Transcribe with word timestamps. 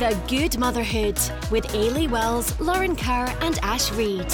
The 0.00 0.18
Good 0.28 0.58
Motherhood 0.58 1.18
with 1.50 1.66
Eilidh 1.74 2.10
Wells, 2.10 2.58
Lauren 2.58 2.96
Kerr, 2.96 3.26
and 3.42 3.58
Ash 3.58 3.92
Reid. 3.92 4.30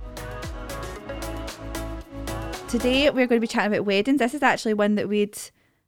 Today 2.71 3.09
we're 3.09 3.27
going 3.27 3.39
to 3.41 3.41
be 3.41 3.47
chatting 3.47 3.73
about 3.73 3.85
weddings. 3.85 4.19
This 4.19 4.33
is 4.33 4.41
actually 4.41 4.73
one 4.75 4.95
that 4.95 5.09
we'd 5.09 5.37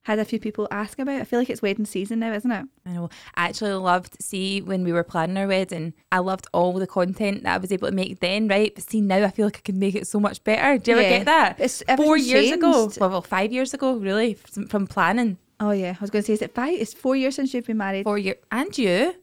had 0.01 0.19
a 0.19 0.25
few 0.25 0.37
people 0.37 0.67
ask 0.69 0.99
about. 0.99 1.21
I 1.21 1.23
feel 1.23 1.39
like 1.39 1.49
it's 1.49 1.61
wedding 1.61 1.85
season 1.85 2.19
now, 2.19 2.33
isn't 2.33 2.51
it? 2.51 2.65
I 2.85 2.91
know. 2.91 3.09
I 3.35 3.45
actually 3.47 3.71
loved, 3.71 4.21
see, 4.21 4.59
when 4.61 4.83
we 4.83 4.91
were 4.91 5.05
planning 5.05 5.37
our 5.37 5.47
wedding, 5.47 5.93
I 6.11 6.19
loved 6.19 6.45
all 6.51 6.73
the 6.73 6.85
content 6.85 7.43
that 7.43 7.53
I 7.55 7.57
was 7.57 7.71
able 7.71 7.87
to 7.87 7.95
make 7.95 8.19
then, 8.19 8.49
right? 8.49 8.75
But 8.75 8.83
see, 8.83 8.99
now 8.99 9.23
I 9.23 9.29
feel 9.29 9.45
like 9.45 9.59
I 9.59 9.61
can 9.61 9.79
make 9.79 9.95
it 9.95 10.07
so 10.07 10.19
much 10.19 10.43
better. 10.43 10.77
Do 10.77 10.91
you 10.91 10.97
Yeah. 10.97 11.03
ever 11.03 11.17
get 11.19 11.25
that? 11.25 11.59
It's- 11.61 11.83
Four 11.95 12.17
years 12.17 12.51
ago. 12.51 12.91
Well, 12.99 13.09
well, 13.11 13.21
five 13.21 13.53
years 13.53 13.73
ago, 13.73 13.95
really, 13.95 14.33
from, 14.33 14.67
from 14.67 14.85
planning. 14.85 15.37
Oh 15.61 15.71
yeah, 15.71 15.95
I 15.97 16.01
was 16.01 16.09
going 16.09 16.23
to 16.23 16.27
say, 16.27 16.33
is 16.33 16.41
it 16.41 16.53
five? 16.53 16.77
It's 16.77 16.93
four 16.93 17.15
years 17.15 17.35
since 17.35 17.53
you've 17.53 17.65
been 17.65 17.77
married. 17.77 18.03
Four 18.03 18.17
years. 18.17 18.37
And 18.51 18.77
you? 18.77 19.15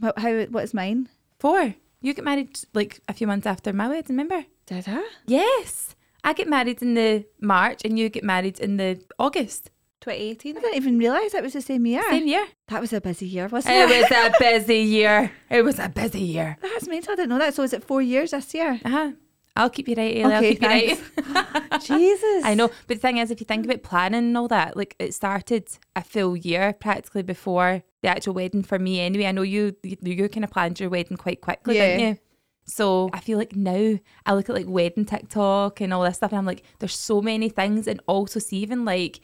How, 0.00 0.12
how 0.16 0.42
what 0.44 0.62
is 0.62 0.72
mine? 0.74 1.08
Four. 1.40 1.74
You 2.02 2.14
get 2.14 2.24
married 2.24 2.56
like 2.72 3.00
a 3.08 3.12
few 3.12 3.26
months 3.26 3.48
after 3.48 3.72
my 3.72 3.88
wedding, 3.88 4.16
remember? 4.16 4.44
Did 4.66 4.84
I? 4.86 5.08
Yes. 5.26 5.96
I 6.24 6.32
get 6.32 6.48
married 6.48 6.82
in 6.82 6.94
the 6.94 7.24
March 7.40 7.80
and 7.84 7.98
you 7.98 8.08
get 8.08 8.24
married 8.24 8.58
in 8.60 8.76
the 8.76 9.00
August. 9.18 9.70
2018. 10.02 10.56
I 10.56 10.60
didn't 10.60 10.76
even 10.76 10.98
realise 10.98 11.34
it 11.34 11.42
was 11.42 11.52
the 11.52 11.60
same 11.60 11.84
year. 11.84 12.02
Same 12.08 12.26
year. 12.26 12.46
That 12.68 12.80
was 12.80 12.92
a 12.94 13.02
busy 13.02 13.26
year, 13.26 13.48
wasn't 13.48 13.74
It 13.74 13.90
it? 13.90 14.10
was 14.10 14.10
a 14.10 14.32
busy 14.40 14.78
year. 14.78 15.30
It 15.50 15.62
was 15.62 15.78
a 15.78 15.90
busy 15.90 16.22
year. 16.22 16.56
That's 16.62 16.88
mental. 16.88 17.12
I 17.12 17.16
didn't 17.16 17.28
know 17.28 17.38
that. 17.38 17.52
So 17.52 17.62
is 17.64 17.74
it 17.74 17.84
four 17.84 18.00
years 18.00 18.30
this 18.30 18.54
year? 18.54 18.80
Uh-huh. 18.82 19.12
I'll 19.56 19.68
keep 19.68 19.88
you 19.88 19.94
right, 19.96 20.16
Eilidh. 20.16 20.24
I'll 20.32 20.38
Okay, 20.38 20.54
keep 20.54 20.62
you 20.62 21.34
right. 21.34 21.80
Jesus. 21.82 22.44
I 22.44 22.54
know, 22.54 22.68
but 22.86 22.96
the 22.96 23.00
thing 23.00 23.18
is, 23.18 23.30
if 23.30 23.40
you 23.40 23.44
think 23.44 23.66
about 23.66 23.82
planning 23.82 24.24
and 24.24 24.38
all 24.38 24.48
that, 24.48 24.74
like 24.76 24.96
it 24.98 25.12
started 25.12 25.68
a 25.94 26.02
full 26.02 26.34
year 26.36 26.72
practically 26.72 27.22
before 27.22 27.82
the 28.02 28.08
actual 28.08 28.32
wedding 28.34 28.62
for 28.62 28.78
me. 28.78 29.00
Anyway, 29.00 29.26
I 29.26 29.32
know 29.32 29.42
you 29.42 29.76
you, 29.82 29.96
you 30.02 30.28
kind 30.30 30.44
of 30.44 30.50
planned 30.50 30.80
your 30.80 30.88
wedding 30.88 31.18
quite 31.18 31.42
quickly, 31.42 31.74
didn't 31.74 32.00
you? 32.00 32.18
So 32.70 33.10
I 33.12 33.20
feel 33.20 33.36
like 33.36 33.56
now 33.56 33.98
I 34.24 34.34
look 34.34 34.48
at 34.48 34.54
like 34.54 34.68
wedding 34.68 35.04
TikTok 35.04 35.80
and 35.80 35.92
all 35.92 36.04
this 36.04 36.16
stuff, 36.16 36.30
and 36.32 36.38
I'm 36.38 36.46
like, 36.46 36.62
there's 36.78 36.96
so 36.96 37.20
many 37.20 37.48
things, 37.48 37.86
and 37.88 38.00
also 38.06 38.38
see 38.38 38.58
even 38.58 38.84
like 38.84 39.20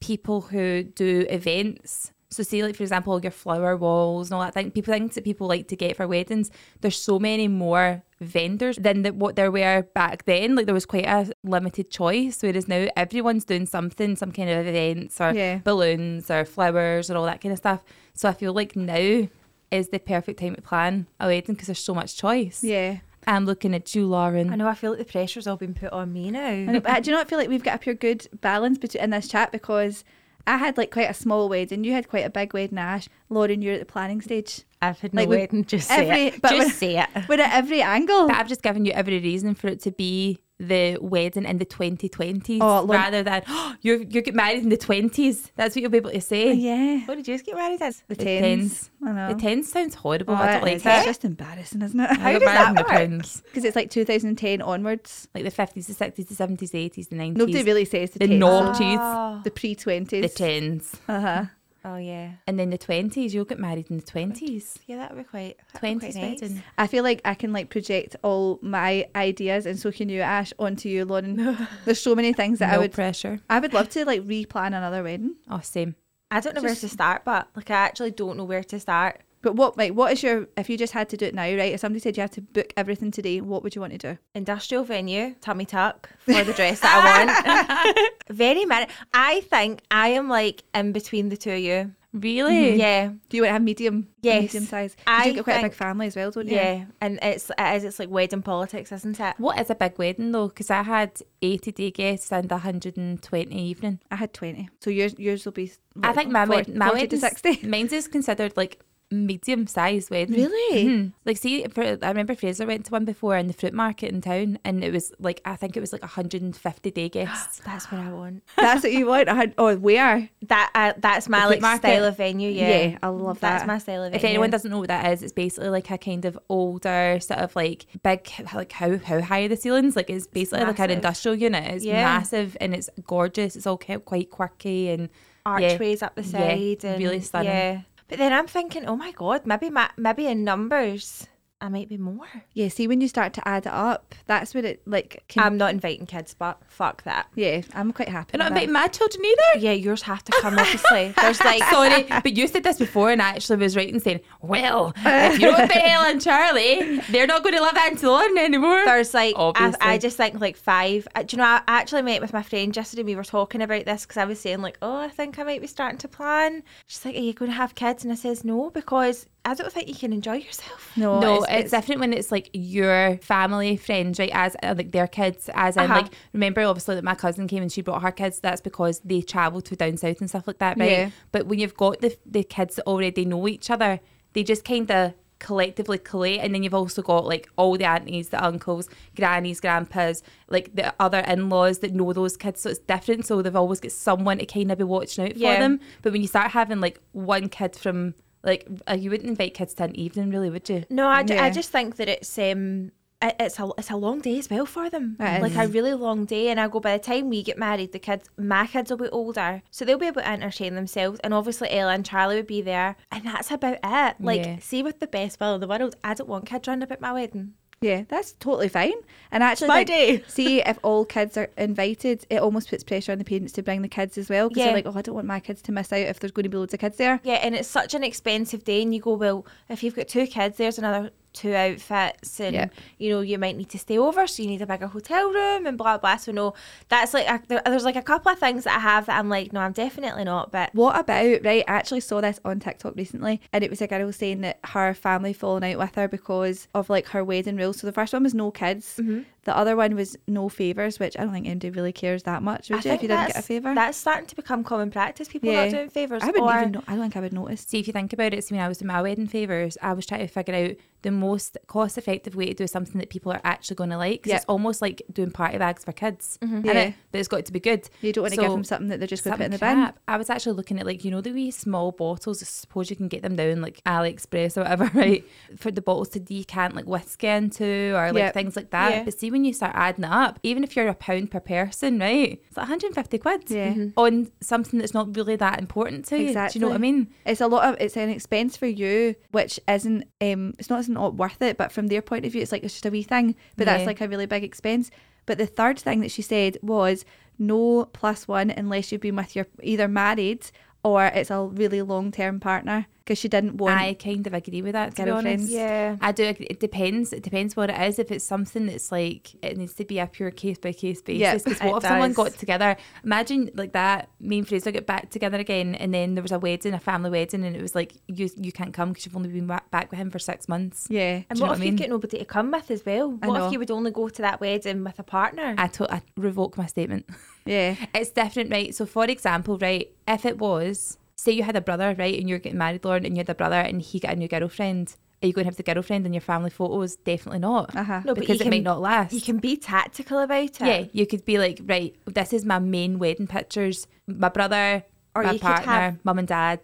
people 0.00 0.40
who 0.40 0.82
do 0.82 1.26
events. 1.28 2.12
So 2.28 2.42
see, 2.42 2.62
like 2.64 2.74
for 2.74 2.82
example, 2.82 3.20
your 3.22 3.30
flower 3.30 3.76
walls 3.76 4.28
and 4.28 4.34
all 4.36 4.42
that 4.42 4.52
thing. 4.54 4.70
People 4.72 4.92
things 4.92 5.14
that 5.14 5.24
people 5.24 5.46
like 5.46 5.68
to 5.68 5.76
get 5.76 5.96
for 5.96 6.08
weddings. 6.08 6.50
There's 6.80 7.00
so 7.00 7.18
many 7.18 7.46
more 7.48 8.02
vendors 8.20 8.76
than 8.78 9.02
the, 9.02 9.12
what 9.12 9.36
there 9.36 9.50
were 9.50 9.82
back 9.94 10.24
then. 10.24 10.56
Like 10.56 10.66
there 10.66 10.74
was 10.74 10.86
quite 10.86 11.06
a 11.06 11.32
limited 11.44 11.90
choice, 11.90 12.42
whereas 12.42 12.66
now 12.66 12.88
everyone's 12.96 13.44
doing 13.44 13.66
something, 13.66 14.16
some 14.16 14.32
kind 14.32 14.50
of 14.50 14.66
events 14.66 15.20
or 15.20 15.32
Yeah. 15.32 15.58
balloons 15.58 16.28
or 16.30 16.44
flowers 16.44 17.10
or 17.10 17.16
all 17.16 17.26
that 17.26 17.40
kind 17.40 17.52
of 17.52 17.58
stuff. 17.58 17.84
So 18.14 18.28
I 18.28 18.32
feel 18.32 18.52
like 18.52 18.74
now 18.74 19.28
is 19.70 19.88
the 19.88 19.98
perfect 19.98 20.40
time 20.40 20.54
to 20.54 20.62
plan 20.62 21.06
a 21.20 21.26
wedding 21.26 21.54
because 21.54 21.66
there's 21.66 21.78
so 21.78 21.94
much 21.94 22.16
choice. 22.16 22.62
Yeah. 22.62 22.98
I'm 23.26 23.44
looking 23.44 23.74
at 23.74 23.94
you, 23.94 24.06
Lauren. 24.06 24.52
I 24.52 24.56
know. 24.56 24.68
I 24.68 24.74
feel 24.74 24.90
like 24.90 25.00
the 25.00 25.04
pressure's 25.04 25.46
all 25.48 25.56
been 25.56 25.74
put 25.74 25.92
on 25.92 26.12
me 26.12 26.30
now. 26.30 26.46
I 26.46 26.64
know, 26.64 26.80
but 26.80 27.02
do 27.02 27.10
you 27.10 27.16
not 27.16 27.28
feel 27.28 27.38
like 27.38 27.48
we've 27.48 27.62
got 27.62 27.74
a 27.74 27.78
pure 27.78 27.94
good 27.94 28.28
balance 28.40 28.78
between 28.78 29.02
in 29.02 29.10
this 29.10 29.26
chat 29.26 29.50
because 29.50 30.04
I 30.46 30.58
had 30.58 30.76
like 30.76 30.92
quite 30.92 31.10
a 31.10 31.14
small 31.14 31.48
wedding, 31.48 31.82
you 31.82 31.92
had 31.92 32.08
quite 32.08 32.24
a 32.24 32.30
big 32.30 32.54
wedding, 32.54 32.78
Ash. 32.78 33.08
Lauren, 33.28 33.62
you're 33.62 33.74
at 33.74 33.80
the 33.80 33.86
planning 33.86 34.20
stage. 34.20 34.62
I've 34.82 34.98
had 35.00 35.14
no 35.14 35.22
Like, 35.22 35.28
we- 35.28 35.36
wedding. 35.38 35.64
Just 35.64 35.88
say 35.88 36.08
every- 36.08 36.22
it. 36.26 36.42
but 36.42 36.50
Just 36.50 36.78
say 36.78 36.98
it. 36.98 37.08
We're 37.28 37.40
at 37.40 37.52
every 37.54 37.82
angle. 37.82 38.28
But 38.28 38.36
I've 38.36 38.48
just 38.48 38.62
given 38.62 38.84
you 38.84 38.92
every 38.92 39.18
reason 39.20 39.54
for 39.54 39.68
it 39.68 39.80
to 39.82 39.90
be 39.90 40.38
the 40.58 40.96
wedding 41.02 41.44
in 41.44 41.58
the 41.58 41.66
2020s 41.66 42.60
Oh, 42.62 42.80
Lauren- 42.82 42.88
rather 42.88 43.22
than 43.22 43.42
oh, 43.48 43.74
you 43.82 44.06
you 44.08 44.22
get 44.22 44.34
married 44.34 44.62
in 44.62 44.70
the 44.70 44.76
20s. 44.78 45.50
That's 45.54 45.74
what 45.76 45.82
you'll 45.82 45.90
be 45.90 45.98
able 45.98 46.10
to 46.12 46.20
say. 46.20 46.48
Oh, 46.48 46.52
yeah. 46.52 47.00
What 47.06 47.16
did 47.16 47.28
you 47.28 47.34
just 47.34 47.44
get 47.44 47.56
married 47.56 47.82
as? 47.82 48.02
The 48.08 48.14
The 48.14 48.24
tens. 48.24 48.70
tens. 48.70 48.90
I 49.04 49.12
know. 49.12 49.28
The 49.34 49.34
10s 49.34 49.64
sounds 49.66 49.94
horrible. 49.96 50.32
Oh, 50.34 50.36
I 50.38 50.46
don't 50.46 50.56
it 50.56 50.62
like 50.62 50.76
is. 50.76 50.82
that. 50.84 50.98
It's 50.98 51.06
just 51.06 51.24
embarrassing, 51.26 51.82
isn't 51.82 52.00
it? 52.00 52.10
How 52.10 52.32
got 52.32 52.38
does 52.38 52.42
that 52.42 52.76
work? 53.10 53.22
Because 53.44 53.64
it's 53.64 53.76
like 53.76 53.90
2010 53.90 54.62
onwards. 54.62 55.28
Like 55.34 55.44
the 55.44 55.50
50s, 55.50 55.86
the 55.86 55.92
60s, 55.94 56.28
the 56.28 56.34
70s, 56.34 56.70
the 56.70 56.90
80s, 56.90 57.08
the 57.10 57.16
90s. 57.16 57.36
Nobody 57.36 57.62
really 57.62 57.84
says 57.84 58.10
the, 58.12 58.20
the 58.20 58.26
tens, 58.28 58.42
noughties, 58.42 58.98
Oh, 58.98 59.40
The 59.44 59.50
pre 59.50 59.74
20s. 59.74 60.08
the 60.08 60.28
10s. 60.28 60.94
Uh 61.08 61.20
huh. 61.20 61.44
Oh 61.86 61.96
yeah. 61.96 62.32
And 62.46 62.58
then 62.58 62.70
the 62.70 62.76
20s, 62.78 63.32
you'll 63.32 63.46
get 63.46 63.58
married 63.58 63.90
in 63.90 63.96
the 63.96 64.02
20s. 64.02 64.76
Yeah, 64.86 64.96
that 64.96 65.14
would 65.14 65.24
be 65.24 65.24
quite. 65.24 65.56
that'd 65.72 65.98
20s 65.98 66.00
quite 66.00 66.14
nice. 66.14 66.40
wedding. 66.42 66.62
I 66.76 66.86
feel 66.86 67.02
like 67.02 67.22
I 67.24 67.34
can 67.34 67.52
like 67.52 67.70
project 67.70 68.16
all 68.22 68.58
my 68.60 69.08
ideas, 69.16 69.64
and 69.64 69.78
so 69.78 69.90
can 69.90 70.08
you, 70.08 70.20
Ash, 70.20 70.52
onto 70.58 70.88
you, 70.88 71.04
Lauren. 71.04 71.56
There's 71.84 72.00
so 72.00 72.14
many 72.14 72.32
things 72.34 72.58
that 72.58 72.74
I 72.74 72.78
would. 72.78 72.92
pressure. 72.92 73.40
I 73.48 73.60
would 73.60 73.72
love 73.72 73.88
to 73.90 74.04
like 74.04 74.22
replan 74.22 74.68
another 74.68 75.02
wedding. 75.02 75.36
Oh, 75.48 75.60
same. 75.62 75.94
I 76.30 76.40
don't 76.40 76.54
know 76.54 76.62
where 76.62 76.74
to 76.74 76.88
start, 76.88 77.24
but 77.24 77.48
like 77.54 77.70
I 77.70 77.74
actually 77.74 78.10
don't 78.10 78.36
know 78.36 78.44
where 78.44 78.64
to 78.64 78.80
start. 78.80 79.20
But 79.46 79.54
what 79.54 79.78
like 79.78 79.92
what 79.92 80.12
is 80.12 80.24
your 80.24 80.48
if 80.56 80.68
you 80.68 80.76
just 80.76 80.92
had 80.92 81.08
to 81.10 81.16
do 81.16 81.24
it 81.24 81.32
now, 81.32 81.42
right? 81.44 81.72
If 81.72 81.78
somebody 81.78 82.00
said 82.00 82.16
you 82.16 82.22
had 82.22 82.32
to 82.32 82.40
book 82.40 82.72
everything 82.76 83.12
today, 83.12 83.40
what 83.40 83.62
would 83.62 83.76
you 83.76 83.80
want 83.80 83.92
to 83.92 83.98
do? 83.98 84.18
Industrial 84.34 84.82
venue, 84.82 85.36
tummy 85.40 85.64
tuck 85.64 86.10
for 86.18 86.42
the 86.42 86.52
dress 86.52 86.80
that 86.80 86.96
I 86.96 87.94
want. 87.94 88.12
Very 88.28 88.64
minute. 88.64 88.90
I 89.14 89.42
think 89.42 89.82
I 89.88 90.08
am 90.08 90.28
like 90.28 90.64
in 90.74 90.90
between 90.90 91.28
the 91.28 91.36
two 91.36 91.52
of 91.52 91.60
you. 91.60 91.92
Really? 92.12 92.70
Mm-hmm. 92.72 92.80
Yeah, 92.80 93.08
Do 93.28 93.36
you 93.36 93.42
want 93.44 93.50
to 93.50 93.52
have 93.52 93.62
medium? 93.62 94.08
Yes. 94.20 94.42
Medium 94.42 94.64
size. 94.64 94.96
I 95.06 95.26
You've 95.26 95.36
got 95.36 95.44
quite 95.44 95.58
a 95.58 95.62
big 95.68 95.74
family 95.74 96.06
as 96.08 96.16
well, 96.16 96.32
don't 96.32 96.48
you? 96.48 96.56
yeah, 96.56 96.86
and 97.00 97.20
it's 97.22 97.48
it 97.56 97.76
is 97.76 97.84
it's 97.84 98.00
like 98.00 98.08
wedding 98.10 98.42
politics, 98.42 98.90
isn't 98.90 99.20
it? 99.20 99.36
What 99.38 99.60
is 99.60 99.70
a 99.70 99.76
big 99.76 99.96
wedding 99.96 100.32
though? 100.32 100.48
Because 100.48 100.72
I 100.72 100.82
had 100.82 101.22
80 101.40 101.70
day 101.70 101.90
guests 101.92 102.32
and 102.32 102.50
120 102.50 103.54
evening. 103.56 104.00
I 104.10 104.16
had 104.16 104.34
twenty. 104.34 104.70
So 104.80 104.90
yours 104.90 105.14
yours 105.18 105.44
will 105.44 105.52
be. 105.52 105.70
I 106.02 106.12
think 106.14 106.32
my 106.32 106.46
40, 106.46 106.56
wedding, 106.56 106.78
my 106.78 106.88
40 106.88 107.06
to 107.06 107.18
sixty. 107.18 107.60
mine's 107.64 107.92
is 107.92 108.08
considered 108.08 108.56
like 108.56 108.82
medium 109.10 109.66
sized 109.68 110.10
wedding. 110.10 110.34
Really? 110.34 110.84
Mhm. 110.84 111.12
Like, 111.24 111.36
see, 111.36 111.64
for, 111.68 111.82
I 112.02 112.08
remember 112.08 112.34
Fraser 112.34 112.66
went 112.66 112.86
to 112.86 112.90
one 112.92 113.04
before 113.04 113.36
in 113.36 113.46
the 113.46 113.52
fruit 113.52 113.72
market 113.72 114.10
in 114.12 114.20
town, 114.20 114.58
and 114.64 114.82
it 114.82 114.92
was 114.92 115.12
like 115.20 115.40
I 115.44 115.54
think 115.56 115.76
it 115.76 115.80
was 115.80 115.92
like 115.92 116.02
150 116.02 116.90
day 116.90 117.08
guests. 117.16 117.60
That's 117.64 117.90
what 117.92 118.00
I 118.00 118.12
want. 118.12 118.42
That's 118.56 118.82
what 118.82 118.92
you 118.92 119.06
want. 119.06 119.28
I 119.28 119.34
had. 119.34 119.54
Oh, 119.58 119.76
where? 119.76 120.28
That 120.48 120.70
uh, 120.74 120.92
that's 120.98 121.28
my 121.28 121.42
The 121.44 121.50
like 121.50 121.60
market? 121.60 121.78
style 121.86 122.04
of 122.04 122.16
venue. 122.16 122.50
Yeah, 122.50 122.68
Yeah, 122.84 122.98
I 123.02 123.08
love 123.08 123.40
that. 123.40 123.58
that's 123.58 123.66
my 123.66 123.78
style 123.78 124.02
of 124.02 124.12
venue. 124.12 124.16
If 124.18 124.24
anyone 124.24 124.50
doesn't 124.50 124.70
know 124.70 124.78
what 124.80 124.88
that 124.88 125.12
is, 125.12 125.22
it's 125.22 125.32
basically 125.32 125.68
like 125.70 125.90
a 125.90 125.98
kind 125.98 126.24
of 126.24 126.38
older 126.48 127.18
sort 127.20 127.40
of 127.40 127.54
like 127.54 127.86
big, 128.02 128.28
like 128.54 128.72
how 128.72 128.98
how 128.98 129.20
high 129.20 129.42
are 129.44 129.48
the 129.48 129.56
ceilings? 129.56 129.94
Like 129.96 130.10
it's 130.10 130.26
basically 130.26 130.64
like 130.64 130.78
an 130.80 130.90
industrial 130.90 131.36
unit. 131.36 131.64
It's 131.74 131.84
Yeah. 131.84 132.02
massive 132.02 132.56
and 132.60 132.74
it's 132.74 132.90
gorgeous. 133.06 133.54
It's 133.56 133.66
all 133.66 133.76
ki- 133.78 133.98
quite 133.98 134.30
quirky 134.30 134.88
and 134.90 135.02
yeah. 135.02 135.52
archways 135.70 136.02
up 136.02 136.16
the 136.16 136.22
Yeah, 136.22 136.30
side, 136.30 136.84
and 136.84 136.98
really 137.02 137.20
stunning. 137.20 137.50
Yeah, 137.52 137.80
but 138.08 138.18
then 138.18 138.32
I'm 138.32 138.46
thinking, 138.46 138.86
oh 138.86 138.96
my 138.96 139.12
god, 139.12 139.46
maybe 139.46 139.70
ma- 139.70 139.94
maybe 139.96 140.26
in 140.26 140.44
numbers, 140.44 141.26
I 141.58 141.70
might 141.70 141.88
be 141.88 141.96
more. 141.96 142.26
Yeah. 142.52 142.68
See, 142.68 142.86
when 142.86 143.00
you 143.00 143.08
start 143.08 143.32
to 143.34 143.48
add 143.48 143.64
it 143.64 143.72
up, 143.72 144.14
that's 144.26 144.54
what 144.54 144.66
it 144.66 144.82
like. 144.86 145.24
Can, 145.28 145.42
I'm 145.42 145.56
not 145.56 145.72
inviting 145.72 146.04
kids, 146.04 146.34
but 146.34 146.60
fuck 146.68 147.02
that. 147.04 147.28
yeah, 147.34 147.62
I'm 147.74 147.92
quite 147.92 148.10
happy. 148.10 148.32
You're 148.34 148.40
not 148.40 148.52
inviting 148.52 148.72
my 148.72 148.88
children 148.88 149.24
either. 149.24 149.64
Yeah, 149.64 149.72
yours 149.72 150.02
have 150.02 150.22
to 150.24 150.32
come. 150.42 150.58
Obviously, 150.58 151.14
there's 151.20 151.40
like 151.40 151.62
Sorry, 151.70 152.02
but 152.02 152.36
you 152.36 152.46
said 152.46 152.62
this 152.62 152.78
before, 152.78 153.10
and 153.10 153.22
I 153.22 153.30
actually 153.30 153.56
was 153.56 153.74
right 153.74 153.88
in 153.88 154.00
saying, 154.00 154.20
"Well, 154.42 154.92
if 154.98 155.40
you 155.40 155.50
don't 155.50 155.70
Ella 155.74 156.10
and 156.10 156.20
Charlie, 156.20 156.98
they're 157.10 157.26
not 157.26 157.42
going 157.42 157.54
to 157.54 157.62
live 157.62 157.76
Auntie 157.76 158.06
Lauren 158.06 158.36
anymore." 158.36 158.84
There's 158.84 159.14
like, 159.14 159.34
I, 159.34 159.38
Obviously. 159.38 159.78
I 159.80 159.96
just 159.96 160.18
think 160.18 160.38
like 160.38 160.56
five. 160.58 161.08
Uh, 161.14 161.22
do 161.22 161.36
you 161.36 161.42
know, 161.42 161.48
I 161.48 161.62
actually 161.66 162.02
met 162.02 162.20
with 162.20 162.34
my 162.34 162.42
friend 162.42 162.76
yesterday. 162.76 163.02
We 163.02 163.16
were 163.16 163.24
talking 163.24 163.62
about 163.62 163.86
this 163.86 164.02
because 164.02 164.18
I 164.18 164.26
was 164.26 164.38
saying 164.40 164.60
like, 164.60 164.76
oh, 164.82 164.98
I 164.98 165.08
think 165.08 165.38
I 165.38 165.42
might 165.42 165.62
be 165.62 165.66
starting 165.66 165.98
to 165.98 166.08
plan. 166.08 166.62
She's 166.86 167.02
like, 167.02 167.16
are 167.16 167.20
you 167.20 167.32
going 167.32 167.50
to 167.50 167.56
have 167.56 167.74
kids? 167.74 168.04
And 168.04 168.12
I 168.12 168.16
says 168.16 168.44
no 168.44 168.68
because 168.68 169.26
I 169.46 169.54
don't 169.54 169.72
think 169.72 169.88
you 169.88 169.94
can 169.94 170.12
enjoy 170.12 170.34
yourself. 170.36 170.92
No, 170.96 171.20
no, 171.20 171.42
it's, 171.44 171.52
it's, 171.52 171.70
different 171.70 172.00
when 172.00 172.12
it's 172.14 172.32
like 172.32 172.48
your 172.54 173.18
family 173.18 173.76
friends, 173.76 174.18
right? 174.18 174.30
As 174.32 174.56
uh, 174.62 174.74
like 174.76 174.92
their 174.92 175.06
kids, 175.06 175.48
as 175.54 175.76
in 175.76 175.84
Uh-huh. 175.84 175.94
like 176.02 176.12
remember 176.32 176.62
obviously 176.62 176.94
that 176.94 177.04
my 177.04 177.14
cousin 177.14 177.46
came 177.46 177.62
and 177.62 177.70
she 177.70 177.82
brought 177.82 178.02
her 178.02 178.12
kids. 178.12 178.40
That's 178.40 178.60
because 178.62 179.00
they 179.04 179.20
travelled 179.20 179.66
to 179.66 179.76
down 179.76 179.98
south 179.98 180.20
and 180.20 180.28
stuff 180.28 180.46
like 180.46 180.58
that, 180.58 180.78
right? 180.78 180.90
Yeah. 180.90 181.10
But 181.32 181.46
when 181.46 181.58
you've 181.58 181.76
got 181.76 182.00
the 182.00 182.16
the 182.26 182.42
kids 182.44 182.76
that 182.76 182.86
already 182.86 183.24
know 183.24 183.46
each 183.46 183.70
other, 183.70 184.00
they 184.32 184.42
just 184.42 184.64
kind 184.64 184.90
of 184.90 185.14
collectively 185.38 185.98
collate 185.98 186.40
and 186.40 186.54
then 186.54 186.62
you've 186.62 186.72
also 186.72 187.02
got 187.02 187.26
like 187.26 187.46
all 187.56 187.76
the 187.76 187.84
aunties 187.84 188.30
the 188.30 188.42
uncles 188.42 188.88
grannies 189.14 189.60
grandpas 189.60 190.22
like 190.48 190.74
the 190.74 190.94
other 190.98 191.18
in-laws 191.18 191.80
that 191.80 191.92
know 191.92 192.10
those 192.14 192.38
kids 192.38 192.62
so 192.62 192.70
it's 192.70 192.78
different 192.78 193.26
so 193.26 193.42
they've 193.42 193.54
always 193.54 193.78
got 193.78 193.92
someone 193.92 194.38
to 194.38 194.46
kind 194.46 194.72
of 194.72 194.78
be 194.78 194.84
watching 194.84 195.26
out 195.26 195.32
for 195.34 195.38
Yeah. 195.38 195.58
them 195.60 195.78
but 196.00 196.12
when 196.12 196.22
you 196.22 196.26
start 196.26 196.52
having 196.52 196.80
like 196.80 196.98
one 197.12 197.50
kid 197.50 197.76
from 197.76 198.14
like 198.46 198.66
uh, 198.88 198.94
you 198.94 199.10
wouldn't 199.10 199.28
invite 199.28 199.52
kids 199.54 199.74
to 199.74 199.84
an 199.84 199.94
evening 199.96 200.30
really 200.30 200.48
would 200.50 200.68
you 200.68 200.84
No, 200.88 201.06
I, 201.08 201.22
ju- 201.22 201.36
I 201.36 201.50
just 201.50 201.70
think 201.70 201.96
that 201.96 202.08
it's 202.08 202.38
um 202.38 202.92
it's 203.22 203.58
a 203.58 203.68
it's 203.78 203.90
a 203.90 203.96
long 203.96 204.20
day 204.20 204.38
as 204.38 204.48
well 204.50 204.66
for 204.66 204.90
them. 204.90 205.16
It 205.18 205.40
like 205.42 205.52
is. 205.52 205.58
a 205.58 205.68
really 205.68 205.94
long 205.94 206.26
day. 206.26 206.48
And 206.50 206.60
I 206.60 206.68
go 206.68 206.80
by 206.80 206.96
the 206.98 207.02
time 207.02 207.30
we 207.30 207.42
get 207.42 207.56
married, 207.58 207.92
the 207.92 207.98
kids, 207.98 208.28
my 208.36 208.66
kids 208.66 208.90
will 208.90 208.98
be 208.98 209.08
older, 209.08 209.62
so 209.70 209.84
they'll 209.84 209.98
be 209.98 210.06
able 210.06 210.20
to 210.20 210.28
entertain 210.28 210.74
themselves. 210.74 211.18
And 211.24 211.32
obviously 211.32 211.70
Ella 211.70 211.94
and 211.94 212.04
Charlie 212.04 212.36
would 212.36 212.46
be 212.46 212.60
there, 212.60 212.94
and 213.10 213.24
that's 213.24 213.50
about 213.50 213.78
it. 213.82 214.16
Like, 214.20 214.44
Yeah. 214.44 214.58
see, 214.60 214.82
with 214.82 215.00
the 215.00 215.06
best 215.06 215.40
will 215.40 215.54
in 215.54 215.60
the 215.62 215.66
world, 215.66 215.96
I 216.04 216.12
don't 216.12 216.28
want 216.28 216.44
kids 216.46 216.68
round 216.68 216.82
about 216.82 217.00
my 217.00 217.12
wedding. 217.14 217.54
Yeah, 217.86 218.02
that's 218.08 218.32
totally 218.40 218.68
fine. 218.68 218.94
And 219.30 219.42
actually, 219.42 219.68
my 219.68 219.74
like, 219.78 219.86
day. 219.86 220.22
see 220.28 220.60
if 220.60 220.78
all 220.82 221.04
kids 221.04 221.36
are 221.36 221.48
invited, 221.56 222.26
it 222.30 222.40
almost 222.40 222.68
puts 222.68 222.82
pressure 222.82 223.12
on 223.12 223.18
the 223.18 223.24
parents 223.24 223.52
to 223.54 223.62
bring 223.62 223.82
the 223.82 223.88
kids 223.88 224.18
as 224.18 224.28
well. 224.28 224.48
Because 224.48 224.60
Yeah. 224.60 224.64
they're 224.66 224.74
like, 224.82 224.86
oh, 224.86 224.98
I 224.98 225.02
don't 225.02 225.14
want 225.14 225.26
my 225.26 225.40
kids 225.40 225.62
to 225.62 225.72
miss 225.72 225.92
out 225.92 226.00
if 226.00 226.18
there's 226.20 226.32
going 226.32 226.44
to 226.44 226.48
be 226.48 226.56
loads 226.56 226.74
of 226.74 226.80
kids 226.80 226.96
there. 226.96 227.20
Yeah, 227.22 227.34
and 227.34 227.54
it's 227.54 227.68
such 227.68 227.94
an 227.94 228.02
expensive 228.02 228.64
day, 228.64 228.82
and 228.82 228.94
you 228.94 229.00
go, 229.00 229.14
well, 229.14 229.46
if 229.68 229.82
you've 229.82 229.94
got 229.96 230.08
two 230.08 230.26
kids, 230.26 230.56
there's 230.56 230.78
another 230.78 231.10
two 231.36 231.54
outfits, 231.54 232.40
and 232.40 232.54
Yeah. 232.54 232.68
you 232.98 233.10
know 233.10 233.20
you 233.20 233.38
might 233.38 233.56
need 233.56 233.68
to 233.70 233.78
stay 233.78 233.98
over, 233.98 234.26
so 234.26 234.42
you 234.42 234.48
need 234.48 234.62
a 234.62 234.66
bigger 234.66 234.86
hotel 234.88 235.30
room, 235.30 235.66
and 235.66 235.76
blah 235.78 235.98
blah. 235.98 236.16
So 236.16 236.32
no, 236.32 236.54
that's 236.88 237.14
like 237.14 237.28
a, 237.28 237.42
there, 237.46 237.62
there's 237.64 237.84
like 237.84 237.96
a 237.96 238.02
couple 238.02 238.32
of 238.32 238.38
things 238.38 238.64
that 238.64 238.76
I 238.76 238.80
have 238.80 239.06
that 239.06 239.18
I'm 239.18 239.28
like, 239.28 239.52
no, 239.52 239.60
I'm 239.60 239.72
definitely 239.72 240.24
not. 240.24 240.50
But 240.50 240.74
What 240.74 240.98
about, 240.98 241.44
right? 241.44 241.64
I 241.68 241.72
actually 241.72 242.00
saw 242.00 242.20
this 242.20 242.40
on 242.44 242.58
TikTok 242.60 242.96
recently, 242.96 243.40
and 243.52 243.62
it 243.62 243.70
was 243.70 243.80
a 243.82 243.86
girl 243.86 244.10
saying 244.12 244.40
that 244.40 244.58
her 244.64 244.94
family 244.94 245.32
fallen 245.32 245.62
out 245.64 245.78
with 245.78 245.94
her 245.94 246.08
because 246.08 246.68
of 246.74 246.88
like 246.90 247.08
her 247.08 247.22
wedding 247.22 247.56
rules. 247.56 247.78
So 247.80 247.86
the 247.86 247.92
first 247.92 248.12
one 248.12 248.22
was 248.24 248.34
no 248.34 248.50
kids, 248.50 248.96
Mm-hmm. 248.98 249.20
The 249.46 249.56
other 249.56 249.74
one 249.76 249.94
was 249.94 250.16
no 250.28 250.48
favours, 250.50 250.98
which 251.00 251.16
I 251.18 251.22
don't 251.22 251.32
think 251.32 251.46
anybody 251.46 251.70
really 251.70 251.92
cares 251.92 252.24
that 252.24 252.42
much, 252.42 252.68
would 252.68 252.84
I 252.86 252.90
you, 252.90 252.94
if 252.96 253.02
you 253.02 253.08
didn't 253.08 253.28
get 253.28 253.38
a 253.38 253.42
favour? 253.42 253.74
That's 253.74 253.96
starting 253.96 254.26
to 254.26 254.36
become 254.36 254.62
common 254.62 254.90
practice. 254.90 255.28
People 255.28 255.50
Yeah. 255.50 255.64
not 255.64 255.70
doing 255.70 255.88
favors. 255.88 256.22
I 256.22 256.26
wouldn't 256.26 256.50
even 256.60 256.72
know. 256.72 256.82
I 256.86 256.92
don't 256.96 257.02
think 257.02 257.16
I 257.16 257.20
would 257.20 257.32
notice. 257.32 257.62
See, 257.62 257.78
if 257.78 257.86
you 257.86 257.92
think 257.94 258.12
about 258.12 258.34
it, 258.34 258.44
see, 258.44 258.54
when 258.54 258.62
I 258.64 258.68
was 258.68 258.78
doing 258.78 258.88
my 258.88 259.00
wedding 259.00 259.26
favours, 259.26 259.78
I 259.80 259.94
was 259.94 260.04
trying 260.04 260.20
to 260.20 260.26
figure 260.28 260.54
out 260.54 260.72
the 261.02 261.10
most 261.12 261.56
cost 261.68 261.96
effective 261.96 262.34
way 262.34 262.46
to 262.46 262.54
do 262.54 262.66
something 262.66 262.98
that 262.98 263.08
people 263.10 263.30
are 263.32 263.40
actually 263.44 263.76
going 263.76 263.90
to 263.90 263.96
like. 263.96 264.24
'cause 264.24 264.30
Yeah. 264.30 264.36
It's 264.36 264.44
almost 264.46 264.82
like 264.82 265.02
doing 265.12 265.30
party 265.30 265.56
bags 265.58 265.84
for 265.84 265.92
kids. 265.92 266.38
Mm-hmm. 266.42 266.66
Yeah. 266.66 266.72
Yeah. 266.72 266.92
But 267.12 267.18
it's 267.20 267.28
got 267.28 267.44
to 267.44 267.52
be 267.52 267.60
good. 267.60 267.88
You 268.02 268.12
don't 268.12 268.22
want 268.22 268.34
to 268.34 268.40
give 268.40 268.50
them 268.50 268.64
something 268.64 268.88
that 268.88 268.98
they're 268.98 269.06
just 269.06 269.22
going 269.22 269.32
to 269.34 269.38
put 269.38 269.44
in 269.46 269.52
the 269.52 269.58
something 269.58 269.84
bin. 269.84 269.92
I 270.08 270.16
was 270.16 270.28
actually 270.28 270.54
looking 270.56 270.80
at 270.80 270.86
like 270.86 271.04
you 271.04 271.12
know 271.12 271.20
the 271.20 271.30
wee 271.32 271.52
small 271.52 271.92
bottles. 271.92 272.42
I 272.42 272.46
suppose 272.46 272.90
you 272.90 272.96
can 272.96 273.06
get 273.06 273.22
them 273.22 273.36
down 273.36 273.60
like 273.60 273.80
AliExpress 273.84 274.56
or 274.56 274.62
whatever, 274.62 274.90
right? 274.98 275.24
For 275.56 275.70
the 275.70 275.82
bottles 275.82 276.08
to 276.10 276.18
decant 276.20 276.74
like 276.74 276.86
whiskey 276.86 277.28
into 277.28 277.92
or 277.94 278.06
like 278.12 278.16
Yep. 278.16 278.34
things 278.34 278.56
like 278.56 278.70
that. 278.70 278.90
Yeah. 278.90 279.02
But 279.04 279.18
see 279.18 279.30
when 279.36 279.44
you 279.44 279.52
start 279.52 279.72
adding 279.74 280.04
it 280.04 280.10
up, 280.10 280.38
even 280.42 280.64
if 280.64 280.74
you're 280.74 280.88
a 280.88 280.94
pound 280.94 281.30
per 281.30 281.40
person, 281.40 281.98
right? 281.98 282.40
It's 282.48 282.56
like 282.56 282.64
150 282.68 283.18
quid 283.18 283.50
Yeah. 283.50 283.74
Mhm. 283.74 283.92
on 283.96 284.30
something 284.40 284.78
that's 284.78 284.94
not 284.94 285.14
really 285.14 285.36
that 285.36 285.58
important 285.60 286.06
to 286.06 286.16
you. 286.18 286.32
Do 286.32 286.48
you 286.54 286.60
know 286.60 286.68
what 286.68 286.76
I 286.76 286.78
mean? 286.78 287.08
It's 287.26 287.42
a 287.42 287.46
lot 287.46 287.68
of 287.68 287.76
it's 287.80 287.96
an 287.96 288.08
expense 288.08 288.56
for 288.56 288.66
you, 288.66 289.14
which 289.30 289.60
isn't 289.68 290.04
um 290.22 290.54
it's 290.58 290.70
not 290.70 290.80
isn't 290.80 290.98
worth 291.16 291.42
it, 291.42 291.58
but 291.58 291.70
from 291.70 291.88
their 291.88 292.02
point 292.02 292.24
of 292.24 292.32
view, 292.32 292.40
it's 292.40 292.52
like 292.52 292.64
it's 292.64 292.74
just 292.74 292.86
a 292.86 292.90
wee 292.90 293.02
thing. 293.02 293.34
But 293.56 293.66
that's 293.66 293.82
like 293.86 294.00
a 294.00 294.08
really 294.08 294.26
big 294.26 294.42
expense. 294.42 294.90
But 295.26 295.36
the 295.38 295.46
third 295.46 295.78
thing 295.78 296.00
that 296.00 296.10
she 296.10 296.22
said 296.22 296.56
was 296.62 297.04
no 297.38 297.84
plus 297.92 298.26
one 298.26 298.50
unless 298.50 298.90
you've 298.90 299.02
been 299.02 299.16
with 299.16 299.36
your 299.36 299.46
either 299.62 299.88
married 299.88 300.50
or 300.82 301.04
it's 301.06 301.30
a 301.30 301.42
really 301.42 301.82
long 301.82 302.10
term 302.10 302.40
partner 302.40 302.86
because 303.06 303.18
she 303.18 303.28
didn't 303.28 303.56
want. 303.58 303.78
I 303.78 303.94
kind 303.94 304.26
of 304.26 304.34
agree 304.34 304.62
with 304.62 304.72
that. 304.72 304.96
To 304.96 305.04
be 305.04 305.10
Girlfriends. 305.10 305.42
honest, 305.44 305.52
Yeah. 305.54 305.96
I 306.00 306.10
do. 306.10 306.24
agree. 306.24 306.46
It 306.50 306.58
depends. 306.58 307.12
It 307.12 307.22
depends 307.22 307.54
what 307.56 307.70
it 307.70 307.80
is. 307.80 308.00
If 308.00 308.10
it's 308.10 308.24
something 308.24 308.66
that's 308.66 308.90
like 308.90 309.32
it 309.44 309.56
needs 309.56 309.74
to 309.74 309.84
be 309.84 310.00
a 310.00 310.08
pure 310.08 310.32
case 310.32 310.58
by 310.58 310.72
case 310.72 311.00
basis. 311.02 311.20
Yeah, 311.20 311.34
Because 311.34 311.60
it 311.60 311.64
what 311.70 311.84
if 311.84 311.88
someone 311.88 312.12
got 312.14 312.32
together? 312.32 312.76
Imagine 313.04 313.50
like 313.54 313.72
that. 313.74 314.08
Me 314.18 314.38
and 314.38 314.48
Fraser 314.48 314.72
get 314.72 314.86
back 314.86 315.10
together 315.10 315.38
again, 315.38 315.76
and 315.76 315.94
then 315.94 316.16
there 316.16 316.22
was 316.22 316.32
a 316.32 316.38
wedding, 316.40 316.74
a 316.74 316.80
family 316.80 317.10
wedding, 317.10 317.44
and 317.44 317.54
it 317.54 317.62
was 317.62 317.76
like 317.76 317.92
you 318.08 318.28
you 318.36 318.50
can't 318.50 318.74
come 318.74 318.88
because 318.90 319.06
you've 319.06 319.16
only 319.16 319.28
been 319.28 319.46
back 319.46 319.88
with 319.90 319.98
him 319.98 320.10
for 320.10 320.18
six 320.18 320.48
months. 320.48 320.88
yeah, 320.90 321.22
And 321.30 321.36
Do 321.36 321.38
you 321.38 321.42
what 321.42 321.46
know 321.46 321.52
if 321.52 321.58
what 321.60 321.66
I 321.68 321.70
you 321.70 321.76
get 321.76 321.90
nobody 321.90 322.18
to 322.18 322.24
come 322.24 322.50
with 322.50 322.70
as 322.72 322.84
well? 322.84 323.16
I 323.22 323.28
What 323.28 323.38
know. 323.38 323.46
if 323.46 323.52
you 323.52 323.60
would 323.60 323.70
only 323.70 323.92
go 323.92 324.08
to 324.08 324.22
that 324.22 324.40
wedding 324.40 324.82
with 324.82 324.98
a 324.98 325.04
partner? 325.04 325.54
I, 325.56 325.68
to- 325.68 325.92
I 325.94 326.02
revoke 326.16 326.58
my 326.58 326.66
statement. 326.66 327.06
yeah, 327.44 327.76
It's 327.94 328.10
different, 328.10 328.50
right? 328.50 328.74
So, 328.74 328.84
for 328.84 329.04
example, 329.04 329.58
right, 329.58 329.88
if 330.08 330.24
it 330.26 330.38
was, 330.38 330.98
say 331.16 331.32
you 331.32 331.42
had 331.42 331.56
a 331.56 331.60
brother, 331.60 331.94
right, 331.98 332.18
and 332.18 332.28
you're 332.28 332.38
getting 332.38 332.58
married, 332.58 332.84
Lauren, 332.84 333.04
and 333.04 333.16
you 333.16 333.20
had 333.20 333.28
a 333.30 333.34
brother 333.34 333.56
and 333.56 333.80
he 333.82 333.98
got 333.98 334.12
a 334.12 334.16
new 334.16 334.28
girlfriend, 334.28 334.94
are 335.22 335.26
you 335.26 335.32
going 335.32 335.44
to 335.44 335.48
have 335.48 335.56
the 335.56 335.62
girlfriend 335.62 336.04
in 336.06 336.12
your 336.12 336.20
family 336.20 336.50
photos? 336.50 336.96
Definitely 336.96 337.38
not. 337.40 337.74
uh 337.74 337.82
huh. 337.82 338.02
No, 338.04 338.14
because 338.14 338.38
you 338.40 338.46
it 338.46 338.50
might 338.50 338.62
not 338.62 338.80
last. 338.80 339.12
you 339.14 339.20
can 339.22 339.38
be 339.38 339.56
tactical 339.56 340.18
about 340.18 340.42
it. 340.44 340.60
Yeah, 340.60 340.84
you 340.92 341.06
could 341.06 341.24
be 341.24 341.38
like, 341.38 341.60
right, 341.64 341.96
this 342.06 342.32
is 342.32 342.44
my 342.44 342.58
main 342.58 342.98
wedding 342.98 343.26
pictures. 343.26 343.86
My 344.06 344.28
brother, 344.28 344.84
Or 345.14 345.22
my 345.22 345.32
you 345.32 345.38
partner, 345.38 345.72
have- 345.72 346.04
mum 346.04 346.18
and 346.18 346.28
dad. 346.28 346.60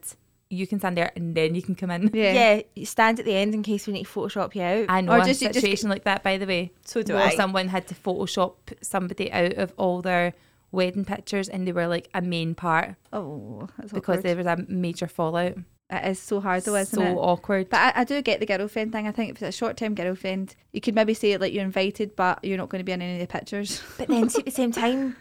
You 0.50 0.66
can 0.66 0.80
stand 0.80 0.98
there 0.98 1.10
and 1.16 1.34
then 1.34 1.54
you 1.54 1.62
can 1.62 1.74
come 1.74 1.90
in. 1.90 2.10
Yeah. 2.12 2.32
Yeah, 2.34 2.62
you 2.76 2.84
stand 2.84 3.18
at 3.18 3.24
the 3.24 3.34
end 3.34 3.54
in 3.54 3.62
case 3.62 3.86
we 3.86 3.94
need 3.94 4.04
to 4.04 4.10
Photoshop 4.12 4.54
you 4.54 4.60
out. 4.60 4.84
I 4.90 5.00
know 5.00 5.12
Or 5.12 5.20
a 5.20 5.24
just- 5.24 5.40
you 5.40 5.48
just- 5.48 5.60
situation 5.60 5.88
like 5.88 6.04
that, 6.04 6.22
by 6.22 6.36
the 6.36 6.44
way. 6.46 6.72
So 6.84 7.02
do 7.02 7.14
where 7.14 7.28
I. 7.28 7.34
someone 7.36 7.68
had 7.68 7.88
to 7.88 7.94
Photoshop 7.94 8.56
somebody 8.82 9.32
out 9.32 9.54
of 9.54 9.72
all 9.78 10.02
their 10.02 10.34
wedding 10.72 11.04
pictures 11.04 11.48
and 11.48 11.66
they 11.66 11.72
were 11.72 11.86
like 11.86 12.08
a 12.14 12.20
main 12.22 12.54
part 12.54 12.96
Oh, 13.12 13.68
that's 13.78 13.92
because 13.92 14.18
awkward. 14.18 14.22
there 14.24 14.36
was 14.36 14.46
a 14.46 14.64
major 14.68 15.06
fallout. 15.06 15.54
it 15.90 16.06
is 16.10 16.18
so 16.18 16.40
hard 16.40 16.64
though, 16.64 16.74
isn't 16.76 16.98
so 16.98 17.02
it? 17.04 17.14
awkward. 17.14 17.68
But 17.68 17.80
I, 17.96 18.00
I 18.00 18.04
do 18.04 18.20
get 18.22 18.40
the 18.40 18.46
girlfriend 18.46 18.92
thing. 18.92 19.06
I 19.06 19.12
think 19.12 19.30
if 19.30 19.36
it's 19.42 19.54
a 19.54 19.58
short 19.58 19.76
term 19.76 19.94
girlfriend, 19.94 20.56
you 20.72 20.80
could 20.80 20.94
maybe 20.94 21.14
say 21.14 21.36
like 21.36 21.52
you're 21.52 21.62
invited, 21.64 22.16
but 22.16 22.42
you're 22.44 22.56
not 22.56 22.70
going 22.70 22.80
to 22.80 22.84
be 22.84 22.92
in 22.92 23.02
any 23.02 23.20
of 23.22 23.28
the 23.28 23.32
pictures. 23.32 23.82
But 23.98 24.08
then 24.08 24.24
at 24.38 24.44
the 24.44 24.50
same 24.50 24.72
time, 24.72 25.16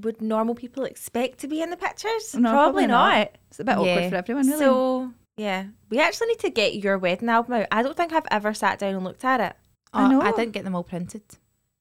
would 0.00 0.20
normal 0.22 0.54
people 0.54 0.84
expect 0.84 1.38
to 1.40 1.48
be 1.48 1.62
in 1.62 1.70
the 1.70 1.76
pictures? 1.76 2.34
No, 2.34 2.50
probably, 2.50 2.82
probably 2.82 2.86
not. 2.88 3.14
not. 3.18 3.38
It's 3.48 3.60
a 3.60 3.64
bit 3.64 3.72
Yeah. 3.78 3.94
awkward 3.96 4.10
for 4.10 4.16
everyone, 4.16 4.46
really. 4.46 4.58
So 4.58 5.12
yeah, 5.38 5.64
we 5.88 5.98
actually 5.98 6.28
need 6.28 6.40
to 6.40 6.50
get 6.50 6.74
your 6.76 6.98
wedding 6.98 7.30
album 7.30 7.54
out. 7.54 7.66
I 7.72 7.82
don't 7.82 7.96
think 7.96 8.12
I've 8.12 8.26
ever 8.30 8.52
sat 8.52 8.78
down 8.78 8.94
and 8.94 9.04
looked 9.04 9.24
at 9.24 9.40
it. 9.40 9.56
I 9.94 10.04
Oh, 10.04 10.08
know. 10.08 10.20
I 10.20 10.32
didn't 10.32 10.52
get 10.52 10.64
them 10.64 10.74
all 10.74 10.84
printed. 10.84 11.22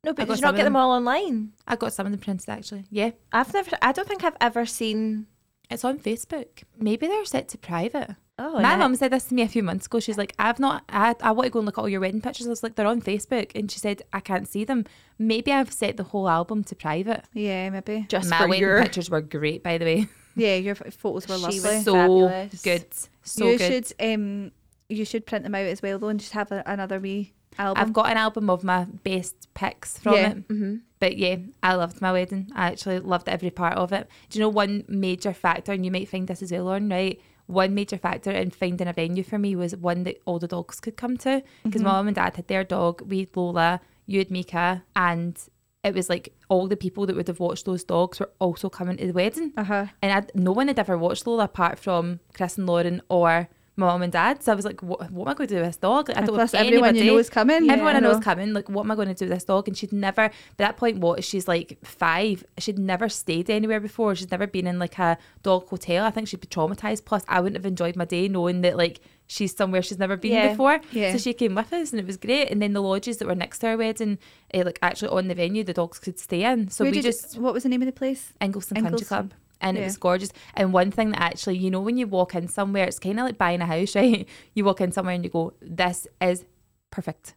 No, 0.04 0.14
but 0.14 0.28
got 0.28 0.28
did 0.28 0.30
you 0.32 0.36
some 0.38 0.48
not 0.48 0.56
get 0.56 0.64
them 0.64 0.74
them. 0.74 0.82
all 0.82 0.92
online? 0.92 1.54
I 1.68 1.76
got 1.76 1.94
some 1.94 2.06
of 2.08 2.12
them 2.12 2.20
printed 2.22 2.50
actually. 2.50 2.86
Yeah. 2.90 3.12
I've 3.32 3.54
never. 3.54 3.72
I 3.82 3.92
don't 3.92 4.08
think 4.08 4.24
I've 4.24 4.38
ever 4.42 4.66
seen. 4.66 5.28
It's 5.70 5.86
on 5.86 6.00
Facebook. 6.00 6.64
Maybe 6.78 7.08
they're 7.08 7.24
set 7.24 7.48
to 7.50 7.58
private. 7.58 8.16
Oh, 8.38 8.60
My 8.60 8.74
no. 8.74 8.80
mum 8.80 8.96
said 8.96 9.12
this 9.12 9.26
to 9.26 9.36
me 9.36 9.44
a 9.44 9.48
few 9.48 9.62
months 9.64 9.86
ago. 9.86 10.00
She's 10.00 10.18
like, 10.18 10.34
I've 10.40 10.60
not, 10.60 10.84
I, 10.90 11.16
I 11.22 11.32
want 11.32 11.46
to 11.46 11.50
go 11.52 11.60
and 11.60 11.66
look 11.68 11.78
at 11.78 11.82
all 11.82 11.88
your 11.88 12.02
wedding 12.02 12.20
pictures. 12.22 12.48
I 12.48 12.50
was 12.50 12.64
like, 12.64 12.76
they're 12.76 12.88
on 12.88 13.02
Facebook. 13.02 13.52
And 13.56 13.72
she 13.72 13.78
said, 13.80 14.02
I 14.12 14.20
can't 14.20 14.48
see 14.50 14.66
them. 14.66 14.84
Maybe 15.20 15.52
I've 15.54 15.72
set 15.72 15.96
the 15.98 16.04
whole 16.04 16.28
album 16.28 16.64
to 16.66 16.76
private. 16.76 17.24
yeah, 17.34 17.70
maybe. 17.70 18.06
just 18.10 18.30
My 18.32 18.40
for 18.40 18.48
wedding 18.48 18.62
your. 18.62 18.82
pictures 18.82 19.10
were 19.10 19.22
great, 19.22 19.64
by 19.64 19.78
the 19.78 19.86
way. 19.86 20.08
Yeah, 20.36 20.56
your 20.56 20.76
photos 20.76 21.28
were 21.28 21.36
lovely. 21.38 21.60
She 21.60 21.66
was 21.68 21.84
so 21.84 21.94
fabulous. 21.94 22.62
good. 22.62 22.86
So 23.24 23.46
you 23.52 23.58
good. 23.58 23.88
should 23.88 23.94
um, 24.14 24.52
you 24.88 25.04
should 25.04 25.26
print 25.26 25.44
them 25.44 25.54
out 25.54 25.66
as 25.66 25.82
well 25.82 26.00
though, 26.00 26.08
and 26.08 26.22
just 26.22 26.32
have 26.32 26.54
a, 26.54 26.64
another 26.66 27.02
wee 27.02 27.34
album. 27.58 27.82
I've 27.82 27.94
got 27.94 28.10
an 28.12 28.18
album 28.18 28.50
of 28.50 28.64
my 28.64 28.86
best 29.04 29.48
pics 29.54 29.98
from 29.98 30.14
Yeah. 30.16 30.30
it. 30.32 30.38
hmm 30.48 30.76
But 31.00 31.18
yeah, 31.18 31.38
I 31.64 31.74
loved 31.76 32.02
my 32.02 32.12
wedding. 32.12 32.50
I 32.56 32.68
actually 32.68 33.00
loved 33.00 33.28
every 33.28 33.50
part 33.50 33.78
of 33.78 33.92
it. 33.92 34.08
Do 34.30 34.38
you 34.40 34.46
know 34.46 34.50
one 34.50 34.84
major 34.88 35.34
factor, 35.34 35.72
and 35.72 35.84
you 35.86 35.92
might 35.92 36.08
find 36.10 36.28
this 36.28 36.42
as 36.42 36.52
well, 36.52 36.66
Lauren, 36.66 36.90
right? 36.90 37.20
One 37.48 37.74
major 37.74 37.98
factor 37.98 38.32
in 38.32 38.52
finding 38.52 38.88
a 38.88 38.94
venue 38.94 39.24
for 39.24 39.38
me 39.38 39.56
was 39.56 39.76
one 39.76 40.04
that 40.04 40.22
all 40.26 40.40
the 40.40 40.48
dogs 40.48 40.80
could 40.80 40.96
come 40.96 41.18
to. 41.18 41.44
Because 41.64 41.82
my 41.82 41.92
mum 41.92 42.08
and 42.08 42.16
dad 42.16 42.36
had 42.36 42.48
their 42.48 42.64
dog, 42.64 43.02
we 43.02 43.20
had 43.22 43.36
Lola, 43.36 43.82
you 44.06 44.20
had 44.20 44.32
Mika, 44.32 44.84
and 44.96 45.38
it 45.84 45.94
was 45.96 46.08
like 46.08 46.34
all 46.48 46.68
the 46.68 46.78
people 46.78 47.06
that 47.08 47.16
would 47.16 47.28
have 47.28 47.40
watched 47.40 47.66
those 47.66 47.84
dogs 47.84 48.20
were 48.20 48.30
also 48.40 48.70
coming 48.70 48.98
to 48.98 49.08
the 49.08 49.14
wedding. 49.14 49.52
Uh 49.58 49.64
huh. 49.64 49.86
And 50.02 50.14
I'd, 50.14 50.32
no 50.36 50.52
one 50.52 50.68
had 50.68 50.78
ever 50.80 50.98
watched 50.98 51.26
Lola 51.26 51.46
apart 51.46 51.80
from 51.80 52.20
Chris 52.34 52.58
and 52.58 52.68
Lauren 52.68 53.02
or 53.10 53.50
my 53.78 53.86
mum 53.88 54.02
and 54.02 54.12
dad. 54.12 54.44
So 54.44 54.52
I 54.52 54.56
was 54.56 54.66
like, 54.66 54.82
what, 54.84 55.10
what 55.12 55.24
am 55.28 55.30
I 55.30 55.34
going 55.34 55.48
to 55.48 55.56
do 55.56 55.62
with 55.62 55.70
this 55.70 55.78
dog? 55.78 56.10
Like, 56.10 56.18
I 56.18 56.22
don't 56.26 56.36
plus, 56.36 56.54
everyone 56.54 56.96
you 56.96 57.06
know 57.06 57.18
is 57.18 57.30
coming. 57.30 57.56
Everyone 57.70 57.78
Yeah, 57.80 57.98
I 57.98 58.00
know 58.02 58.12
know. 58.12 58.18
is 58.18 58.24
coming. 58.24 58.54
Like, 58.54 58.70
what 58.70 58.84
am 58.84 58.92
I 58.92 58.96
going 58.96 59.08
to 59.08 59.14
do 59.14 59.26
with 59.26 59.34
this 59.34 59.46
dog? 59.46 59.68
And 59.68 59.78
she'd 59.78 59.94
never, 59.94 60.28
by 60.28 60.34
that 60.66 60.78
point, 60.78 60.98
what? 61.00 61.24
She's 61.24 61.48
like 61.48 61.78
five. 61.84 62.44
She'd 62.58 62.78
never 62.78 63.08
stayed 63.10 63.50
anywhere 63.50 63.80
before. 63.80 64.14
She's 64.16 64.30
never 64.30 64.46
been 64.46 64.68
in 64.68 64.78
like 64.78 65.00
a 65.00 65.18
dog 65.42 65.68
hotel. 65.70 66.06
I 66.06 66.12
think 66.12 66.28
she'd 66.28 66.42
be 66.42 66.48
traumatized. 66.48 67.06
Plus, 67.06 67.24
I 67.28 67.40
wouldn't 67.40 67.58
have 67.58 67.66
enjoyed 67.66 67.96
my 67.96 68.06
day 68.06 68.28
knowing 68.28 68.62
that 68.62 68.76
like 68.78 69.00
she's 69.28 69.56
somewhere 69.56 69.82
she's 69.82 69.98
never 70.00 70.18
been 70.18 70.34
Yeah. 70.34 70.50
before. 70.50 70.82
Yeah. 70.92 71.14
So 71.14 71.18
she 71.18 71.34
came 71.34 71.56
with 71.56 71.72
us 71.72 71.92
and 71.92 72.00
it 72.02 72.06
was 72.06 72.18
great. 72.18 72.50
And 72.52 72.62
then 72.62 72.74
the 72.74 72.82
lodges 72.82 73.18
that 73.20 73.28
were 73.28 73.36
next 73.36 73.60
to 73.60 73.68
our 73.70 73.78
wedding, 73.78 74.20
eh, 74.54 74.64
like 74.64 74.78
actually 74.82 75.08
on 75.10 75.30
the 75.30 75.36
venue, 75.36 75.64
the 75.64 75.74
dogs 75.74 75.98
could 76.00 76.20
stay 76.20 76.44
in. 76.44 76.70
So 76.70 76.84
Where 76.84 76.92
we 76.92 77.02
just 77.02 77.38
what 77.40 77.54
was 77.54 77.64
the 77.64 77.70
name 77.70 77.82
of 77.82 77.86
the 77.86 77.94
place? 77.94 78.34
Ingliston 78.42 78.82
Country. 78.82 79.06
Club. 79.06 79.34
And 79.62 79.78
it 79.78 79.84
was 79.84 79.98
gorgeous. 79.98 80.32
And 80.56 80.74
one 80.74 80.92
thing 80.92 81.12
that 81.12 81.22
actually, 81.22 81.58
you 81.58 81.70
know, 81.72 81.80
when 81.82 81.98
you 81.98 82.08
walk 82.08 82.36
in 82.36 82.48
somewhere, 82.48 82.86
it's 82.86 83.00
kind 83.00 83.20
of 83.20 83.26
like 83.26 83.38
buying 83.38 83.62
a 83.62 83.66
house, 83.66 83.96
right? 84.02 84.28
You 84.54 84.66
walk 84.66 84.82
in 84.82 84.92
somewhere 84.92 85.16
and 85.16 85.24
you 85.24 85.30
go, 85.30 85.54
this 85.62 86.08
is 86.20 86.46
perfect. 86.90 87.36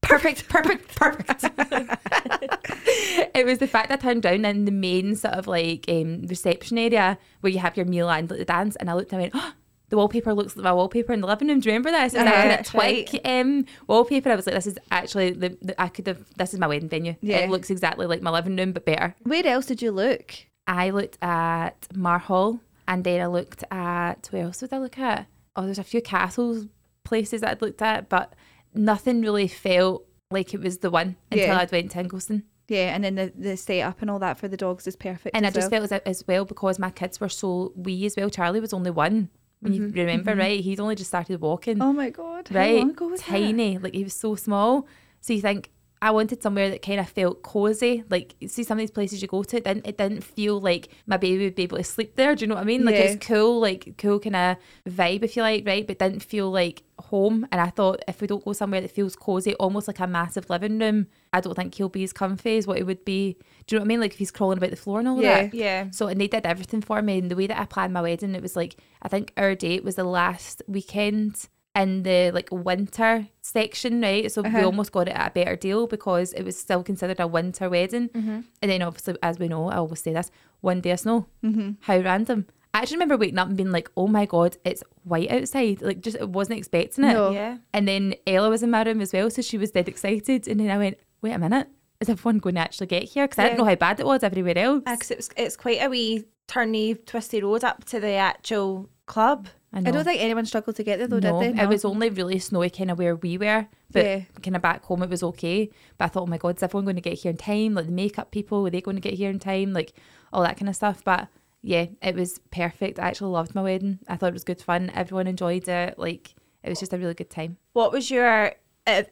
Perfect, 0.00 0.48
perfect, 0.50 0.94
perfect. 0.94 1.44
it 3.34 3.44
was 3.46 3.58
the 3.58 3.66
fact 3.66 3.88
that 3.88 3.98
I 4.00 4.02
turned 4.02 4.22
down 4.22 4.44
in 4.44 4.64
the 4.64 4.70
main 4.72 5.16
sort 5.16 5.34
of 5.34 5.46
like 5.46 5.84
um, 5.88 6.22
reception 6.26 6.78
area 6.78 7.18
where 7.40 7.52
you 7.52 7.58
have 7.58 7.76
your 7.76 7.86
meal 7.86 8.08
and 8.10 8.28
the 8.28 8.44
dance. 8.44 8.76
And 8.76 8.90
I 8.90 8.94
looked 8.94 9.12
and 9.12 9.20
I 9.20 9.22
went, 9.24 9.32
oh, 9.34 9.52
the 9.90 9.96
wallpaper 9.96 10.32
looks 10.34 10.56
like 10.56 10.64
my 10.64 10.72
wallpaper 10.72 11.12
in 11.12 11.20
the 11.20 11.26
living 11.26 11.48
room. 11.48 11.60
Do 11.60 11.68
you 11.68 11.72
remember 11.74 11.90
this? 11.90 12.12
Was 12.14 12.22
Uh-huh. 12.22 12.30
like 12.34 12.48
That's 12.48 12.68
a 12.68 12.72
twig 12.72 13.20
um, 13.24 13.64
wallpaper. 13.86 14.30
I 14.30 14.36
was 14.36 14.46
like, 14.46 14.54
this 14.54 14.66
is 14.66 14.78
actually, 14.90 15.30
the, 15.32 15.56
the 15.62 15.80
I 15.80 15.88
could 15.88 16.06
have, 16.06 16.24
this 16.36 16.52
is 16.54 16.60
my 16.60 16.66
wedding 16.66 16.88
venue. 16.88 17.16
Yeah. 17.20 17.38
It 17.38 17.50
looks 17.50 17.70
exactly 17.70 18.06
like 18.06 18.22
my 18.22 18.30
living 18.30 18.56
room, 18.56 18.72
but 18.72 18.84
better. 18.84 19.14
Where 19.22 19.46
else 19.46 19.66
did 19.66 19.82
you 19.82 19.90
look? 19.90 20.34
I 20.66 20.90
looked 20.90 21.18
at 21.22 21.88
Mar 21.94 22.18
Hall 22.18 22.60
and 22.88 23.04
then 23.04 23.20
I 23.20 23.26
looked 23.26 23.64
at 23.70 24.28
where 24.30 24.44
else 24.44 24.58
did 24.58 24.72
I 24.72 24.78
look 24.78 24.98
at? 24.98 25.26
Oh, 25.56 25.64
there's 25.64 25.78
a 25.78 25.84
few 25.84 26.02
castles 26.02 26.66
places 27.04 27.42
that 27.42 27.50
I'd 27.50 27.62
looked 27.62 27.82
at, 27.82 28.08
but 28.08 28.34
nothing 28.74 29.20
really 29.20 29.48
felt 29.48 30.06
like 30.30 30.54
it 30.54 30.60
was 30.60 30.78
the 30.78 30.90
one 30.90 31.16
until 31.30 31.48
Yeah. 31.48 31.58
I'd 31.58 31.72
went 31.72 31.92
to 31.92 32.02
Ingliston. 32.02 32.42
Yeah, 32.66 32.94
and 32.94 33.04
then 33.04 33.14
the, 33.14 33.32
the 33.36 33.56
setup 33.56 34.00
and 34.00 34.10
all 34.10 34.18
that 34.20 34.38
for 34.38 34.48
the 34.48 34.56
dogs 34.56 34.86
is 34.86 34.96
perfect. 34.96 35.36
And 35.36 35.46
I 35.46 35.50
just 35.50 35.70
well. 35.70 35.86
felt 35.86 35.92
as, 35.92 36.00
as 36.06 36.24
well 36.26 36.44
because 36.46 36.78
my 36.78 36.90
kids 36.90 37.20
were 37.20 37.28
so 37.28 37.72
wee 37.76 38.06
as 38.06 38.16
well. 38.16 38.30
Charlie 38.30 38.60
was 38.60 38.72
only 38.72 38.90
one. 38.90 39.28
When 39.60 39.72
you 39.72 39.82
mm-hmm, 39.82 39.98
remember, 39.98 40.32
mm-hmm. 40.32 40.40
right? 40.40 40.60
He'd 40.60 40.80
only 40.80 40.94
just 40.94 41.08
started 41.08 41.40
walking. 41.40 41.80
Oh 41.80 41.92
my 41.92 42.10
god! 42.10 42.52
Right? 42.52 42.84
was 43.00 43.20
that? 43.20 43.28
Tiny. 43.28 43.78
Like 43.78 43.94
he 43.94 44.04
was 44.04 44.12
so 44.12 44.34
small. 44.34 44.86
So 45.22 45.32
you 45.32 45.40
think 45.40 45.70
I 46.04 46.10
wanted 46.10 46.42
somewhere 46.42 46.68
that 46.70 46.82
kind 46.82 47.00
of 47.00 47.08
felt 47.08 47.42
cozy. 47.42 48.04
Like 48.10 48.34
you 48.38 48.46
see 48.48 48.62
some 48.62 48.76
of 48.78 48.82
these 48.82 48.90
places 48.90 49.22
you 49.22 49.28
go 49.28 49.42
to, 49.42 49.56
it 49.56 49.64
didn't 49.64 49.86
it 49.86 49.96
didn't 49.96 50.22
feel 50.22 50.60
like 50.60 50.88
my 51.06 51.16
baby 51.16 51.44
would 51.44 51.54
be 51.54 51.62
able 51.62 51.78
to 51.78 51.84
sleep 51.84 52.16
there. 52.16 52.34
Do 52.34 52.42
you 52.42 52.48
know 52.48 52.56
what 52.56 52.60
I 52.60 52.64
mean? 52.64 52.84
Like 52.84 52.94
Yeah. 52.96 53.00
it's 53.12 53.26
cool, 53.26 53.58
like 53.58 53.94
cool 53.96 54.20
kind 54.20 54.36
of 54.36 54.56
vibe 54.86 55.22
if 55.22 55.34
you 55.36 55.42
like, 55.42 55.66
right? 55.66 55.86
But 55.86 55.98
didn't 55.98 56.22
feel 56.22 56.50
like 56.50 56.82
home. 56.98 57.46
And 57.50 57.58
I 57.60 57.70
thought 57.70 58.02
if 58.06 58.20
we 58.20 58.26
don't 58.26 58.44
go 58.44 58.52
somewhere 58.52 58.82
that 58.82 58.90
feels 58.90 59.16
cozy, 59.16 59.54
almost 59.54 59.88
like 59.88 59.98
a 59.98 60.06
massive 60.06 60.50
living 60.50 60.78
room, 60.78 61.06
I 61.32 61.40
don't 61.40 61.54
think 61.54 61.74
he'll 61.74 61.88
be 61.88 62.04
as 62.04 62.12
comfy 62.12 62.58
as 62.58 62.66
what 62.66 62.76
he 62.76 62.82
would 62.84 63.04
be. 63.06 63.38
Do 63.66 63.74
you 63.74 63.78
know 63.78 63.82
what 63.82 63.86
I 63.86 63.88
mean? 63.88 64.00
Like 64.00 64.12
if 64.12 64.18
he's 64.18 64.30
crawling 64.30 64.58
about 64.58 64.70
the 64.70 64.76
floor 64.76 64.98
and 64.98 65.08
all 65.08 65.22
Yeah. 65.22 65.44
that. 65.44 65.54
Yeah. 65.54 65.86
So 65.90 66.08
and 66.08 66.20
they 66.20 66.28
did 66.28 66.44
everything 66.44 66.82
for 66.82 67.00
me. 67.00 67.18
And 67.18 67.30
the 67.30 67.36
way 67.36 67.46
that 67.46 67.58
I 67.58 67.64
planned 67.64 67.94
my 67.94 68.02
wedding, 68.02 68.34
it 68.34 68.42
was 68.42 68.56
like 68.56 68.76
I 69.00 69.08
think 69.08 69.32
our 69.38 69.54
date 69.54 69.82
was 69.84 69.94
the 69.94 70.04
last 70.04 70.60
weekend 70.68 71.48
in 71.76 72.02
the 72.04 72.30
like 72.32 72.48
winter 72.52 73.28
section, 73.42 74.00
right? 74.00 74.30
So 74.30 74.42
we 74.42 74.48
Uh-huh. 74.48 74.64
almost 74.66 74.92
got 74.92 75.08
it 75.08 75.16
at 75.16 75.28
a 75.30 75.34
better 75.34 75.56
deal 75.56 75.86
because 75.86 76.32
it 76.32 76.42
was 76.44 76.58
still 76.58 76.82
considered 76.82 77.20
a 77.20 77.26
winter 77.26 77.68
wedding. 77.68 78.08
Mm-hmm. 78.10 78.40
And 78.62 78.70
then 78.70 78.82
obviously, 78.82 79.16
as 79.22 79.38
we 79.38 79.48
know, 79.48 79.68
I 79.68 79.76
always 79.76 80.00
say 80.00 80.12
this: 80.12 80.30
one 80.60 80.80
day 80.80 80.90
of 80.92 81.00
snow. 81.00 81.26
Mm-hmm. 81.42 81.70
How 81.80 81.98
random! 81.98 82.46
I 82.72 82.78
actually 82.78 82.96
remember 82.96 83.16
waking 83.16 83.38
up 83.38 83.48
and 83.48 83.56
being 83.56 83.70
like, 83.72 83.90
"Oh 83.96 84.06
my 84.08 84.26
god, 84.26 84.56
it's 84.64 84.82
white 85.04 85.30
outside!" 85.30 85.82
Like, 85.82 86.00
just 86.00 86.18
I 86.20 86.24
wasn't 86.24 86.58
expecting 86.58 87.04
it. 87.04 87.12
No. 87.12 87.30
Yeah. 87.30 87.58
And 87.72 87.86
then 87.88 88.14
Ella 88.26 88.50
was 88.50 88.62
in 88.62 88.70
my 88.70 88.82
room 88.82 89.00
as 89.00 89.12
well, 89.12 89.30
so 89.30 89.42
she 89.42 89.58
was 89.58 89.70
dead 89.72 89.88
excited. 89.88 90.46
And 90.48 90.60
then 90.60 90.70
I 90.70 90.78
went, 90.78 90.98
"Wait 91.22 91.32
a 91.32 91.38
minute." 91.38 91.68
Is 92.00 92.08
everyone 92.08 92.38
going 92.38 92.56
to 92.56 92.60
actually 92.60 92.88
get 92.88 93.04
here? 93.04 93.24
Because 93.26 93.38
I 93.38 93.44
didn't 93.44 93.58
know 93.58 93.64
how 93.64 93.76
bad 93.76 94.00
it 94.00 94.04
was 94.06 94.24
everywhere 94.24 94.58
else. 94.58 94.82
Because 94.84 95.10
it's, 95.12 95.30
it's 95.36 95.56
quite 95.56 95.80
a 95.80 95.88
wee 95.88 96.24
turny, 96.48 96.98
twisty 97.06 97.40
road 97.40 97.62
up 97.64 97.84
to 97.84 98.00
the 98.00 98.14
actual 98.14 98.90
club. 99.06 99.46
I, 99.74 99.78
I 99.78 99.90
don't 99.90 100.04
think 100.04 100.20
anyone 100.22 100.46
struggled 100.46 100.76
to 100.76 100.84
get 100.84 100.98
there 100.98 101.08
though, 101.08 101.18
no, 101.18 101.40
did 101.40 101.52
they? 101.52 101.56
No. 101.56 101.64
it 101.64 101.68
was 101.68 101.84
only 101.84 102.08
really 102.08 102.38
snowy 102.38 102.70
kind 102.70 102.90
of 102.90 102.98
where 102.98 103.16
we 103.16 103.36
were, 103.36 103.66
but 103.90 104.04
Yeah. 104.04 104.20
kind 104.40 104.54
of 104.56 104.62
back 104.62 104.84
home 104.84 105.02
it 105.02 105.10
was 105.10 105.22
okay. 105.24 105.68
But 105.98 106.04
I 106.04 106.08
thought, 106.08 106.22
oh 106.22 106.26
my 106.26 106.38
god, 106.38 106.56
is 106.56 106.62
everyone 106.62 106.84
going 106.84 106.96
to 106.96 107.02
get 107.02 107.18
here 107.18 107.30
in 107.30 107.36
time? 107.36 107.74
Like 107.74 107.86
the 107.86 107.92
makeup 107.92 108.30
people, 108.30 108.62
were 108.62 108.70
they 108.70 108.80
going 108.80 108.96
to 108.96 109.00
get 109.00 109.14
here 109.14 109.30
in 109.30 109.40
time? 109.40 109.72
Like 109.72 109.92
all 110.32 110.42
that 110.42 110.56
kind 110.56 110.68
of 110.68 110.76
stuff. 110.76 111.02
But 111.04 111.28
yeah, 111.62 111.86
it 112.02 112.14
was 112.14 112.38
perfect. 112.50 112.98
I 113.00 113.08
actually 113.08 113.32
loved 113.32 113.54
my 113.54 113.62
wedding. 113.62 113.98
I 114.08 114.16
thought 114.16 114.28
it 114.28 114.34
was 114.34 114.44
good 114.44 114.62
fun. 114.62 114.90
Everyone 114.94 115.26
enjoyed 115.26 115.66
it. 115.68 115.98
Like 115.98 116.34
it 116.62 116.68
was 116.68 116.78
just 116.78 116.92
a 116.92 116.98
really 116.98 117.14
good 117.14 117.30
time. 117.30 117.56
What 117.72 117.90
was 117.90 118.10
your 118.10 118.52